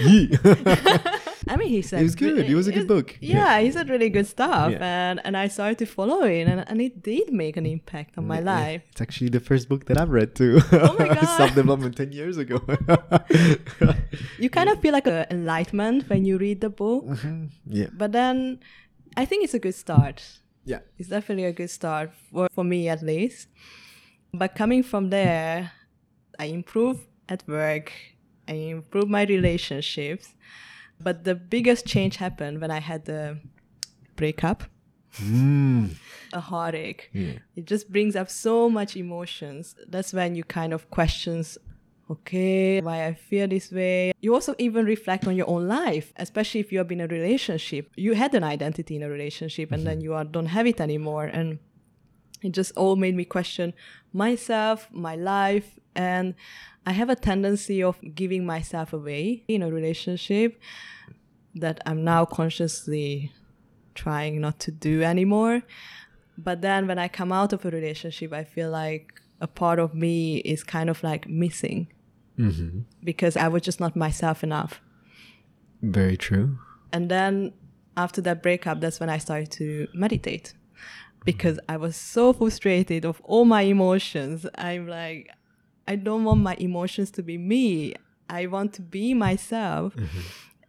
I 1.48 1.56
mean, 1.56 1.68
he 1.68 1.82
said 1.82 2.00
It 2.00 2.04
was 2.04 2.14
good. 2.14 2.38
It 2.38 2.54
was 2.54 2.66
a 2.66 2.72
good 2.72 2.88
book. 2.88 3.16
Yeah, 3.20 3.60
he 3.60 3.70
said 3.70 3.88
really 3.88 4.10
good 4.10 4.26
stuff, 4.26 4.72
Yeah. 4.72 5.10
and 5.10 5.20
and 5.24 5.36
I 5.36 5.48
started 5.48 5.78
to 5.78 5.86
follow 5.86 6.22
it, 6.22 6.46
and, 6.46 6.64
and 6.68 6.80
it 6.80 7.02
did 7.02 7.32
make 7.32 7.56
an 7.56 7.66
impact 7.66 8.18
on 8.18 8.26
my 8.26 8.40
life. 8.40 8.82
It's 8.92 9.00
actually 9.00 9.30
the 9.30 9.40
first 9.40 9.68
book 9.68 9.86
that 9.86 9.98
I've 10.00 10.10
read 10.10 10.34
too. 10.34 10.60
Oh 10.72 10.96
my 10.98 11.08
God. 11.14 11.36
Self 11.36 11.54
development 11.54 11.96
10 11.96 12.12
years 12.12 12.36
ago. 12.38 12.60
You 14.38 14.50
kind 14.50 14.68
of 14.68 14.80
feel 14.80 14.92
like 14.92 15.06
a 15.06 15.26
enlightenment 15.30 16.08
when 16.08 16.24
you 16.24 16.38
read 16.38 16.60
the 16.60 16.70
book, 16.70 17.04
mm-hmm. 17.04 17.46
yeah. 17.66 17.88
but 17.92 18.12
then 18.12 18.58
I 19.16 19.24
think 19.24 19.44
it's 19.44 19.54
a 19.54 19.58
good 19.58 19.74
start. 19.74 20.22
Yeah. 20.64 20.80
It's 20.98 21.08
definitely 21.08 21.44
a 21.44 21.52
good 21.52 21.70
start 21.70 22.12
for, 22.32 22.48
for 22.50 22.64
me 22.64 22.88
at 22.88 23.02
least. 23.02 23.48
But 24.32 24.54
coming 24.54 24.82
from 24.82 25.10
there, 25.10 25.72
I 26.38 26.46
improve 26.46 27.06
at 27.28 27.46
work, 27.46 27.92
I 28.48 28.54
improve 28.54 29.08
my 29.08 29.24
relationships. 29.24 30.34
But 31.00 31.24
the 31.24 31.34
biggest 31.34 31.86
change 31.86 32.16
happened 32.16 32.60
when 32.60 32.70
I 32.70 32.80
had 32.80 33.04
the 33.04 33.38
breakup. 34.16 34.64
Mm. 35.16 35.96
a 36.32 36.40
heartache. 36.40 37.10
Yeah. 37.12 37.32
It 37.56 37.64
just 37.64 37.90
brings 37.90 38.16
up 38.16 38.30
so 38.30 38.68
much 38.68 38.96
emotions. 38.96 39.74
That's 39.88 40.12
when 40.12 40.34
you 40.34 40.44
kind 40.44 40.72
of 40.72 40.90
questions, 40.90 41.58
okay, 42.10 42.80
why 42.80 43.06
I 43.06 43.14
feel 43.14 43.48
this 43.48 43.72
way. 43.72 44.12
You 44.20 44.34
also 44.34 44.54
even 44.58 44.84
reflect 44.84 45.26
on 45.26 45.36
your 45.36 45.48
own 45.48 45.68
life, 45.68 46.12
especially 46.16 46.60
if 46.60 46.72
you 46.72 46.78
have 46.78 46.88
been 46.88 47.00
in 47.00 47.10
a 47.10 47.14
relationship. 47.14 47.90
You 47.96 48.14
had 48.14 48.34
an 48.34 48.44
identity 48.44 48.96
in 48.96 49.02
a 49.02 49.08
relationship 49.08 49.72
and 49.72 49.86
then 49.86 50.00
you 50.00 50.14
are, 50.14 50.24
don't 50.24 50.46
have 50.46 50.66
it 50.66 50.80
anymore. 50.80 51.24
And 51.24 51.58
it 52.42 52.52
just 52.52 52.72
all 52.76 52.96
made 52.96 53.14
me 53.14 53.24
question 53.24 53.74
myself, 54.12 54.88
my 54.90 55.16
life, 55.16 55.78
and 55.94 56.34
I 56.86 56.92
have 56.92 57.10
a 57.10 57.16
tendency 57.16 57.82
of 57.82 57.98
giving 58.14 58.44
myself 58.46 58.92
away 58.92 59.44
in 59.48 59.62
a 59.62 59.70
relationship 59.70 60.60
that 61.54 61.80
I'm 61.84 62.04
now 62.04 62.24
consciously 62.24 63.32
trying 63.94 64.40
not 64.40 64.58
to 64.60 64.70
do 64.70 65.02
anymore. 65.02 65.62
But 66.38 66.62
then 66.62 66.86
when 66.86 66.98
I 66.98 67.08
come 67.08 67.32
out 67.32 67.52
of 67.52 67.64
a 67.64 67.70
relationship, 67.70 68.32
I 68.32 68.44
feel 68.44 68.70
like 68.70 69.20
a 69.40 69.46
part 69.46 69.78
of 69.78 69.94
me 69.94 70.38
is 70.38 70.64
kind 70.64 70.88
of 70.90 71.02
like 71.02 71.28
missing 71.28 71.88
Mm-hmm. 72.38 72.80
because 73.04 73.36
I 73.36 73.48
was 73.48 73.60
just 73.60 73.80
not 73.80 73.96
myself 73.96 74.42
enough. 74.42 74.80
Very 75.82 76.16
true. 76.16 76.58
And 76.90 77.10
then 77.10 77.52
after 77.98 78.22
that 78.22 78.42
breakup, 78.42 78.80
that's 78.80 78.98
when 78.98 79.10
I 79.10 79.18
started 79.18 79.50
to 79.52 79.88
meditate 79.92 80.54
because 81.24 81.58
I 81.68 81.76
was 81.76 81.96
so 81.96 82.32
frustrated 82.32 83.04
of 83.04 83.20
all 83.24 83.44
my 83.44 83.62
emotions. 83.62 84.46
I'm 84.56 84.86
like, 84.88 85.30
I 85.86 85.96
don't 85.96 86.24
want 86.24 86.40
my 86.40 86.56
emotions 86.58 87.10
to 87.12 87.22
be 87.22 87.36
me. 87.36 87.94
I 88.28 88.46
want 88.46 88.72
to 88.74 88.82
be 88.82 89.14
myself. 89.14 89.94
Mm-hmm. 89.96 90.20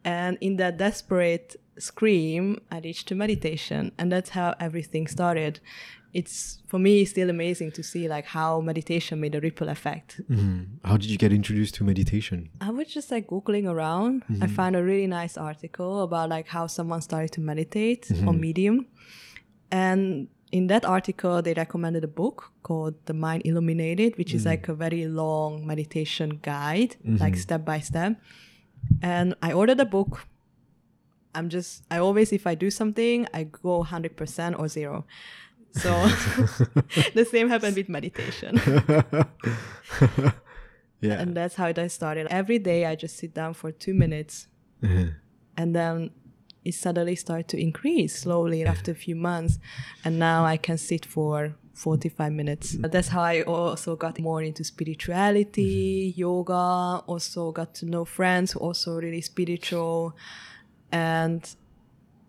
And 0.03 0.37
in 0.41 0.57
that 0.57 0.77
desperate 0.77 1.55
scream, 1.77 2.59
I 2.71 2.79
reached 2.79 3.07
to 3.09 3.15
meditation. 3.15 3.91
And 3.97 4.11
that's 4.11 4.31
how 4.31 4.55
everything 4.59 5.07
started. 5.07 5.59
It's 6.13 6.61
for 6.67 6.77
me 6.77 7.05
still 7.05 7.29
amazing 7.29 7.71
to 7.73 7.83
see 7.83 8.09
like 8.09 8.25
how 8.25 8.59
meditation 8.59 9.21
made 9.21 9.35
a 9.35 9.39
ripple 9.39 9.69
effect. 9.69 10.19
Mhm. 10.29 10.79
How 10.83 10.97
did 10.97 11.09
you 11.09 11.17
get 11.17 11.31
introduced 11.31 11.75
to 11.75 11.85
meditation? 11.85 12.49
I 12.59 12.71
was 12.71 12.87
just 12.87 13.11
like 13.11 13.27
googling 13.27 13.65
around. 13.65 14.23
I 14.27 14.33
mm-hmm. 14.33 14.55
found 14.55 14.75
a 14.75 14.83
really 14.83 15.07
nice 15.07 15.37
article 15.37 16.01
about 16.01 16.29
like 16.29 16.47
how 16.47 16.67
someone 16.67 17.01
started 17.01 17.31
to 17.33 17.41
meditate 17.41 18.11
on 18.11 18.17
mm-hmm. 18.17 18.39
Medium, 18.41 18.87
and 19.71 20.27
in 20.51 20.67
that 20.67 20.83
article 20.85 21.41
they 21.41 21.53
recommended 21.53 22.03
a 22.03 22.07
book 22.07 22.51
called 22.63 22.95
The 23.05 23.13
Mind 23.13 23.43
Illuminated, 23.45 24.17
which 24.17 24.33
is 24.33 24.45
like 24.45 24.67
a 24.67 24.73
very 24.73 25.07
long 25.07 25.65
meditation 25.65 26.39
guide, 26.41 26.95
like 27.05 27.35
step 27.37 27.63
by 27.65 27.79
step. 27.79 28.15
And 29.01 29.35
I 29.41 29.53
ordered 29.53 29.77
the 29.77 29.85
book. 29.85 30.25
I'm 31.33 31.47
just 31.49 31.83
I 31.89 31.99
always 31.99 32.33
if 32.33 32.45
I 32.45 32.55
do 32.55 32.69
something 32.69 33.25
I 33.33 33.43
go 33.45 33.83
hundred 33.83 34.17
percent 34.17 34.59
or 34.59 34.67
zero. 34.67 35.05
So 35.71 35.89
the 37.15 37.25
same 37.29 37.47
happened 37.47 37.77
with 37.77 37.87
meditation. 37.87 38.59
yeah. 41.01 41.19
and 41.21 41.35
that's 41.35 41.55
how 41.55 41.67
it 41.67 41.89
started. 41.91 42.27
Every 42.29 42.59
day 42.59 42.85
I 42.85 42.95
just 42.95 43.17
sit 43.17 43.33
down 43.33 43.53
for 43.53 43.71
two 43.71 43.93
minutes 43.93 44.47
Mhm. 44.83 45.13
and 45.57 45.75
then 45.75 46.09
it 46.63 46.73
suddenly 46.73 47.15
started 47.15 47.47
to 47.47 47.59
increase 47.59 48.19
slowly 48.19 48.63
after 48.63 48.91
a 48.91 48.95
few 48.95 49.15
months 49.15 49.59
and 50.05 50.19
now 50.19 50.45
i 50.45 50.57
can 50.57 50.77
sit 50.77 51.05
for 51.05 51.55
45 51.73 52.31
minutes. 52.33 52.75
That's 52.79 53.07
how 53.07 53.21
i 53.21 53.41
also 53.41 53.95
got 53.95 54.19
more 54.19 54.41
into 54.43 54.63
spirituality 54.63 56.11
mm-hmm. 56.11 56.19
yoga 56.19 57.03
also 57.07 57.51
got 57.51 57.73
to 57.75 57.85
know 57.85 58.05
friends 58.05 58.51
who 58.51 58.59
also 58.59 58.97
really 58.97 59.21
spiritual. 59.21 60.15
And 60.91 61.43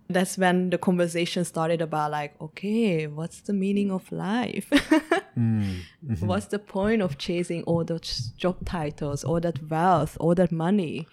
that's 0.08 0.38
when 0.38 0.70
the 0.70 0.78
conversation 0.78 1.44
started 1.44 1.80
about 1.80 2.10
like 2.10 2.40
okay 2.40 3.06
what's 3.06 3.40
the 3.42 3.52
meaning 3.52 3.90
of 3.90 4.10
life? 4.12 4.70
Mm-hmm. 5.32 6.26
What's 6.26 6.44
the 6.44 6.58
point 6.58 7.00
of 7.00 7.16
chasing 7.16 7.62
all 7.62 7.84
those 7.84 8.32
job 8.36 8.66
titles 8.66 9.24
all 9.24 9.40
that 9.40 9.66
wealth 9.70 10.14
all 10.20 10.34
that 10.34 10.52
money 10.52 11.08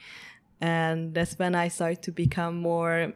and 0.62 1.14
that's 1.14 1.38
when 1.40 1.56
I 1.56 1.68
started 1.68 2.02
to 2.04 2.12
become 2.12 2.58
more 2.58 3.14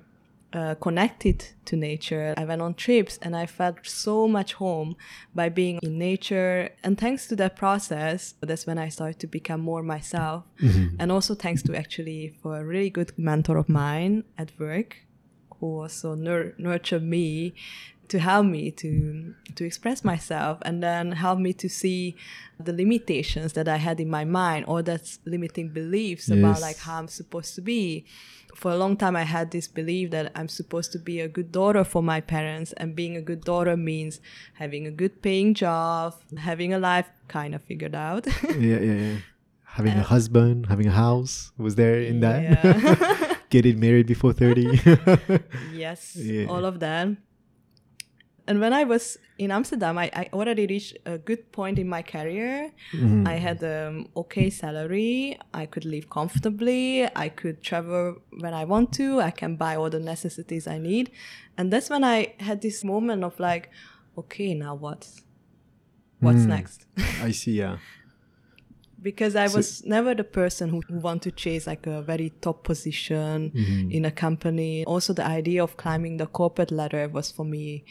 uh, 0.54 0.76
connected 0.76 1.46
to 1.66 1.76
nature. 1.76 2.34
I 2.38 2.46
went 2.46 2.62
on 2.62 2.76
trips 2.76 3.18
and 3.22 3.36
I 3.36 3.46
felt 3.48 3.86
so 3.88 4.28
much 4.28 4.54
home 4.54 4.96
by 5.34 5.50
being 5.50 5.80
in 5.82 5.98
nature. 5.98 6.70
And 6.84 6.98
thanks 6.98 7.28
to 7.28 7.36
that 7.38 7.56
process, 7.56 8.36
that's 8.42 8.68
when 8.68 8.78
I 8.78 8.90
started 8.90 9.20
to 9.22 9.28
become 9.28 9.62
more 9.62 9.82
myself. 9.82 10.44
And 11.00 11.12
also 11.12 11.34
thanks 11.36 11.64
to 11.64 11.76
actually 11.76 12.36
for 12.42 12.60
a 12.60 12.64
really 12.64 12.90
good 12.90 13.12
mentor 13.18 13.58
of 13.58 13.68
mine 13.68 14.24
at 14.38 14.52
work 14.60 14.98
who 15.60 15.82
also 15.82 16.14
nur- 16.14 16.54
nurtured 16.58 17.04
me 17.04 17.56
to 18.10 18.20
help 18.20 18.46
me 18.46 18.70
to 18.72 19.34
to 19.56 19.66
express 19.66 20.04
myself 20.04 20.58
and 20.64 20.82
then 20.84 21.12
help 21.14 21.40
me 21.40 21.54
to 21.54 21.70
see 21.70 22.16
the 22.60 22.74
limitations 22.74 23.54
that 23.54 23.68
I 23.68 23.78
had 23.78 24.00
in 24.00 24.10
my 24.10 24.26
mind 24.26 24.66
or 24.68 24.82
that's 24.82 25.20
limiting 25.26 25.70
beliefs 25.70 26.30
about 26.30 26.62
like 26.62 26.78
how 26.78 27.00
I'm 27.00 27.08
supposed 27.08 27.56
to 27.56 27.62
be. 27.62 28.06
For 28.56 28.72
a 28.72 28.78
long 28.78 28.98
time 28.98 29.16
I 29.16 29.24
had 29.24 29.50
this 29.52 29.68
belief 29.68 30.12
that 30.12 30.32
I'm 30.36 30.48
supposed 30.48 30.92
to 30.94 31.00
be 31.00 31.20
a 31.20 31.28
good 31.28 31.52
daughter 31.52 31.84
for 31.84 32.04
my 32.04 32.22
parents 32.22 32.72
and 32.74 32.96
being 32.96 33.16
a 33.18 33.22
good 33.22 33.44
daughter 33.44 33.76
means 33.76 34.20
having 34.54 34.86
a 34.86 34.92
good 34.92 35.22
paying 35.22 35.54
job, 35.56 36.14
having 36.38 36.72
a 36.74 36.80
life 36.80 37.08
kind 37.28 37.56
of 37.56 37.64
figured 37.64 37.96
out. 37.96 38.28
yeah, 38.60 38.80
yeah, 38.80 38.94
yeah. 38.94 39.16
Having 39.74 39.94
a 39.94 40.02
uh, 40.02 40.04
husband, 40.04 40.68
having 40.68 40.86
a 40.86 40.92
house 40.92 41.52
was 41.58 41.74
there 41.74 42.00
in 42.00 42.20
that. 42.20 42.40
Yeah. 42.44 43.36
Getting 43.50 43.80
married 43.80 44.06
before 44.06 44.32
30. 44.32 44.80
yes, 45.74 46.16
Yeah. 46.16 46.46
all 46.46 46.64
of 46.66 46.80
that. 46.80 47.08
And 48.48 48.60
when 48.60 48.74
I 48.74 48.84
was 48.84 49.18
in 49.38 49.52
Amsterdam, 49.52 49.98
I, 49.98 50.12
I 50.14 50.30
already 50.34 50.68
reached 50.68 50.98
a 51.06 51.18
good 51.18 51.52
point 51.54 51.80
in 51.80 51.88
my 51.88 52.02
career. 52.02 52.72
Mm-hmm. 52.92 53.26
I 53.28 53.36
had 53.36 53.64
um 53.64 54.08
okay 54.18 54.50
salary. 54.50 55.38
I 55.54 55.66
could 55.66 55.86
live 55.86 56.10
comfortably. 56.10 57.08
I 57.16 57.30
could 57.30 57.62
travel 57.64 58.18
when 58.40 58.54
I 58.54 58.66
want 58.66 58.92
to. 58.94 59.22
I 59.22 59.32
can 59.32 59.56
buy 59.56 59.76
all 59.78 59.90
the 59.90 60.00
necessities 60.00 60.68
I 60.68 60.78
need. 60.78 61.12
And 61.58 61.72
that's 61.72 61.90
when 61.90 62.04
I 62.04 62.34
had 62.40 62.62
this 62.62 62.84
moment 62.84 63.24
of 63.24 63.40
like, 63.40 63.70
okay, 64.18 64.54
now 64.54 64.76
what? 64.76 65.08
What's 66.20 66.44
Mm. 66.46 66.48
next? 66.56 66.86
I 67.22 67.32
see. 67.32 67.54
Yeah. 67.60 67.78
because 69.02 69.36
I 69.36 69.48
So- 69.48 69.58
was 69.58 69.84
never 69.86 70.14
the 70.16 70.24
person 70.24 70.70
who 70.70 70.82
who 70.90 71.00
want 71.00 71.22
to 71.24 71.32
chase 71.32 71.66
like 71.68 71.88
a 71.88 72.02
very 72.02 72.30
top 72.42 72.64
position 72.64 73.52
Mm-hmm. 73.56 73.92
in 73.92 74.06
a 74.06 74.12
company. 74.12 74.84
Also, 74.86 75.14
the 75.14 75.26
idea 75.26 75.64
of 75.64 75.76
climbing 75.78 76.18
the 76.18 76.26
corporate 76.28 76.72
ladder 76.72 77.08
was 77.08 77.32
for 77.32 77.46
me 77.46 77.84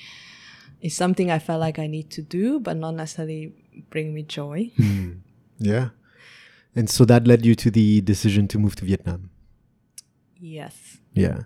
is 0.83 0.95
something 0.95 1.30
I 1.30 1.39
felt 1.39 1.61
like 1.61 1.78
I 1.78 1.87
need 1.87 2.11
to 2.11 2.22
do, 2.22 2.61
but 2.61 2.76
not 2.76 2.95
necessarily 2.95 3.55
bring 3.91 4.12
me 4.14 4.22
joy. 4.24 4.70
Yeah. 5.59 5.91
And 6.74 6.91
so 6.91 7.05
that 7.05 7.26
led 7.26 7.47
you 7.47 7.55
to 7.55 7.70
the 7.70 8.01
decision 8.01 8.49
to 8.49 8.59
move 8.59 8.74
to 8.76 8.85
Vietnam. 8.85 9.30
yes. 10.41 10.99
Yeah. 11.14 11.43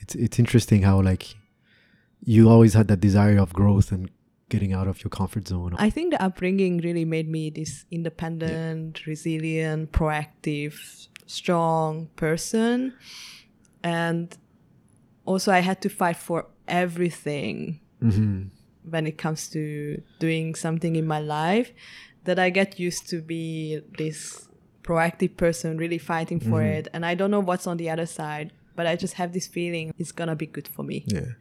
It's 0.00 0.14
it's 0.14 0.38
interesting 0.38 0.82
how 0.82 1.02
like 1.02 1.34
you 2.24 2.48
always 2.48 2.74
had 2.74 2.88
that 2.88 3.00
desire 3.00 3.38
of 3.38 3.52
growth 3.52 3.92
and 3.92 4.08
getting 4.48 4.72
out 4.72 4.88
of 4.88 5.02
your 5.04 5.10
comfort 5.10 5.46
zone. 5.48 5.74
I 5.78 5.90
think 5.90 6.12
the 6.12 6.22
upbringing 6.22 6.78
really 6.78 7.04
made 7.04 7.28
me 7.28 7.50
this 7.50 7.84
independent, 7.90 9.06
resilient, 9.06 9.92
proactive, 9.92 10.74
strong 11.26 12.08
person. 12.16 12.94
And 13.82 14.36
also, 15.26 15.52
I 15.52 15.60
had 15.60 15.80
to 15.82 15.88
fight 15.88 16.16
for 16.16 16.46
everything 16.66 17.80
hmm 18.00 18.44
when 18.90 19.06
it 19.06 19.16
comes 19.18 19.48
to 19.48 20.02
doing 20.18 20.54
something 20.54 20.96
in 20.96 21.06
my 21.06 21.20
life 21.20 21.72
that 22.24 22.38
I 22.38 22.50
get 22.50 22.78
used 22.78 23.08
to 23.10 23.22
be 23.22 23.80
this 23.96 24.48
proactive 24.82 25.36
person 25.36 25.78
really 25.78 25.98
fighting 25.98 26.40
for 26.40 26.60
mm-hmm. 26.60 26.78
it 26.78 26.88
and 26.92 27.06
I 27.06 27.14
don't 27.14 27.30
know 27.30 27.40
what's 27.40 27.66
on 27.66 27.76
the 27.76 27.90
other 27.90 28.06
side 28.06 28.52
but 28.76 28.86
I 28.86 28.96
just 28.96 29.14
have 29.14 29.32
this 29.32 29.46
feeling 29.46 29.92
it's 29.98 30.12
gonna 30.12 30.36
be 30.36 30.46
good 30.46 30.68
for 30.68 30.82
me. 30.82 31.04
Yeah. 31.06 31.32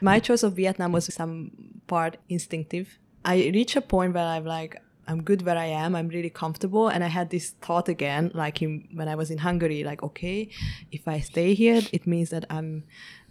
My 0.00 0.18
choice 0.18 0.42
of 0.42 0.54
Vietnam 0.54 0.92
was 0.92 1.12
some 1.12 1.50
part 1.86 2.16
instinctive. 2.28 2.98
I 3.24 3.36
reach 3.52 3.76
a 3.76 3.80
point 3.80 4.14
where 4.14 4.24
I'm 4.24 4.44
like 4.44 4.80
I'm 5.08 5.22
good 5.22 5.42
where 5.42 5.56
I 5.56 5.66
am. 5.66 5.94
I'm 5.94 6.08
really 6.08 6.30
comfortable, 6.30 6.88
and 6.88 7.04
I 7.04 7.06
had 7.06 7.30
this 7.30 7.50
thought 7.60 7.88
again, 7.88 8.32
like 8.34 8.60
in, 8.60 8.88
when 8.92 9.06
I 9.08 9.14
was 9.14 9.30
in 9.30 9.38
Hungary. 9.38 9.84
Like, 9.84 10.02
okay, 10.02 10.48
if 10.90 11.06
I 11.06 11.20
stay 11.20 11.54
here, 11.54 11.80
it 11.92 12.06
means 12.06 12.30
that 12.30 12.44
I'm 12.50 12.84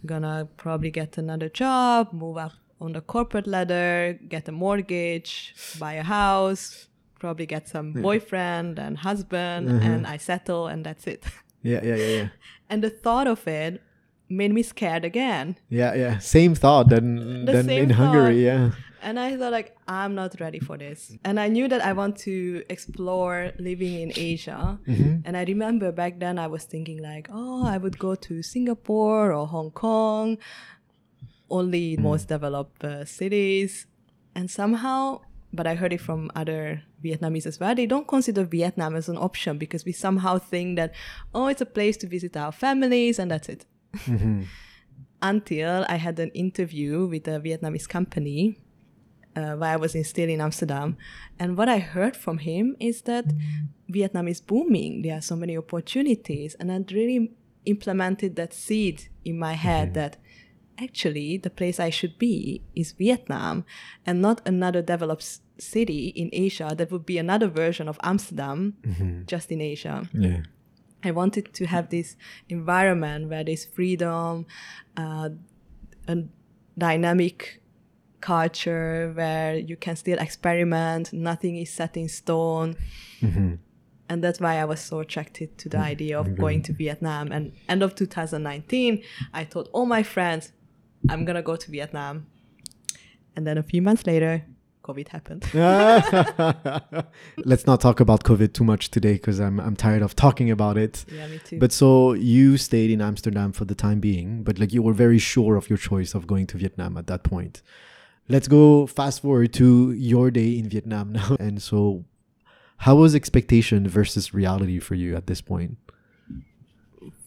gonna 0.06 0.48
probably 0.56 0.92
get 0.92 1.18
another 1.18 1.50
job, 1.50 2.14
move 2.14 2.38
up 2.38 2.54
on 2.82 2.94
the 2.94 3.02
corporate 3.02 3.48
ladder, 3.48 4.20
get 4.28 4.48
a 4.48 4.52
mortgage, 4.52 5.56
buy 5.80 5.94
a 5.94 6.04
house, 6.04 6.88
probably 7.20 7.46
get 7.46 7.68
some 7.68 7.94
boyfriend 7.94 8.80
and 8.80 8.98
husband, 8.98 9.70
mm-hmm. 9.70 9.86
and 9.86 10.08
I 10.08 10.18
settle, 10.18 10.68
and 10.68 10.86
that's 10.86 11.08
it. 11.08 11.24
Yeah, 11.66 11.80
yeah, 11.84 11.96
yeah, 11.96 12.08
yeah. 12.18 12.28
and 12.70 12.84
the 12.84 12.92
thought 12.92 13.26
of 13.26 13.48
it 13.48 13.82
made 14.30 14.54
me 14.54 14.62
scared 14.62 15.04
again. 15.04 15.58
Yeah, 15.68 15.96
yeah. 15.96 16.20
Same 16.20 16.54
thought 16.54 16.90
than 16.90 17.46
The 17.46 17.54
than 17.54 17.70
in 17.72 17.90
Hungary, 17.90 18.46
yeah. 18.46 18.72
And 19.02 19.20
I 19.20 19.38
thought 19.38 19.52
like 19.52 19.76
I'm 19.88 20.16
not 20.16 20.40
ready 20.40 20.60
for 20.60 20.78
this. 20.78 21.16
And 21.24 21.40
I 21.40 21.48
knew 21.48 21.68
that 21.68 21.82
I 21.82 21.94
want 21.94 22.18
to 22.20 22.64
explore 22.70 23.52
living 23.60 24.00
in 24.00 24.12
Asia. 24.16 24.80
Mm-hmm. 24.88 25.22
And 25.26 25.38
I 25.38 25.44
remember 25.44 25.92
back 25.92 26.20
then 26.20 26.40
I 26.40 26.48
was 26.48 26.64
thinking 26.64 27.02
like, 27.02 27.30
oh, 27.32 27.66
I 27.66 27.78
would 27.78 28.00
go 28.00 28.16
to 28.16 28.42
Singapore 28.42 29.32
or 29.32 29.48
Hong 29.48 29.72
Kong, 29.72 30.38
only 31.50 31.98
most 31.98 32.28
developed 32.28 32.84
uh, 32.84 33.06
cities. 33.06 33.88
And 34.36 34.50
somehow, 34.50 35.22
but 35.54 35.68
I 35.68 35.76
heard 35.76 35.94
it 35.94 36.02
from 36.02 36.32
other 36.36 36.84
Vietnamese 37.04 37.46
as 37.46 37.60
well, 37.60 37.76
they 37.76 37.86
don't 37.86 38.08
consider 38.08 38.44
Vietnam 38.44 38.96
as 38.96 39.08
an 39.10 39.18
option 39.18 39.58
because 39.58 39.86
we 39.86 39.92
somehow 39.92 40.38
think 40.38 40.76
that, 40.78 40.94
oh, 41.34 41.48
it's 41.48 41.62
a 41.62 41.66
place 41.66 41.98
to 41.98 42.08
visit 42.08 42.36
our 42.36 42.52
families 42.52 43.20
and 43.20 43.32
that's 43.32 43.50
it. 43.50 43.66
Until 45.22 45.86
I 45.88 45.96
had 45.96 46.20
an 46.20 46.30
interview 46.32 47.08
with 47.08 47.28
a 47.28 47.40
Vietnamese 47.40 47.88
company 47.88 48.60
uh, 49.36 49.54
while 49.56 49.74
I 49.74 49.76
was 49.76 49.96
in, 49.96 50.04
still 50.04 50.30
in 50.30 50.42
Amsterdam. 50.42 50.98
And 51.40 51.58
what 51.58 51.70
I 51.70 51.80
heard 51.80 52.16
from 52.16 52.40
him 52.40 52.76
is 52.80 53.02
that 53.04 53.26
Vietnam 53.88 54.28
is 54.28 54.42
booming. 54.42 55.02
There 55.02 55.18
are 55.18 55.22
so 55.22 55.36
many 55.36 55.58
opportunities. 55.58 56.56
And 56.56 56.70
that 56.70 56.92
really 56.92 57.32
implemented 57.66 58.36
that 58.36 58.54
seed 58.54 59.08
in 59.24 59.40
my 59.40 59.54
head 59.54 59.94
that 59.96 60.18
actually 60.78 61.38
the 61.38 61.50
place 61.50 61.80
I 61.80 61.90
should 61.90 62.18
be 62.18 62.62
is 62.76 62.92
Vietnam 62.92 63.66
and 64.06 64.22
not 64.22 64.42
another 64.46 64.82
developed 64.82 65.40
city 65.58 66.08
in 66.08 66.30
Asia 66.34 66.74
that 66.78 66.92
would 66.92 67.06
be 67.06 67.18
another 67.18 67.48
version 67.48 67.88
of 67.88 68.00
Amsterdam 68.04 68.76
mm-hmm. 68.82 69.26
just 69.26 69.52
in 69.52 69.62
Asia. 69.62 70.10
Yeah. 70.14 70.42
I 71.04 71.12
wanted 71.12 71.54
to 71.54 71.66
have 71.68 71.90
this 71.90 72.16
environment 72.50 73.30
where 73.30 73.44
there's 73.44 73.66
freedom, 73.66 74.48
uh, 74.98 75.30
a 76.08 76.18
dynamic 76.78 77.62
culture 78.22 79.12
where 79.14 79.56
you 79.56 79.76
can 79.76 79.96
still 79.96 80.18
experiment, 80.18 81.14
nothing 81.14 81.58
is 81.58 81.70
set 81.70 81.96
in 81.96 82.10
stone. 82.10 82.76
Mm-hmm. 83.22 83.56
And 84.10 84.24
that's 84.24 84.40
why 84.40 84.58
I 84.58 84.66
was 84.66 84.82
so 84.82 85.00
attracted 85.00 85.58
to 85.60 85.70
the 85.70 85.78
mm-hmm. 85.78 85.86
idea 85.86 86.20
of 86.20 86.36
going 86.36 86.62
to 86.64 86.74
Vietnam. 86.74 87.32
And 87.32 87.54
end 87.70 87.84
of 87.84 87.96
2019, 87.96 89.04
I 89.34 89.44
told 89.44 89.70
all 89.74 89.86
my 89.86 90.04
friends, 90.04 90.52
I'm 91.10 91.26
gonna 91.26 91.42
go 91.42 91.56
to 91.56 91.72
Vietnam. 91.72 92.28
And 93.36 93.46
then 93.46 93.58
a 93.58 93.64
few 93.64 93.82
months 93.82 94.06
later, 94.08 94.46
COVID 94.84 95.08
happened. 95.10 95.44
Let's 97.46 97.66
not 97.66 97.82
talk 97.82 98.00
about 98.00 98.24
COVID 98.24 98.54
too 98.54 98.64
much 98.64 98.92
today 98.92 99.14
because 99.14 99.40
I'm 99.40 99.60
I'm 99.60 99.76
tired 99.76 100.02
of 100.04 100.16
talking 100.16 100.52
about 100.52 100.78
it. 100.78 101.06
yeah, 101.12 101.28
me 101.28 101.40
too. 101.40 101.60
But 101.60 101.72
so 101.72 102.14
you 102.14 102.58
stayed 102.58 102.92
in 102.92 103.02
Amsterdam 103.02 103.52
for 103.52 103.66
the 103.66 103.76
time 103.76 104.00
being, 104.00 104.44
but 104.44 104.60
like 104.60 104.74
you 104.74 104.82
were 104.84 104.94
very 104.94 105.18
sure 105.18 105.56
of 105.56 105.70
your 105.70 105.78
choice 105.78 106.14
of 106.14 106.28
going 106.28 106.48
to 106.48 106.58
Vietnam 106.58 106.98
at 106.98 107.08
that 107.08 107.24
point. 107.24 107.62
Let's 108.28 108.48
go 108.48 108.88
fast 108.88 109.22
forward 109.22 109.54
to 109.54 109.92
your 109.92 110.32
day 110.32 110.58
in 110.58 110.70
Vietnam 110.70 111.12
now. 111.14 111.36
And 111.40 111.62
so 111.62 112.06
how 112.78 112.96
was 112.96 113.16
expectation 113.16 113.88
versus 113.88 114.34
reality 114.34 114.80
for 114.80 114.96
you 114.96 115.16
at 115.16 115.28
this 115.28 115.42
point? 115.42 115.78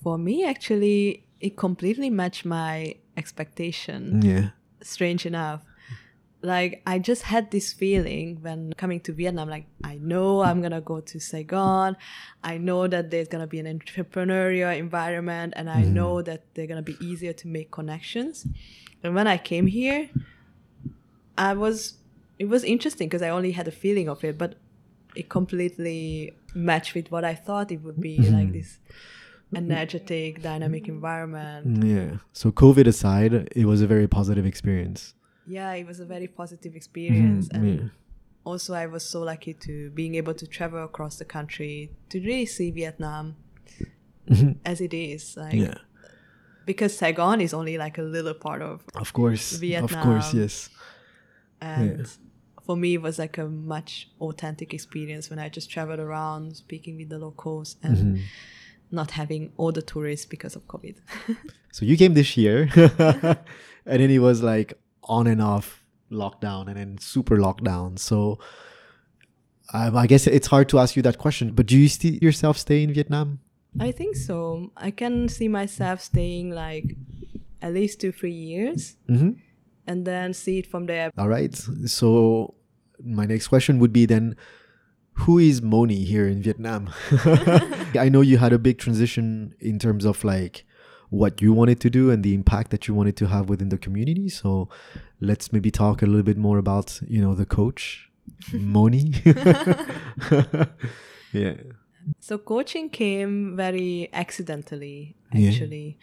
For 0.03 0.19
me, 0.19 0.45
actually, 0.45 1.25
it 1.41 1.57
completely 1.57 2.11
matched 2.11 2.45
my 2.45 2.95
expectation. 3.19 4.23
Yeah. 4.23 4.49
strange 4.81 5.27
enough. 5.27 5.65
Like 6.41 6.83
I 6.87 7.01
just 7.01 7.23
had 7.23 7.51
this 7.51 7.73
feeling 7.73 8.39
when 8.43 8.73
coming 8.75 9.01
to 9.01 9.13
Vietnam, 9.13 9.49
like 9.49 9.67
I 9.83 9.97
know 9.97 10.43
I'm 10.43 10.63
gonna 10.63 10.81
go 10.81 11.01
to 11.01 11.19
Saigon. 11.19 11.97
I 12.45 12.59
know 12.59 12.87
that 12.87 13.11
there's 13.11 13.27
gonna 13.27 13.49
be 13.49 13.59
an 13.59 13.67
entrepreneurial 13.67 14.77
environment 14.77 15.55
and 15.57 15.69
I 15.69 15.83
know 15.83 16.17
mm. 16.17 16.25
that 16.27 16.45
they're 16.55 16.69
gonna 16.69 16.83
be 16.83 16.97
easier 17.01 17.33
to 17.33 17.49
make 17.49 17.73
connections. 17.73 18.47
And 19.03 19.17
when 19.17 19.27
I 19.27 19.37
came 19.37 19.67
here, 19.67 20.11
I 21.37 21.55
was 21.55 21.95
it 22.39 22.49
was 22.49 22.63
interesting 22.63 23.09
because 23.09 23.23
I 23.23 23.31
only 23.31 23.51
had 23.51 23.67
a 23.67 23.73
feeling 23.73 24.09
of 24.09 24.23
it, 24.23 24.39
but 24.39 24.55
it 25.17 25.29
completely 25.29 26.35
matched 26.55 26.95
with 26.95 27.11
what 27.11 27.25
I 27.25 27.35
thought 27.35 27.73
it 27.73 27.83
would 27.83 28.01
be, 28.01 28.19
like 28.19 28.29
mm-hmm. 28.29 28.53
this 28.53 28.79
energetic, 29.55 30.43
dynamic 30.43 30.89
environment. 30.89 31.85
Yeah. 31.85 32.19
So 32.33 32.51
COVID 32.53 32.87
aside, 32.87 33.49
it 33.57 33.65
was 33.67 33.81
a 33.83 33.87
very 33.87 34.07
positive 34.09 34.47
experience. 34.47 35.15
yeah, 35.47 35.73
it 35.73 35.87
was 35.87 35.99
a 36.01 36.05
very 36.05 36.29
positive 36.29 36.77
experience. 36.77 37.49
And 37.53 37.65
yeah. 37.81 37.89
also, 38.45 38.75
I 38.75 38.87
was 38.87 39.03
so 39.03 39.23
lucky 39.23 39.55
to 39.55 39.91
being 39.91 40.15
able 40.17 40.35
to 40.35 40.47
travel 40.47 40.85
across 40.85 41.17
the 41.17 41.25
country 41.25 41.91
to 42.11 42.21
really 42.21 42.45
see 42.47 42.71
Vietnam 42.71 43.37
as 44.65 44.81
it 44.81 44.93
is. 44.93 45.37
Like, 45.37 45.55
Yeah. 45.55 45.79
because 46.67 46.95
Saigon 46.97 47.41
is 47.41 47.55
only 47.55 47.79
like 47.79 47.97
a 47.99 48.03
little 48.03 48.35
part 48.35 48.61
of, 48.61 48.83
Of 48.95 49.13
course. 49.15 49.53
Vietnam. 49.57 49.85
Of 49.99 50.05
course, 50.05 50.35
yes. 50.35 50.69
and 51.63 52.07
for 52.67 52.77
me, 52.77 52.95
it 52.95 53.03
was 53.03 53.19
like 53.19 53.39
a 53.39 53.49
much 53.49 54.11
authentic 54.21 54.75
experience 54.75 55.31
when 55.31 55.39
I 55.39 55.49
just 55.49 55.71
traveled 55.71 56.01
around 56.01 56.55
speaking 56.57 56.99
with 56.99 57.09
the 57.09 57.19
locals 57.19 57.77
and 57.83 57.97
Mm-hmm. 57.97 58.23
Not 58.91 59.13
having 59.13 59.53
all 59.57 59.73
the 59.73 59.83
tourists 59.83 60.27
because 60.27 60.57
of 60.57 60.67
COVID. 60.67 60.97
So 61.71 61.85
you 61.85 61.97
came 61.97 62.15
this 62.15 62.37
year, 62.37 62.69
and 62.75 64.01
then 64.01 64.11
it 64.11 64.19
was 64.21 64.43
like 64.43 64.73
on 65.05 65.27
and 65.27 65.41
off 65.41 65.85
lockdown, 66.11 66.67
and 66.67 66.77
then 66.77 66.99
super 66.99 67.37
lockdown. 67.37 67.99
So 67.99 68.39
um, 69.73 69.97
I 69.97 70.07
guess 70.07 70.27
it's 70.27 70.47
hard 70.49 70.69
to 70.71 70.79
ask 70.79 70.97
you 70.97 71.03
that 71.03 71.19
question. 71.19 71.53
But 71.53 71.67
do 71.67 71.77
you 71.77 71.89
see 71.89 72.19
yourself 72.23 72.57
stay 72.57 72.83
in 72.83 72.93
Vietnam? 72.93 73.41
I 73.79 73.93
think 73.93 74.17
so. 74.17 74.73
I 74.77 74.91
can 74.91 75.29
see 75.29 75.47
myself 75.47 76.01
staying 76.01 76.51
like 76.51 76.97
at 77.61 77.75
least 77.75 78.01
two, 78.01 78.13
three 78.13 78.33
years. 78.33 78.97
Mm-hmm. 79.09 79.33
and 79.87 80.05
then 80.05 80.35
see 80.35 80.59
it 80.59 80.67
from 80.67 80.87
there. 80.87 81.13
All 81.17 81.29
right. 81.29 81.55
So 81.87 82.55
my 83.03 83.25
next 83.27 83.49
question 83.49 83.79
would 83.79 83.93
be 83.93 84.07
then, 84.07 84.37
who 85.19 85.39
is 85.39 85.61
Moni 85.61 86.05
here 86.05 86.27
in 86.29 86.43
Vietnam? 86.43 86.91
I 87.99 88.09
know 88.09 88.21
you 88.21 88.39
had 88.39 88.53
a 88.53 88.59
big 88.59 88.79
transition 88.79 89.55
in 89.61 89.79
terms 89.79 90.05
of 90.05 90.23
like 90.23 90.65
what 91.11 91.43
you 91.43 91.53
wanted 91.53 91.81
to 91.81 91.91
do 91.91 92.11
and 92.11 92.23
the 92.23 92.35
impact 92.35 92.71
that 92.71 92.87
you 92.87 92.95
wanted 92.95 93.17
to 93.17 93.27
have 93.27 93.49
within 93.49 93.69
the 93.69 93.79
community. 93.79 94.29
So 94.29 94.69
let's 95.21 95.53
maybe 95.53 95.71
talk 95.71 96.03
a 96.03 96.07
little 96.07 96.23
bit 96.23 96.37
more 96.37 96.59
about, 96.59 97.01
you 97.09 97.21
know, 97.21 97.35
the 97.35 97.47
coach, 97.47 98.11
Moni. 98.53 99.15
yeah. 101.33 101.55
So 102.21 102.39
coaching 102.39 102.89
came 102.89 103.57
very 103.57 104.09
accidentally, 104.13 105.17
actually. 105.29 105.43
Yeah. 105.43 105.51
actually. 105.51 105.99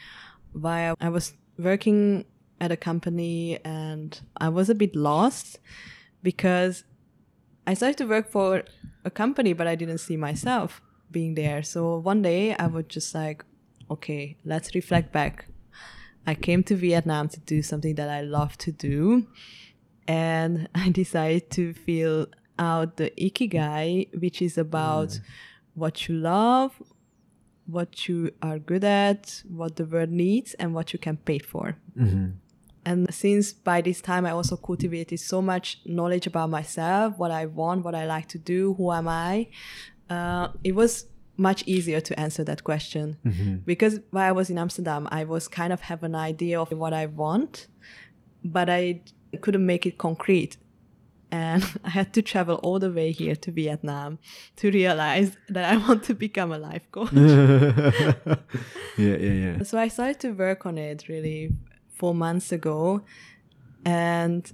While 0.51 0.95
I 0.99 1.09
was 1.09 1.33
working 1.57 2.25
at 2.59 2.71
a 2.71 2.77
company 2.77 3.59
and 3.63 4.19
I 4.37 4.49
was 4.49 4.69
a 4.69 4.75
bit 4.75 4.95
lost 4.95 5.59
because 6.21 6.83
I 7.67 7.73
started 7.73 7.97
to 7.99 8.05
work 8.05 8.29
for 8.29 8.63
a 9.03 9.09
company, 9.09 9.53
but 9.53 9.67
I 9.67 9.75
didn't 9.75 9.99
see 9.99 10.17
myself 10.17 10.81
being 11.11 11.35
there. 11.35 11.63
So 11.63 11.97
one 11.97 12.21
day 12.21 12.55
I 12.55 12.67
was 12.67 12.85
just 12.87 13.15
like, 13.15 13.43
okay, 13.89 14.37
let's 14.45 14.75
reflect 14.75 15.11
back. 15.11 15.47
I 16.27 16.35
came 16.35 16.63
to 16.63 16.75
Vietnam 16.75 17.29
to 17.29 17.39
do 17.39 17.61
something 17.61 17.95
that 17.95 18.09
I 18.09 18.21
love 18.21 18.57
to 18.59 18.71
do. 18.71 19.27
And 20.07 20.67
I 20.75 20.89
decided 20.89 21.49
to 21.51 21.73
fill 21.73 22.27
out 22.57 22.97
the 22.97 23.11
Ikigai, 23.11 24.19
which 24.19 24.41
is 24.41 24.57
about 24.57 25.09
mm. 25.09 25.21
what 25.73 26.07
you 26.07 26.15
love, 26.15 26.81
what 27.65 28.07
you 28.07 28.31
are 28.41 28.59
good 28.59 28.83
at, 28.83 29.43
what 29.47 29.75
the 29.75 29.85
world 29.85 30.09
needs, 30.09 30.53
and 30.55 30.73
what 30.73 30.93
you 30.93 30.99
can 30.99 31.17
pay 31.17 31.39
for. 31.39 31.77
Mm-hmm. 31.97 32.31
And 32.85 33.11
since 33.13 33.51
by 33.51 33.81
this 33.81 33.99
time 33.99 34.25
I 34.25 34.31
also 34.31 34.55
cultivated 34.55 35.19
so 35.19 35.41
much 35.41 35.79
knowledge 35.85 36.27
about 36.27 36.49
myself, 36.51 37.17
what 37.17 37.31
I 37.31 37.47
want, 37.47 37.83
what 37.83 37.95
I 37.95 38.05
like 38.05 38.27
to 38.29 38.37
do, 38.37 38.75
who 38.75 38.91
am 38.91 39.07
I, 39.07 39.49
uh, 40.09 40.49
it 40.63 40.75
was 40.75 41.07
much 41.37 41.63
easier 41.65 41.99
to 41.99 42.17
answer 42.19 42.43
that 42.43 42.63
question. 42.63 43.17
Because 43.65 43.99
while 44.11 44.29
I 44.29 44.31
was 44.31 44.49
in 44.49 44.57
Amsterdam, 44.57 45.07
I 45.11 45.23
was 45.23 45.47
kind 45.47 45.73
of 45.73 45.81
have 45.81 46.03
an 46.03 46.15
idea 46.15 46.61
of 46.61 46.71
what 46.71 46.93
I 46.93 47.07
want, 47.07 47.67
but 48.43 48.69
I 48.69 49.01
couldn't 49.41 49.65
make 49.65 49.85
it 49.85 49.97
concrete. 49.97 50.57
And 51.31 51.63
I 51.83 51.89
had 51.89 52.13
to 52.13 52.21
travel 52.21 52.57
all 52.57 52.79
the 52.79 52.91
way 52.91 53.11
here 53.11 53.35
to 53.35 53.51
Vietnam 53.51 54.19
to 54.57 54.71
realize 54.71 55.35
that 55.49 55.65
I 55.73 55.77
want 55.87 56.03
to 56.03 56.13
become 56.13 56.51
a 56.51 56.59
life 56.59 56.89
coach. 56.91 57.11
yeah, 57.13 58.13
yeah, 58.97 59.17
yeah. 59.17 59.63
So 59.63 59.77
I 59.77 59.87
started 59.87 60.19
to 60.21 60.31
work 60.31 60.65
on 60.65 60.77
it 60.77 61.09
really 61.09 61.51
four 61.95 62.13
months 62.13 62.51
ago. 62.51 63.01
And 63.85 64.51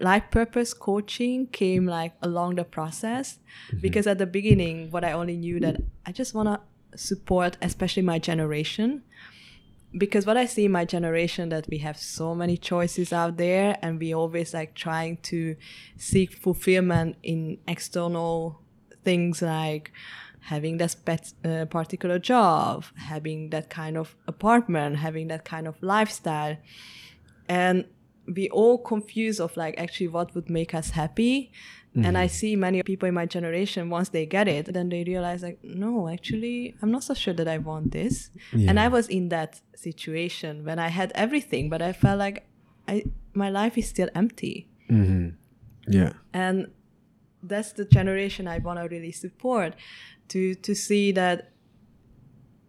life 0.00 0.24
purpose 0.30 0.72
coaching 0.74 1.46
came 1.48 1.86
like 1.86 2.14
along 2.22 2.56
the 2.56 2.64
process 2.64 3.38
mm-hmm. 3.68 3.80
because 3.80 4.06
at 4.06 4.18
the 4.18 4.26
beginning, 4.26 4.90
what 4.90 5.04
I 5.04 5.12
only 5.12 5.36
knew 5.36 5.60
that 5.60 5.76
I 6.06 6.12
just 6.12 6.34
want 6.34 6.48
to 6.48 6.98
support, 6.98 7.56
especially 7.62 8.02
my 8.02 8.18
generation. 8.18 9.02
Because 9.96 10.26
what 10.26 10.36
I 10.36 10.44
see 10.44 10.66
in 10.66 10.72
my 10.72 10.84
generation 10.84 11.48
that 11.48 11.66
we 11.70 11.78
have 11.78 11.96
so 11.96 12.34
many 12.34 12.58
choices 12.58 13.10
out 13.10 13.38
there 13.38 13.78
and 13.80 13.98
we 13.98 14.14
always 14.14 14.52
like 14.52 14.74
trying 14.74 15.16
to 15.32 15.56
seek 15.96 16.34
fulfillment 16.34 17.16
in 17.22 17.58
external 17.66 18.60
things 19.02 19.40
like 19.40 19.90
having 20.52 20.78
that 20.78 20.92
uh, 21.44 21.64
particular 21.78 22.18
job, 22.32 22.84
having 23.12 23.50
that 23.50 23.66
kind 23.80 23.96
of 24.02 24.06
apartment, 24.26 24.96
having 24.96 25.28
that 25.28 25.44
kind 25.44 25.66
of 25.70 25.74
lifestyle. 25.82 26.56
And 27.48 27.84
we 28.36 28.44
all 28.50 28.76
confuse 28.92 29.38
of 29.40 29.56
like 29.56 29.74
actually 29.84 30.08
what 30.16 30.34
would 30.34 30.48
make 30.50 30.74
us 30.80 30.90
happy. 30.90 31.50
And 32.06 32.16
I 32.24 32.28
see 32.28 32.54
many 32.54 32.80
people 32.84 33.08
in 33.08 33.14
my 33.14 33.26
generation, 33.26 33.90
once 33.90 34.10
they 34.10 34.24
get 34.24 34.46
it, 34.46 34.72
then 34.72 34.88
they 34.88 35.02
realize 35.02 35.42
like, 35.42 35.58
no, 35.64 36.08
actually, 36.08 36.76
I'm 36.80 36.92
not 36.92 37.02
so 37.02 37.12
sure 37.14 37.34
that 37.34 37.48
I 37.48 37.58
want 37.58 37.90
this. 37.90 38.30
And 38.68 38.78
I 38.78 38.86
was 38.96 39.08
in 39.08 39.30
that 39.30 39.60
situation 39.74 40.64
when 40.64 40.78
I 40.78 40.88
had 40.98 41.10
everything, 41.24 41.64
but 41.72 41.80
I 41.82 41.92
felt 41.92 42.18
like 42.26 42.46
I 42.86 42.94
my 43.34 43.50
life 43.50 43.74
is 43.80 43.88
still 43.88 44.10
empty 44.14 44.68
Yeah. 45.96 46.12
and 46.32 46.56
that's 47.42 47.72
the 47.72 47.84
generation 47.84 48.48
I 48.48 48.58
want 48.58 48.78
to 48.80 48.88
really 48.88 49.12
support 49.12 49.74
to 50.28 50.54
to 50.56 50.74
see 50.74 51.12
that 51.12 51.52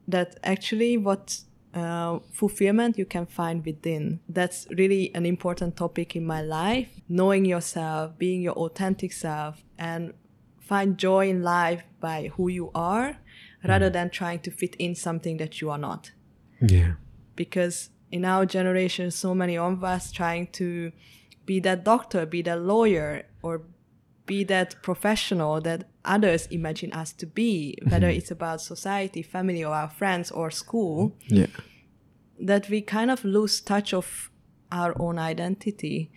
that 0.07 0.39
actually 0.43 0.97
what 0.97 1.39
uh, 1.73 2.19
fulfillment 2.31 2.97
you 2.97 3.05
can 3.05 3.25
find 3.27 3.63
within. 3.65 4.19
That's 4.27 4.67
really 4.77 5.13
an 5.13 5.25
important 5.25 5.75
topic 5.77 6.15
in 6.15 6.25
my 6.25 6.41
life. 6.41 6.89
Knowing 7.07 7.45
yourself, 7.45 8.17
being 8.17 8.41
your 8.41 8.53
authentic 8.55 9.13
self, 9.13 9.63
and 9.77 10.13
find 10.59 10.97
joy 10.97 11.29
in 11.29 11.43
life 11.43 11.83
by 11.99 12.31
who 12.35 12.47
you 12.49 12.71
are, 12.73 13.17
rather 13.67 13.89
than 13.89 14.09
trying 14.09 14.39
to 14.39 14.51
fit 14.51 14.75
in 14.75 14.95
something 14.95 15.37
that 15.37 15.61
you 15.61 15.69
are 15.69 15.77
not 15.77 16.11
Yeah. 16.61 16.93
because 17.35 17.89
in 18.11 18.25
our 18.25 18.45
generation 18.45 19.11
so 19.11 19.35
many 19.35 19.57
of 19.57 19.83
us 19.83 20.11
trying 20.11 20.47
to 20.47 20.91
be 21.45 21.59
that 21.59 21.83
doctor 21.83 22.25
be 22.25 22.41
that 22.41 22.61
lawyer 22.61 23.23
or 23.43 23.61
be 24.29 24.43
that 24.43 24.69
professional 24.83 25.59
that 25.59 25.89
others 26.05 26.45
imagine 26.51 26.91
us 26.93 27.11
to 27.11 27.25
be 27.25 27.75
whether 27.89 28.07
mm-hmm. 28.07 28.17
it's 28.19 28.31
about 28.31 28.61
society 28.61 29.23
family 29.23 29.63
or 29.63 29.73
our 29.73 29.89
friends 29.89 30.29
or 30.31 30.51
school 30.51 30.97
Yeah. 31.27 31.47
that 32.39 32.69
we 32.69 32.79
kind 32.81 33.09
of 33.09 33.25
lose 33.25 33.59
touch 33.59 33.93
of 33.93 34.29
our 34.71 34.93
own 35.01 35.17
identity 35.17 36.11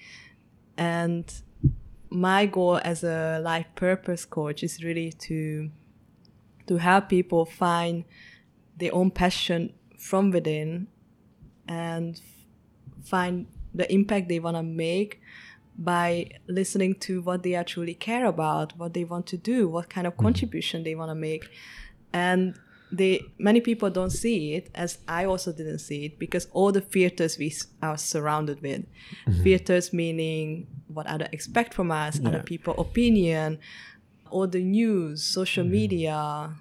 and 0.76 1.24
my 2.10 2.44
goal 2.46 2.78
as 2.84 3.02
a 3.02 3.40
life 3.50 3.70
purpose 3.74 4.24
coach 4.26 4.62
is 4.62 4.84
really 4.84 5.10
to 5.28 5.70
to 6.66 6.76
help 6.76 7.08
people 7.08 7.44
find 7.46 8.04
their 8.76 8.94
own 8.94 9.10
passion 9.10 9.72
from 9.98 10.30
within 10.30 10.86
and 11.66 12.20
find 13.04 13.46
the 13.74 13.86
impact 13.98 14.28
they 14.28 14.38
want 14.38 14.56
to 14.56 14.62
make 14.62 15.20
by 15.78 16.28
listening 16.48 16.94
to 16.94 17.22
what 17.22 17.42
they 17.42 17.54
actually 17.54 17.94
care 17.94 18.26
about, 18.26 18.76
what 18.78 18.94
they 18.94 19.04
want 19.04 19.26
to 19.26 19.36
do, 19.36 19.68
what 19.68 19.88
kind 19.88 20.06
of 20.06 20.14
hmm. 20.14 20.22
contribution 20.22 20.84
they 20.84 20.94
want 20.94 21.10
to 21.10 21.14
make. 21.14 21.48
And 22.12 22.58
they 22.90 23.22
many 23.38 23.62
people 23.62 23.88
don't 23.88 24.10
see 24.10 24.52
it 24.52 24.70
as 24.74 24.98
I 25.08 25.24
also 25.24 25.50
didn't 25.50 25.78
see 25.78 26.04
it 26.04 26.18
because 26.18 26.46
all 26.52 26.72
the 26.72 26.82
filters 26.82 27.38
we 27.38 27.54
are 27.80 27.96
surrounded 27.96 28.60
with. 28.60 28.82
Mm-hmm. 29.26 29.42
Filters 29.42 29.92
meaning 29.94 30.66
what 30.88 31.06
other 31.06 31.26
expect 31.32 31.72
from 31.72 31.90
us, 31.90 32.20
other 32.22 32.42
people 32.42 32.74
opinion, 32.78 33.58
all 34.30 34.46
the 34.46 34.62
news, 34.62 35.22
social 35.22 35.64
mm-hmm. 35.64 35.72
media, 35.72 36.54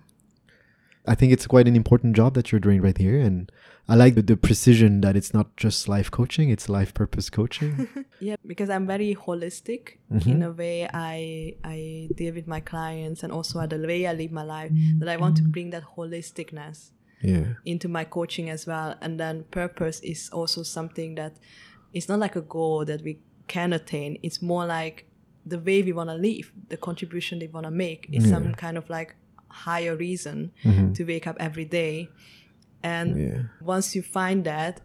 I 1.08 1.16
think 1.16 1.34
it's 1.34 1.48
quite 1.48 1.68
an 1.68 1.76
important 1.76 2.16
job 2.16 2.36
that 2.36 2.52
you're 2.52 2.60
doing 2.60 2.82
right 2.82 2.98
here. 2.98 3.20
And 3.20 3.52
I 3.92 3.96
like 3.96 4.16
the, 4.16 4.22
the 4.22 4.38
precision 4.38 5.02
that 5.02 5.18
it's 5.18 5.34
not 5.34 5.58
just 5.58 5.90
life 5.90 6.10
coaching, 6.10 6.50
it's 6.50 6.70
life 6.70 6.94
purpose 6.94 7.30
coaching. 7.30 7.90
Yeah, 8.22 8.36
because 8.46 8.70
I'm 8.70 8.86
very 8.86 9.16
holistic 9.16 9.98
in 10.12 10.20
mm-hmm. 10.20 10.44
a 10.44 10.52
way 10.52 10.88
I 10.94 11.56
I 11.64 12.08
deal 12.14 12.36
with 12.36 12.46
my 12.46 12.60
clients 12.60 13.24
and 13.24 13.34
also 13.34 13.66
the 13.66 13.80
way 13.80 14.06
I 14.06 14.14
live 14.14 14.32
my 14.32 14.44
life 14.44 14.72
that 15.00 15.10
I 15.10 15.18
want 15.18 15.38
to 15.38 15.42
mm-hmm. 15.42 15.52
bring 15.52 15.70
that 15.72 15.84
holisticness 15.98 16.92
yeah. 17.22 17.56
into 17.66 17.88
my 17.90 18.04
coaching 18.04 18.52
as 18.52 18.68
well. 18.68 18.96
And 19.02 19.20
then 19.20 19.46
purpose 19.50 20.00
is 20.02 20.30
also 20.30 20.62
something 20.62 21.16
that 21.16 21.34
it's 21.94 22.08
not 22.08 22.20
like 22.20 22.36
a 22.36 22.42
goal 22.42 22.86
that 22.86 23.02
we 23.02 23.20
can 23.48 23.74
attain. 23.74 24.20
It's 24.22 24.40
more 24.40 24.68
like 24.68 25.08
the 25.46 25.58
way 25.58 25.82
we 25.82 25.94
want 25.94 26.12
to 26.12 26.16
live, 26.16 26.52
the 26.70 26.78
contribution 26.78 27.40
they 27.40 27.48
want 27.48 27.66
to 27.66 27.72
make 27.72 28.08
is 28.12 28.30
some 28.30 28.54
kind 28.54 28.78
of 28.78 28.88
like 28.88 29.16
higher 29.50 29.96
reason 29.96 30.52
mm-hmm. 30.64 30.94
to 30.94 31.04
wake 31.04 31.28
up 31.28 31.38
every 31.40 31.66
day. 31.66 32.10
And 32.84 33.18
Yeah. 33.18 33.44
once 33.62 33.96
you 33.96 34.02
find 34.02 34.44
that, 34.46 34.82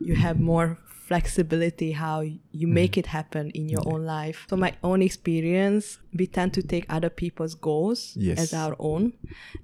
you 0.00 0.14
have 0.16 0.40
more 0.40 0.78
flexibility 1.06 1.92
how 1.92 2.20
you 2.20 2.66
mm. 2.66 2.72
make 2.72 2.96
it 2.96 3.06
happen 3.06 3.50
in 3.50 3.68
your 3.68 3.82
own 3.86 4.04
life. 4.06 4.46
So 4.48 4.56
my 4.56 4.72
own 4.82 5.02
experience, 5.02 5.98
we 6.14 6.26
tend 6.26 6.54
to 6.54 6.62
take 6.62 6.86
other 6.88 7.10
people's 7.10 7.54
goals 7.54 8.16
Yes. 8.16 8.38
as 8.38 8.54
our 8.54 8.74
own, 8.78 9.12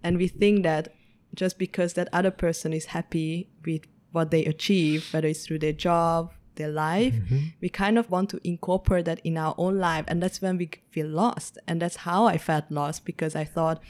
and 0.02 0.18
we 0.18 0.28
think 0.28 0.62
that 0.64 0.94
just 1.34 1.58
because 1.58 1.94
that 1.94 2.08
other 2.12 2.30
person 2.30 2.72
is 2.72 2.86
happy 2.86 3.48
with 3.64 3.82
what 4.12 4.30
they 4.30 4.44
achieve, 4.44 5.08
whether 5.12 5.28
it's 5.28 5.46
through 5.46 5.60
their 5.60 5.72
job, 5.72 6.32
their 6.56 6.68
life, 6.68 7.14
mm-hmm. 7.14 7.38
we 7.60 7.68
kind 7.68 7.96
of 7.98 8.10
want 8.10 8.28
to 8.30 8.40
incorporate 8.44 9.04
that 9.06 9.20
in 9.24 9.38
our 9.38 9.54
own 9.56 9.78
life, 9.78 10.04
and 10.08 10.22
that's 10.22 10.42
when 10.42 10.58
we 10.58 10.68
feel 10.90 11.06
lost. 11.06 11.56
And 11.66 11.80
that's 11.80 11.96
how 11.96 12.26
I 12.26 12.36
felt 12.36 12.64
lost 12.70 13.04
because 13.04 13.34
I 13.34 13.44
thought 13.44 13.80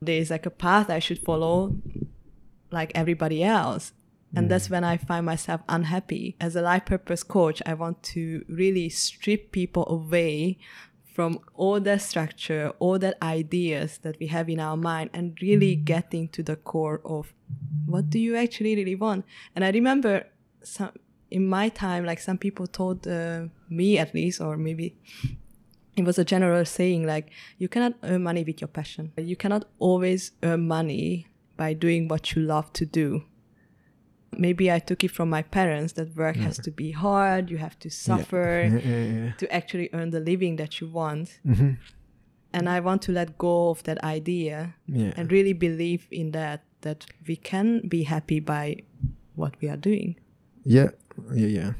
there's 0.00 0.30
like 0.30 0.46
a 0.46 0.50
path 0.50 0.90
I 0.90 1.00
should 1.00 1.18
follow 1.18 1.74
like 2.70 2.92
everybody 2.94 3.42
else. 3.42 3.92
And 4.34 4.50
that's 4.50 4.68
when 4.68 4.84
I 4.84 4.98
find 4.98 5.24
myself 5.24 5.62
unhappy. 5.70 6.36
As 6.38 6.54
a 6.54 6.60
life 6.60 6.84
purpose 6.84 7.22
coach, 7.22 7.62
I 7.64 7.72
want 7.72 8.02
to 8.14 8.44
really 8.46 8.90
strip 8.90 9.52
people 9.52 9.86
away 9.88 10.58
from 11.14 11.40
all 11.54 11.80
that 11.80 12.02
structure, 12.02 12.72
all 12.78 12.98
that 12.98 13.16
ideas 13.22 13.98
that 14.02 14.18
we 14.20 14.26
have 14.26 14.50
in 14.50 14.60
our 14.60 14.76
mind, 14.76 15.10
and 15.14 15.36
really 15.40 15.74
getting 15.74 16.28
to 16.28 16.42
the 16.42 16.56
core 16.56 17.00
of 17.04 17.32
what 17.86 18.10
do 18.10 18.18
you 18.18 18.36
actually 18.36 18.76
really 18.76 18.94
want. 18.94 19.24
And 19.56 19.64
I 19.64 19.70
remember 19.70 20.26
some 20.62 20.92
in 21.30 21.46
my 21.46 21.70
time, 21.70 22.04
like 22.04 22.20
some 22.20 22.38
people 22.38 22.66
told 22.66 23.08
uh, 23.08 23.44
me 23.68 23.98
at 23.98 24.14
least, 24.14 24.40
or 24.40 24.56
maybe 24.56 24.96
it 25.96 26.04
was 26.04 26.18
a 26.18 26.24
general 26.24 26.64
saying 26.64 27.04
like 27.06 27.30
you 27.58 27.68
cannot 27.68 27.94
earn 28.04 28.22
money 28.22 28.44
with 28.44 28.60
your 28.60 28.68
passion 28.68 29.12
you 29.16 29.34
cannot 29.34 29.64
always 29.80 30.30
earn 30.44 30.66
money 30.68 31.26
by 31.58 31.74
doing 31.74 32.08
what 32.08 32.34
you 32.34 32.40
love 32.40 32.72
to 32.72 32.86
do 32.86 33.22
maybe 34.32 34.70
I 34.70 34.78
took 34.78 35.04
it 35.04 35.10
from 35.10 35.30
my 35.30 35.42
parents 35.42 35.94
that 35.94 36.16
work 36.16 36.36
has 36.36 36.58
to 36.58 36.70
be 36.70 36.92
hard, 36.92 37.50
you 37.50 37.58
have 37.58 37.78
to 37.80 37.90
suffer 37.90 38.70
Yeah, 38.84 39.32
to 39.38 39.52
actually 39.52 39.88
earn 39.92 40.10
the 40.10 40.20
living 40.20 40.56
that 40.56 40.80
you 40.80 40.86
want. 40.88 41.40
Mhm. 41.46 41.78
And 42.52 42.68
I 42.68 42.80
want 42.80 43.02
to 43.02 43.12
let 43.12 43.36
go 43.38 43.70
of 43.70 43.82
that 43.82 44.02
idea 44.02 44.74
and 45.16 45.30
really 45.30 45.52
believe 45.52 46.06
in 46.10 46.32
that 46.32 46.64
that 46.80 47.06
we 47.26 47.36
can 47.36 47.88
be 47.88 48.04
happy 48.04 48.40
by 48.40 48.76
what 49.34 49.54
we 49.60 49.68
are 49.68 49.76
doing. 49.76 50.16
Yeah, 50.64 50.90
yeah, 51.34 51.46
yeah. 51.46 51.72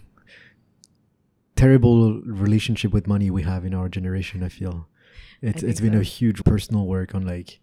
Terrible 1.55 2.21
relationship 2.23 2.93
with 2.93 3.07
money 3.07 3.31
we 3.31 3.43
have 3.43 3.65
in 3.65 3.75
our 3.75 3.89
generation. 3.89 4.43
I 4.43 4.49
feel 4.49 4.89
it's 5.41 5.61
think 5.61 5.71
it's 5.71 5.81
been 5.81 5.93
so. 5.95 6.01
a 6.01 6.03
huge 6.19 6.43
personal 6.45 6.87
work 6.87 7.15
on 7.15 7.25
like, 7.27 7.61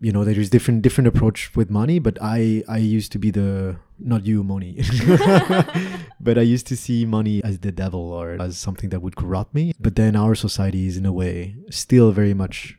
you 0.00 0.12
know, 0.12 0.24
there 0.24 0.38
is 0.38 0.50
different 0.50 0.82
different 0.82 1.08
approach 1.08 1.54
with 1.56 1.70
money. 1.70 1.98
But 1.98 2.18
I 2.20 2.62
I 2.68 2.78
used 2.78 3.12
to 3.12 3.18
be 3.18 3.30
the 3.30 3.76
not 3.98 4.26
you, 4.26 4.44
money 4.44 4.76
but 6.20 6.36
I 6.36 6.42
used 6.42 6.66
to 6.66 6.76
see 6.76 7.06
money 7.06 7.42
as 7.42 7.60
the 7.60 7.72
devil 7.72 8.12
or 8.12 8.36
as 8.40 8.58
something 8.58 8.90
that 8.90 9.00
would 9.00 9.16
corrupt 9.16 9.54
me. 9.54 9.72
But 9.80 9.96
then 9.96 10.16
our 10.16 10.34
society 10.34 10.86
is 10.86 10.96
in 10.96 11.06
a 11.06 11.12
way 11.12 11.56
still 11.70 12.12
very 12.12 12.34
much 12.34 12.78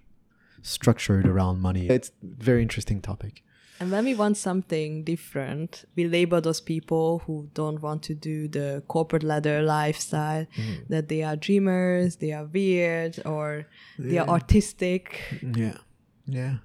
structured 0.61 1.25
around 1.27 1.59
money. 1.59 1.87
It's 1.89 2.09
a 2.09 2.43
very 2.43 2.61
interesting 2.61 3.01
topic. 3.01 3.43
And 3.79 3.91
when 3.91 4.05
we 4.05 4.15
want 4.15 4.37
something 4.37 5.03
different, 5.03 5.85
we 5.95 6.07
label 6.07 6.41
those 6.41 6.61
people 6.61 7.19
who 7.25 7.47
don't 7.53 7.79
want 7.81 8.01
to 8.03 8.15
do 8.15 8.47
the 8.47 8.83
corporate 8.87 9.23
ladder 9.23 9.61
lifestyle 9.61 10.45
Mm. 10.57 10.87
that 10.89 11.09
they 11.09 11.21
are 11.23 11.35
dreamers, 11.35 12.15
they 12.17 12.31
are 12.31 12.45
weird, 12.45 13.19
or 13.25 13.67
they 13.99 14.17
are 14.17 14.27
artistic. 14.27 15.21
Yeah. 15.55 15.77
Yeah. 16.25 16.55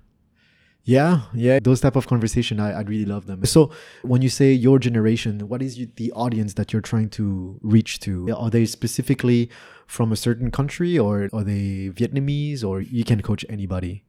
Yeah, 0.84 1.22
yeah, 1.32 1.60
those 1.62 1.80
type 1.80 1.94
of 1.94 2.08
conversation, 2.08 2.58
I, 2.58 2.72
I 2.72 2.80
really 2.80 3.04
love 3.04 3.26
them. 3.26 3.44
So, 3.44 3.70
when 4.02 4.20
you 4.20 4.28
say 4.28 4.52
your 4.52 4.80
generation, 4.80 5.48
what 5.48 5.62
is 5.62 5.78
you, 5.78 5.88
the 5.94 6.10
audience 6.12 6.54
that 6.54 6.72
you're 6.72 6.82
trying 6.82 7.08
to 7.10 7.60
reach 7.62 8.00
to? 8.00 8.34
Are 8.36 8.50
they 8.50 8.66
specifically 8.66 9.48
from 9.86 10.10
a 10.10 10.16
certain 10.16 10.50
country, 10.50 10.98
or 10.98 11.28
are 11.32 11.44
they 11.44 11.90
Vietnamese, 11.94 12.64
or 12.64 12.80
you 12.80 13.04
can 13.04 13.22
coach 13.22 13.44
anybody? 13.48 14.04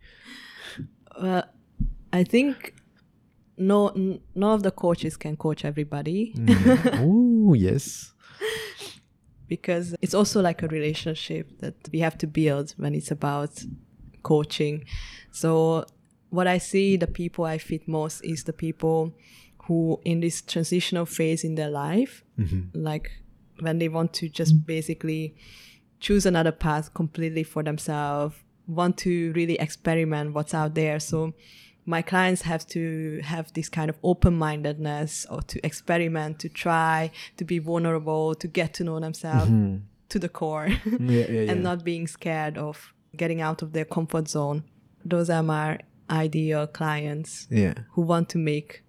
Well, 1.21 1.43
I 2.11 2.23
think 2.23 2.73
no, 3.57 3.89
n- 3.89 4.19
none 4.33 4.53
of 4.53 4.63
the 4.63 4.71
coaches 4.71 5.15
can 5.15 5.37
coach 5.37 5.63
everybody 5.63 6.33
oh, 6.93 7.53
yes. 7.53 8.13
because 9.47 9.95
it's 10.01 10.13
also 10.13 10.41
like 10.41 10.63
a 10.63 10.67
relationship 10.67 11.59
that 11.59 11.75
we 11.91 11.99
have 11.99 12.17
to 12.17 12.27
build 12.27 12.73
when 12.77 12.95
it's 12.95 13.11
about 13.11 13.63
coaching. 14.23 14.85
So, 15.31 15.85
what 16.33 16.47
I 16.47 16.57
see 16.57 16.97
the 16.97 17.05
people 17.05 17.45
I 17.45 17.59
fit 17.59 17.87
most 17.87 18.21
is 18.21 18.45
the 18.45 18.53
people 18.53 19.13
who, 19.65 20.01
in 20.03 20.19
this 20.19 20.41
transitional 20.41 21.05
phase 21.05 21.43
in 21.43 21.53
their 21.53 21.69
life, 21.69 22.23
mm-hmm. 22.39 22.69
like 22.73 23.11
when 23.59 23.77
they 23.77 23.87
want 23.87 24.13
to 24.13 24.29
just 24.29 24.65
basically 24.65 25.35
choose 25.99 26.25
another 26.25 26.51
path 26.51 26.91
completely 26.95 27.43
for 27.43 27.61
themselves, 27.61 28.35
want 28.67 28.97
to 28.97 29.31
really 29.33 29.59
experiment 29.59 30.33
what's 30.33 30.55
out 30.55 30.73
there. 30.73 30.99
So, 30.99 31.33
my 31.85 32.01
clients 32.01 32.41
have 32.41 32.65
to 32.69 33.21
have 33.23 33.53
this 33.53 33.69
kind 33.69 33.91
of 33.91 33.97
open 34.01 34.35
mindedness 34.35 35.27
or 35.29 35.43
to 35.43 35.63
experiment, 35.63 36.39
to 36.39 36.49
try, 36.49 37.11
to 37.37 37.45
be 37.45 37.59
vulnerable, 37.59 38.33
to 38.33 38.47
get 38.47 38.73
to 38.73 38.83
know 38.83 38.99
themselves 38.99 39.51
mm-hmm. 39.51 39.83
to 40.09 40.17
the 40.17 40.29
core 40.29 40.69
Yeah, 40.85 40.97
yeah, 40.99 41.25
yeah. 41.29 41.51
and 41.51 41.61
not 41.61 41.83
being 41.83 42.07
scared 42.07 42.57
of 42.57 42.91
getting 43.15 43.39
out 43.39 43.61
of 43.61 43.73
their 43.73 43.85
comfort 43.85 44.27
zone. 44.29 44.63
Those 45.05 45.29
are 45.29 45.43
my 45.43 45.79
ideal 46.09 46.67
clients 46.67 47.47
yeah, 47.49 47.73
who 47.91 48.01
want 48.01 48.29
to 48.29 48.37
make 48.37 48.83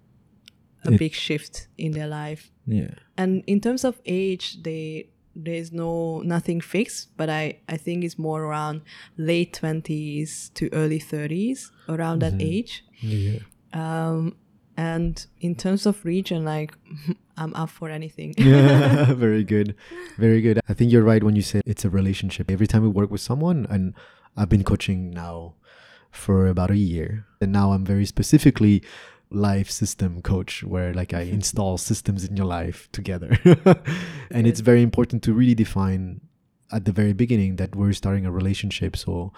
a 0.84 0.90
big 0.92 1.14
shift 1.14 1.68
in 1.78 1.92
their 1.92 2.06
life. 2.06 2.50
yeah. 2.66 2.90
And 3.16 3.42
in 3.46 3.60
terms 3.60 3.84
of 3.84 4.00
age, 4.04 4.62
they 4.62 5.08
there's 5.36 5.72
no 5.72 6.20
nothing 6.20 6.60
fixed, 6.60 7.16
but 7.16 7.28
I, 7.28 7.58
I 7.68 7.76
think 7.76 8.04
it's 8.04 8.18
more 8.18 8.42
around 8.42 8.82
late 9.16 9.52
twenties 9.52 10.50
to 10.54 10.68
early 10.72 10.98
thirties, 10.98 11.70
around 11.88 12.20
that 12.20 12.34
age. 12.40 12.84
Yeah. 13.00 13.38
Um, 13.72 14.36
and 14.76 15.24
in 15.40 15.54
terms 15.54 15.86
of 15.86 16.04
region, 16.04 16.44
like 16.44 16.72
I'm 17.36 17.54
up 17.54 17.70
for 17.70 17.90
anything. 17.90 18.34
yeah, 18.38 19.12
very 19.14 19.44
good. 19.44 19.74
Very 20.18 20.40
good. 20.40 20.60
I 20.68 20.74
think 20.74 20.92
you're 20.92 21.02
right 21.02 21.22
when 21.22 21.36
you 21.36 21.42
say 21.42 21.60
it's 21.66 21.84
a 21.84 21.90
relationship. 21.90 22.50
Every 22.50 22.66
time 22.66 22.82
we 22.82 22.88
work 22.88 23.10
with 23.10 23.20
someone, 23.20 23.66
and 23.70 23.94
I've 24.36 24.48
been 24.48 24.64
coaching 24.64 25.10
now 25.10 25.54
for 26.14 26.46
about 26.46 26.70
a 26.70 26.76
year, 26.76 27.26
and 27.40 27.52
now 27.52 27.72
I'm 27.72 27.84
very 27.84 28.06
specifically 28.06 28.82
life 29.30 29.70
system 29.70 30.22
coach 30.22 30.62
where 30.62 30.94
like 30.94 31.12
I 31.12 31.20
install 31.38 31.76
systems 31.78 32.24
in 32.24 32.36
your 32.36 32.46
life 32.46 32.88
together. 32.92 33.36
and 34.30 34.46
it's 34.46 34.60
very 34.60 34.82
important 34.82 35.22
to 35.24 35.32
really 35.32 35.54
define 35.54 36.20
at 36.72 36.84
the 36.84 36.92
very 36.92 37.12
beginning 37.12 37.56
that 37.56 37.76
we're 37.76 37.92
starting 37.92 38.26
a 38.26 38.30
relationship. 38.30 38.96
So 38.96 39.32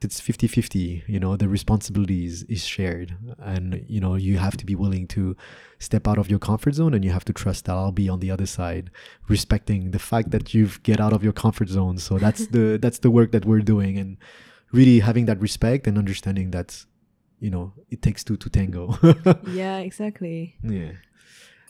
it's 0.00 0.20
50-50 0.20 1.02
you 1.08 1.18
know 1.18 1.36
the 1.36 1.48
responsibilities 1.48 2.44
is 2.44 2.64
shared. 2.64 3.16
And 3.38 3.84
you 3.88 4.00
know 4.00 4.14
you 4.14 4.38
have 4.38 4.56
to 4.58 4.66
be 4.66 4.74
willing 4.74 5.06
to 5.08 5.36
step 5.78 6.06
out 6.06 6.18
of 6.18 6.30
your 6.30 6.38
comfort 6.38 6.74
zone 6.74 6.94
and 6.94 7.04
you 7.04 7.10
have 7.10 7.24
to 7.24 7.32
trust 7.32 7.66
that 7.66 7.76
i'll 7.76 7.92
be 7.92 8.08
on 8.08 8.18
the 8.18 8.32
other 8.32 8.46
side 8.46 8.90
respecting 9.28 9.92
the 9.92 9.98
fact 10.00 10.32
that 10.32 10.52
you've 10.52 10.82
get 10.82 10.98
out 11.00 11.12
of 11.12 11.22
your 11.22 11.32
comfort 11.32 11.68
zone. 11.68 11.98
So 11.98 12.18
that's 12.18 12.46
the 12.54 12.78
that's 12.80 12.98
the 12.98 13.10
work 13.10 13.32
that 13.32 13.44
we're 13.44 13.60
doing. 13.60 13.98
And 13.98 14.18
really 14.72 15.00
having 15.00 15.26
that 15.26 15.40
respect 15.40 15.86
and 15.86 15.96
understanding 15.98 16.50
that 16.50 16.84
you 17.40 17.50
know 17.50 17.72
it 17.90 18.02
takes 18.02 18.22
two 18.24 18.36
to 18.36 18.48
tango 18.50 18.96
yeah, 19.52 19.78
exactly. 19.78 20.56
yeah 20.62 20.92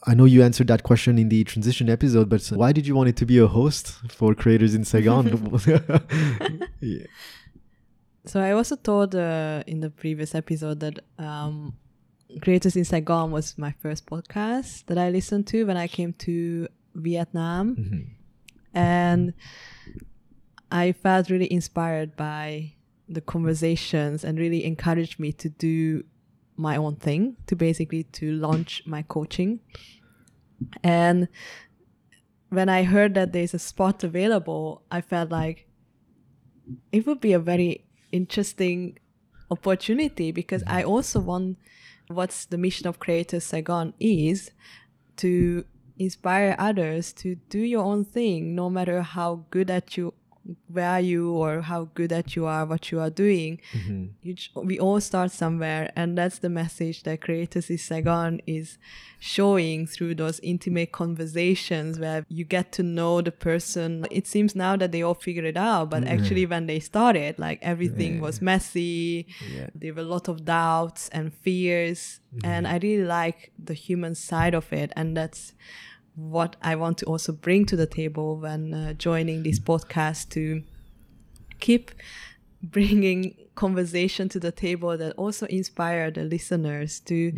I 0.07 0.14
know 0.14 0.24
you 0.26 0.42
answered 0.44 0.68
that 0.68 0.84
question 0.84 1.18
in 1.18 1.28
the 1.28 1.42
transition 1.44 1.90
episode, 1.90 2.28
but 2.28 2.42
why 2.55 2.70
did 2.72 2.86
you 2.86 2.94
want 2.94 3.09
it 3.09 3.16
to 3.16 3.26
be 3.26 3.36
a 3.38 3.49
host 3.49 3.99
for 4.11 4.32
creators 4.32 4.74
in 4.76 4.84
Saigon? 4.84 5.26
yeah. 6.80 7.05
So 8.24 8.40
I 8.40 8.53
also 8.53 8.76
told 8.76 9.14
uh, 9.16 9.64
in 9.66 9.80
the 9.80 9.90
previous 9.90 10.34
episode 10.36 10.78
that 10.80 11.01
um, 11.18 11.74
Creators 12.40 12.76
in 12.76 12.84
Saigon 12.84 13.32
was 13.32 13.59
my 13.59 13.72
first 13.82 14.07
podcast 14.07 14.86
that 14.86 14.99
I 14.99 15.11
listened 15.11 15.49
to 15.49 15.64
when 15.64 15.76
I 15.76 15.88
came 15.88 16.12
to 16.28 16.68
Vietnam, 16.94 17.74
Mhm. 17.76 18.07
and 18.74 19.32
I 20.70 20.92
felt 20.92 21.28
really 21.28 21.53
inspired 21.53 22.16
by 22.16 22.74
the 23.09 23.20
conversations 23.20 24.24
and 24.24 24.38
really 24.38 24.64
encouraged 24.64 25.18
me 25.18 25.32
to 25.32 25.48
do 25.48 26.04
my 26.56 26.76
own 26.76 26.96
thing 26.96 27.36
to 27.46 27.56
basically 27.56 28.02
to 28.02 28.32
launch 28.32 28.82
my 28.86 29.02
coaching. 29.02 29.61
And 30.82 31.28
when 32.50 32.68
i 32.68 32.82
heard 32.82 33.14
that 33.14 33.32
there's 33.32 33.54
a 33.54 33.59
spot 33.59 34.02
available 34.02 34.82
i 34.90 35.00
felt 35.00 35.30
like 35.30 35.66
it 36.92 37.06
would 37.06 37.20
be 37.20 37.32
a 37.32 37.38
very 37.38 37.84
interesting 38.12 38.98
opportunity 39.50 40.32
because 40.32 40.62
i 40.66 40.82
also 40.82 41.20
want 41.20 41.59
what's 42.09 42.46
the 42.46 42.59
mission 42.59 42.86
of 42.86 42.98
creators 42.98 43.44
saigon 43.44 43.92
is 44.00 44.50
to 45.16 45.64
inspire 45.98 46.54
others 46.59 47.12
to 47.12 47.34
do 47.48 47.59
your 47.59 47.84
own 47.84 48.04
thing 48.04 48.54
no 48.54 48.70
matter 48.70 49.02
how 49.02 49.44
good 49.50 49.70
at 49.70 49.96
you 49.96 50.14
where 50.68 50.99
you 51.01 51.30
or 51.32 51.61
how 51.61 51.88
good 51.94 52.11
at 52.12 52.34
you 52.34 52.46
are 52.46 52.64
what 52.64 52.90
you 52.90 52.99
are 53.01 53.11
doing 53.11 53.61
Mhm. 53.74 54.11
you, 54.22 54.34
we 54.70 54.78
all 54.78 55.01
start 55.01 55.30
somewhere. 55.30 55.92
And 55.94 56.16
that's 56.16 56.38
the 56.38 56.49
message 56.49 57.03
that 57.03 57.20
creators 57.20 57.68
is 57.70 57.82
saigon 57.82 58.40
is 58.46 58.78
showing 59.20 59.86
through 59.86 60.14
those 60.14 60.38
intimate 60.40 60.90
conversations 60.92 61.99
where 61.99 62.24
you 62.28 62.44
get 62.44 62.72
to 62.72 62.82
know 62.82 63.20
the 63.20 63.32
person. 63.32 64.07
It 64.11 64.26
seems 64.26 64.55
now 64.55 64.76
that 64.76 64.90
they 64.92 65.03
all 65.03 65.14
figured 65.14 65.44
it 65.44 65.57
out 65.57 65.90
but 65.90 66.05
actually 66.05 66.46
when 66.46 66.66
they 66.66 66.80
started 66.80 67.38
like 67.38 67.59
everything 67.62 68.20
was 68.20 68.40
messy. 68.40 69.26
Yeah. 69.55 69.68
there 69.74 69.92
were 69.94 70.03
a 70.03 70.05
lot 70.16 70.28
of 70.28 70.44
doubts 70.44 71.09
and 71.11 71.32
fears. 71.34 72.20
And 72.44 72.66
i 72.68 72.76
really 72.78 73.05
like 73.05 73.53
the 73.62 73.74
human 73.74 74.14
side 74.14 74.55
of 74.55 74.72
it. 74.72 74.92
And 74.96 75.16
that's 75.16 75.53
what 76.18 76.56
i 76.62 76.74
want 76.74 76.98
to 76.98 77.06
also 77.06 77.32
bring 77.32 77.64
to 77.64 77.76
the 77.76 77.86
table 77.86 78.36
when 78.36 78.74
uh, 78.74 78.92
joining 78.94 79.42
this 79.42 79.58
podcast 79.60 80.28
to 80.28 80.62
keep 81.60 81.90
bringing 82.62 83.34
conversation 83.54 84.28
to 84.28 84.40
the 84.40 84.52
table 84.52 84.96
that 84.96 85.12
also 85.16 85.46
inspire 85.46 86.10
the 86.10 86.24
listeners 86.24 87.00
to 87.00 87.32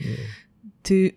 to 0.83 1.11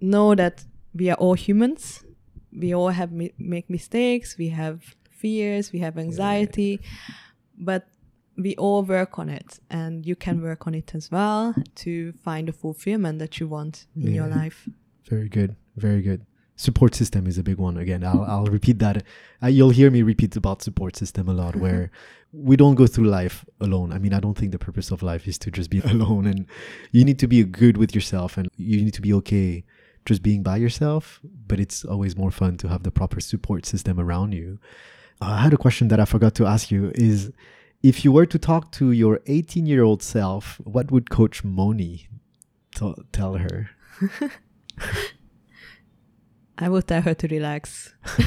know 0.00 0.34
that 0.34 0.64
we 0.94 1.10
are 1.10 1.16
all 1.16 1.34
humans. 1.34 2.04
We 2.52 2.74
all 2.74 2.88
have 2.88 3.12
mi- 3.12 3.34
make 3.38 3.68
mistakes. 3.68 4.36
We 4.38 4.48
have 4.48 4.94
fears. 5.10 5.72
We 5.72 5.80
have 5.80 5.98
anxiety. 5.98 6.80
But 7.56 7.88
we 8.36 8.54
all 8.56 8.82
work 8.82 9.18
on 9.18 9.28
it. 9.28 9.58
And 9.70 10.06
you 10.06 10.16
can 10.16 10.42
work 10.42 10.66
on 10.66 10.74
it 10.74 10.94
as 10.94 11.10
well 11.10 11.54
to 11.76 12.12
find 12.24 12.48
the 12.48 12.52
fulfillment 12.52 13.18
that 13.18 13.38
you 13.40 13.48
want 13.48 13.86
in 13.96 14.14
your 14.14 14.28
life. 14.28 14.68
Very 15.08 15.28
good. 15.28 15.56
Very 15.76 16.02
good. 16.02 16.24
Support 16.58 16.94
system 16.94 17.26
is 17.26 17.38
a 17.38 17.42
big 17.42 17.56
one. 17.56 17.76
Again, 17.76 18.04
I'll, 18.04 18.24
I'll 18.24 18.46
repeat 18.46 18.80
that. 18.80 19.04
Uh, 19.42 19.46
you'll 19.46 19.70
hear 19.70 19.90
me 19.90 20.02
repeat 20.02 20.36
about 20.36 20.60
support 20.60 20.96
system 20.96 21.28
a 21.28 21.32
lot 21.32 21.54
where 21.56 21.90
we 22.32 22.56
don't 22.56 22.74
go 22.74 22.86
through 22.86 23.06
life 23.06 23.44
alone. 23.60 23.92
I 23.92 23.98
mean, 23.98 24.12
I 24.12 24.20
don't 24.20 24.36
think 24.36 24.50
the 24.50 24.58
purpose 24.58 24.90
of 24.90 25.02
life 25.02 25.26
is 25.28 25.38
to 25.38 25.50
just 25.52 25.70
be 25.70 25.78
alone 25.84 26.26
and 26.26 26.46
you 26.90 27.04
need 27.04 27.18
to 27.20 27.28
be 27.28 27.42
good 27.44 27.76
with 27.76 27.94
yourself 27.94 28.36
and 28.36 28.48
you 28.56 28.82
need 28.82 28.94
to 28.94 29.00
be 29.00 29.14
okay 29.14 29.64
just 30.04 30.22
being 30.22 30.42
by 30.42 30.56
yourself, 30.56 31.20
but 31.46 31.60
it's 31.60 31.84
always 31.84 32.16
more 32.16 32.30
fun 32.30 32.56
to 32.56 32.68
have 32.68 32.82
the 32.82 32.90
proper 32.90 33.20
support 33.20 33.64
system 33.64 34.00
around 34.00 34.32
you. 34.32 34.58
Uh, 35.22 35.26
I 35.26 35.42
had 35.42 35.52
a 35.52 35.58
question 35.58 35.88
that 35.88 36.00
I 36.00 36.06
forgot 36.06 36.34
to 36.36 36.46
ask 36.46 36.70
you 36.70 36.90
is 36.96 37.30
if 37.82 38.04
you 38.04 38.10
were 38.10 38.26
to 38.26 38.38
talk 38.38 38.72
to 38.72 38.90
your 38.90 39.20
18 39.26 39.66
year 39.66 39.84
old 39.84 40.02
self, 40.02 40.60
what 40.64 40.90
would 40.90 41.08
Coach 41.08 41.44
Moni 41.44 42.08
t- 42.74 42.94
tell 43.12 43.34
her? 43.36 43.70
I 46.60 46.68
would 46.68 46.86
tell 46.88 47.02
her 47.02 47.14
to 47.14 47.28
relax. 47.28 47.94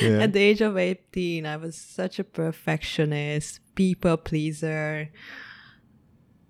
Yeah. 0.00 0.20
At 0.24 0.32
the 0.32 0.40
age 0.40 0.60
of 0.60 0.76
18, 0.76 1.46
I 1.46 1.56
was 1.56 1.76
such 1.76 2.18
a 2.18 2.24
perfectionist, 2.24 3.60
people 3.74 4.16
pleaser, 4.16 5.10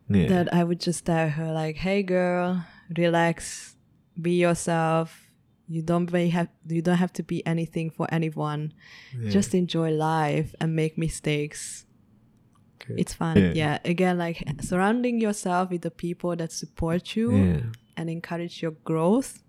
Yeah. 0.09 0.29
that 0.29 0.53
I 0.55 0.65
would 0.65 0.81
just 0.81 1.07
tell 1.07 1.29
her, 1.29 1.53
like, 1.53 1.77
hey, 1.77 2.03
girl, 2.03 2.65
relax, 2.97 3.77
be 4.21 4.33
yourself. 4.41 5.21
You 5.67 5.81
don't 5.81 6.05
be 6.13 6.29
have 6.29 6.49
you 6.69 6.83
don't 6.83 6.99
have 6.99 7.13
to 7.15 7.23
be 7.23 7.45
anything 7.47 7.89
for 7.91 8.07
anyone. 8.13 8.75
Yeah. 9.19 9.31
Just 9.31 9.55
enjoy 9.55 9.91
life 9.93 10.55
and 10.61 10.77
make 10.77 10.99
mistakes. 10.99 11.87
Good. 12.87 13.01
It's 13.01 13.15
fun. 13.15 13.39
Yeah. 13.39 13.53
Yeah. 13.55 13.79
Again, 13.83 14.19
like 14.19 14.45
surrounding 14.61 15.23
yourself 15.23 15.71
with 15.71 15.81
the 15.81 15.91
people 15.91 16.37
that 16.37 16.53
support 16.53 17.17
you 17.17 17.33
and 17.97 18.11
encourage 18.11 18.61
your 18.61 18.73
growth. 18.85 19.43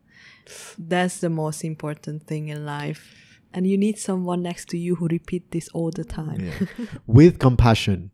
That's 0.78 1.20
the 1.20 1.30
most 1.30 1.64
important 1.64 2.28
thing 2.28 2.50
in 2.50 2.66
life. 2.66 3.16
And 3.54 3.66
you 3.66 3.78
need 3.78 3.98
someone 3.98 4.42
next 4.42 4.68
to 4.70 4.78
you 4.78 4.96
who 4.96 5.08
repeat 5.08 5.52
this 5.52 5.70
all 5.70 5.92
the 5.92 6.04
time. 6.04 6.42
yeah. 6.42 6.86
With 7.08 7.40
compassion. 7.40 8.12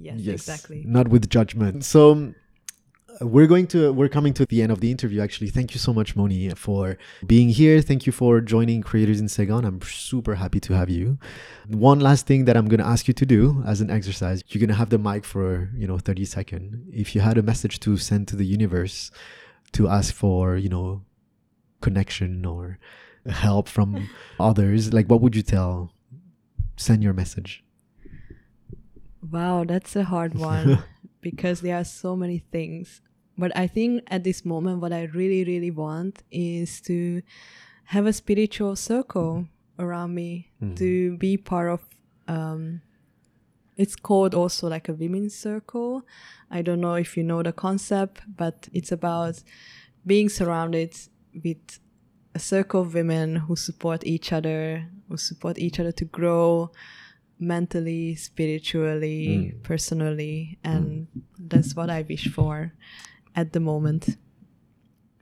yes, 0.00 0.20
exactly. 0.26 0.84
Not 0.86 1.08
with 1.08 1.30
judgment. 1.30 1.84
So 1.84 2.12
um, 2.12 2.34
we're 3.20 3.46
going 3.46 3.66
to 3.68 3.92
we're 3.92 4.08
coming 4.08 4.34
to 4.34 4.44
the 4.46 4.62
end 4.62 4.72
of 4.72 4.80
the 4.80 4.90
interview 4.90 5.20
actually. 5.20 5.48
Thank 5.48 5.72
you 5.74 5.80
so 5.80 5.92
much 5.92 6.16
Moni 6.16 6.50
for 6.50 6.98
being 7.26 7.48
here. 7.48 7.80
Thank 7.80 8.06
you 8.06 8.12
for 8.12 8.40
joining 8.40 8.82
Creators 8.82 9.20
in 9.20 9.28
Saigon. 9.28 9.64
I'm 9.64 9.80
super 9.82 10.34
happy 10.34 10.60
to 10.60 10.74
have 10.74 10.90
you. 10.90 11.18
One 11.68 12.00
last 12.00 12.26
thing 12.26 12.44
that 12.44 12.56
I'm 12.56 12.68
going 12.68 12.80
to 12.80 12.86
ask 12.86 13.08
you 13.08 13.14
to 13.14 13.26
do 13.26 13.62
as 13.66 13.80
an 13.80 13.90
exercise. 13.90 14.42
You're 14.48 14.60
going 14.60 14.68
to 14.68 14.74
have 14.74 14.90
the 14.90 14.98
mic 14.98 15.24
for, 15.24 15.70
you 15.74 15.86
know, 15.86 15.98
30 15.98 16.24
seconds. 16.24 16.76
If 16.92 17.14
you 17.14 17.20
had 17.20 17.38
a 17.38 17.42
message 17.42 17.80
to 17.80 17.96
send 17.96 18.28
to 18.28 18.36
the 18.36 18.44
universe 18.44 19.10
to 19.72 19.88
ask 19.88 20.14
for, 20.14 20.56
you 20.56 20.68
know, 20.68 21.02
connection 21.86 22.44
or 22.44 22.78
help 23.46 23.66
from 23.76 24.08
others, 24.48 24.92
like 24.92 25.06
what 25.10 25.20
would 25.22 25.34
you 25.38 25.42
tell? 25.42 25.90
Send 26.76 27.02
your 27.02 27.14
message. 27.22 27.64
Wow, 29.36 29.64
that's 29.64 29.96
a 29.96 30.04
hard 30.04 30.32
one 30.52 30.82
because 31.20 31.60
there 31.60 31.76
are 31.80 31.84
so 32.02 32.10
many 32.16 32.38
things. 32.38 33.02
But 33.38 33.50
I 33.56 33.66
think 33.66 33.90
at 34.16 34.24
this 34.24 34.44
moment, 34.44 34.80
what 34.80 34.92
I 34.92 35.02
really, 35.20 35.44
really 35.44 35.70
want 35.70 36.22
is 36.30 36.80
to 36.82 37.22
have 37.94 38.06
a 38.06 38.12
spiritual 38.12 38.74
circle 38.76 39.46
around 39.78 40.14
me, 40.14 40.30
to 40.76 41.16
be 41.18 41.36
part 41.36 41.68
of. 41.70 41.80
Um, 42.28 42.80
it's 43.76 43.94
called 43.94 44.34
also 44.34 44.68
like 44.68 44.88
a 44.88 44.94
women's 44.94 45.34
circle. 45.36 46.02
I 46.50 46.62
don't 46.62 46.80
know 46.80 46.94
if 46.94 47.16
you 47.16 47.22
know 47.22 47.42
the 47.42 47.52
concept, 47.52 48.22
but 48.42 48.68
it's 48.72 48.90
about 48.90 49.42
being 50.06 50.28
surrounded 50.30 50.96
with 51.44 51.78
a 52.34 52.38
circle 52.38 52.82
of 52.82 52.94
women 52.94 53.36
who 53.36 53.56
support 53.56 54.04
each 54.06 54.32
other, 54.32 54.86
who 55.08 55.16
support 55.16 55.58
each 55.58 55.80
other 55.80 55.92
to 55.92 56.04
grow 56.04 56.70
mentally, 57.38 58.14
spiritually, 58.14 59.52
mm. 59.54 59.62
personally. 59.62 60.58
Mm. 60.64 60.76
And 60.76 61.06
that's 61.38 61.74
what 61.74 61.90
I 61.90 62.04
wish 62.08 62.28
for 62.32 62.72
at 63.34 63.52
the 63.52 63.60
moment. 63.60 64.16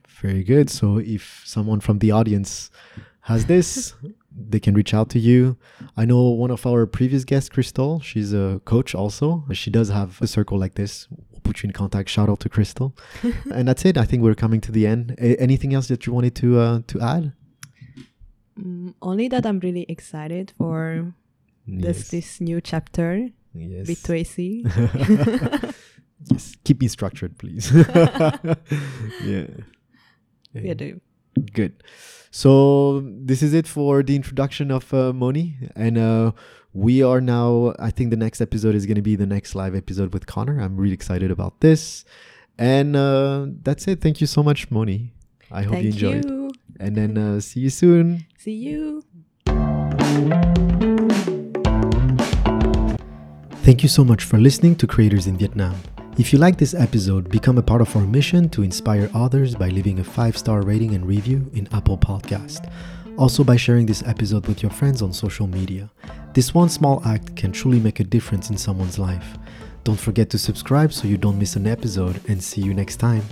Very 0.07 0.43
good. 0.43 0.69
So 0.69 0.97
if 0.97 1.43
someone 1.45 1.79
from 1.79 1.99
the 1.99 2.11
audience 2.11 2.71
has 3.21 3.45
this, 3.45 3.93
they 4.49 4.59
can 4.59 4.73
reach 4.73 4.93
out 4.93 5.09
to 5.11 5.19
you. 5.19 5.57
I 5.95 6.05
know 6.05 6.21
one 6.29 6.51
of 6.51 6.65
our 6.65 6.85
previous 6.85 7.23
guests, 7.23 7.49
Crystal, 7.49 7.99
she's 7.99 8.33
a 8.33 8.61
coach 8.65 8.95
also. 8.95 9.45
She 9.53 9.69
does 9.69 9.89
have 9.89 10.21
a 10.21 10.27
circle 10.27 10.57
like 10.57 10.75
this. 10.75 11.07
Put 11.45 11.61
you 11.61 11.67
in 11.67 11.73
contact. 11.73 12.09
Shout 12.09 12.27
out 12.27 12.39
to 12.41 12.49
Crystal. 12.49 12.95
and 13.53 13.67
that's 13.67 13.85
it. 13.85 13.97
I 13.97 14.05
think 14.05 14.23
we're 14.23 14.35
coming 14.35 14.59
to 14.61 14.71
the 14.71 14.85
end. 14.87 15.15
A- 15.19 15.39
anything 15.39 15.73
else 15.75 15.87
that 15.87 16.05
you 16.05 16.11
wanted 16.13 16.35
to 16.41 16.59
uh, 16.59 16.79
to 16.87 16.99
add? 16.99 17.33
Mm, 18.59 18.93
only 19.01 19.27
that 19.29 19.45
I'm 19.45 19.59
really 19.59 19.85
excited 19.87 20.51
for 20.57 21.13
this 21.67 21.97
Yes. 21.97 22.09
this 22.09 22.41
new 22.41 22.59
chapter 22.61 23.29
Yes. 23.53 23.87
with 23.87 24.03
Tracy. 24.03 24.65
yes. 26.31 26.55
Keep 26.63 26.81
me 26.81 26.87
structured, 26.87 27.37
please. 27.37 27.71
yeah. 29.23 29.47
yeah, 30.53 30.73
do. 30.73 30.99
Good. 31.53 31.83
So 32.31 33.01
this 33.05 33.41
is 33.41 33.53
it 33.53 33.67
for 33.67 34.03
the 34.03 34.15
introduction 34.15 34.71
of 34.71 34.93
uh, 34.93 35.13
Moni, 35.13 35.55
and 35.75 35.97
uh, 35.97 36.31
we 36.75 37.01
are 37.01 37.21
now. 37.21 37.73
I 37.79 37.89
think 37.89 38.09
the 38.09 38.17
next 38.17 38.41
episode 38.41 38.75
is 38.75 38.85
going 38.85 38.95
to 38.95 39.01
be 39.01 39.15
the 39.15 39.25
next 39.25 39.55
live 39.55 39.73
episode 39.73 40.13
with 40.13 40.27
Connor. 40.27 40.59
I'm 40.59 40.75
really 40.75 40.93
excited 40.93 41.31
about 41.31 41.61
this, 41.61 42.03
and 42.57 42.95
uh, 42.95 43.47
that's 43.63 43.87
it. 43.87 44.01
Thank 44.01 44.19
you 44.19 44.27
so 44.27 44.43
much, 44.43 44.69
Moni. 44.69 45.13
I 45.49 45.63
hope 45.63 45.75
Thank 45.75 45.85
you 45.85 45.91
enjoyed, 45.91 46.25
you. 46.25 46.51
and 46.79 46.95
then 46.95 47.17
uh, 47.17 47.39
see 47.39 47.61
you 47.61 47.69
soon. 47.69 48.25
See 48.37 48.51
you. 48.51 49.03
Thank 53.63 53.81
you 53.81 53.89
so 53.89 54.03
much 54.03 54.23
for 54.25 54.37
listening 54.37 54.75
to 54.75 54.85
Creators 54.85 55.27
in 55.27 55.37
Vietnam. 55.37 55.75
If 56.17 56.31
you 56.33 56.39
like 56.39 56.57
this 56.57 56.73
episode, 56.73 57.29
become 57.29 57.57
a 57.57 57.63
part 57.63 57.81
of 57.81 57.95
our 57.95 58.03
mission 58.05 58.49
to 58.49 58.63
inspire 58.63 59.09
others 59.13 59.55
by 59.55 59.69
leaving 59.69 59.99
a 59.99 60.03
five 60.03 60.37
star 60.37 60.61
rating 60.61 60.93
and 60.93 61.05
review 61.05 61.49
in 61.53 61.67
Apple 61.71 61.97
Podcast. 61.97 62.69
Also, 63.17 63.43
by 63.45 63.55
sharing 63.55 63.85
this 63.85 64.03
episode 64.03 64.45
with 64.45 64.61
your 64.61 64.71
friends 64.71 65.01
on 65.01 65.13
social 65.13 65.47
media. 65.47 65.89
This 66.33 66.53
one 66.53 66.67
small 66.67 67.01
act 67.05 67.35
can 67.37 67.53
truly 67.53 67.79
make 67.79 68.01
a 68.01 68.03
difference 68.03 68.49
in 68.49 68.57
someone's 68.57 68.99
life. 68.99 69.37
Don't 69.85 69.99
forget 69.99 70.29
to 70.31 70.37
subscribe 70.37 70.91
so 70.91 71.07
you 71.07 71.17
don't 71.17 71.39
miss 71.39 71.55
an 71.55 71.65
episode, 71.65 72.19
and 72.27 72.43
see 72.43 72.61
you 72.61 72.73
next 72.73 72.97
time. 72.97 73.23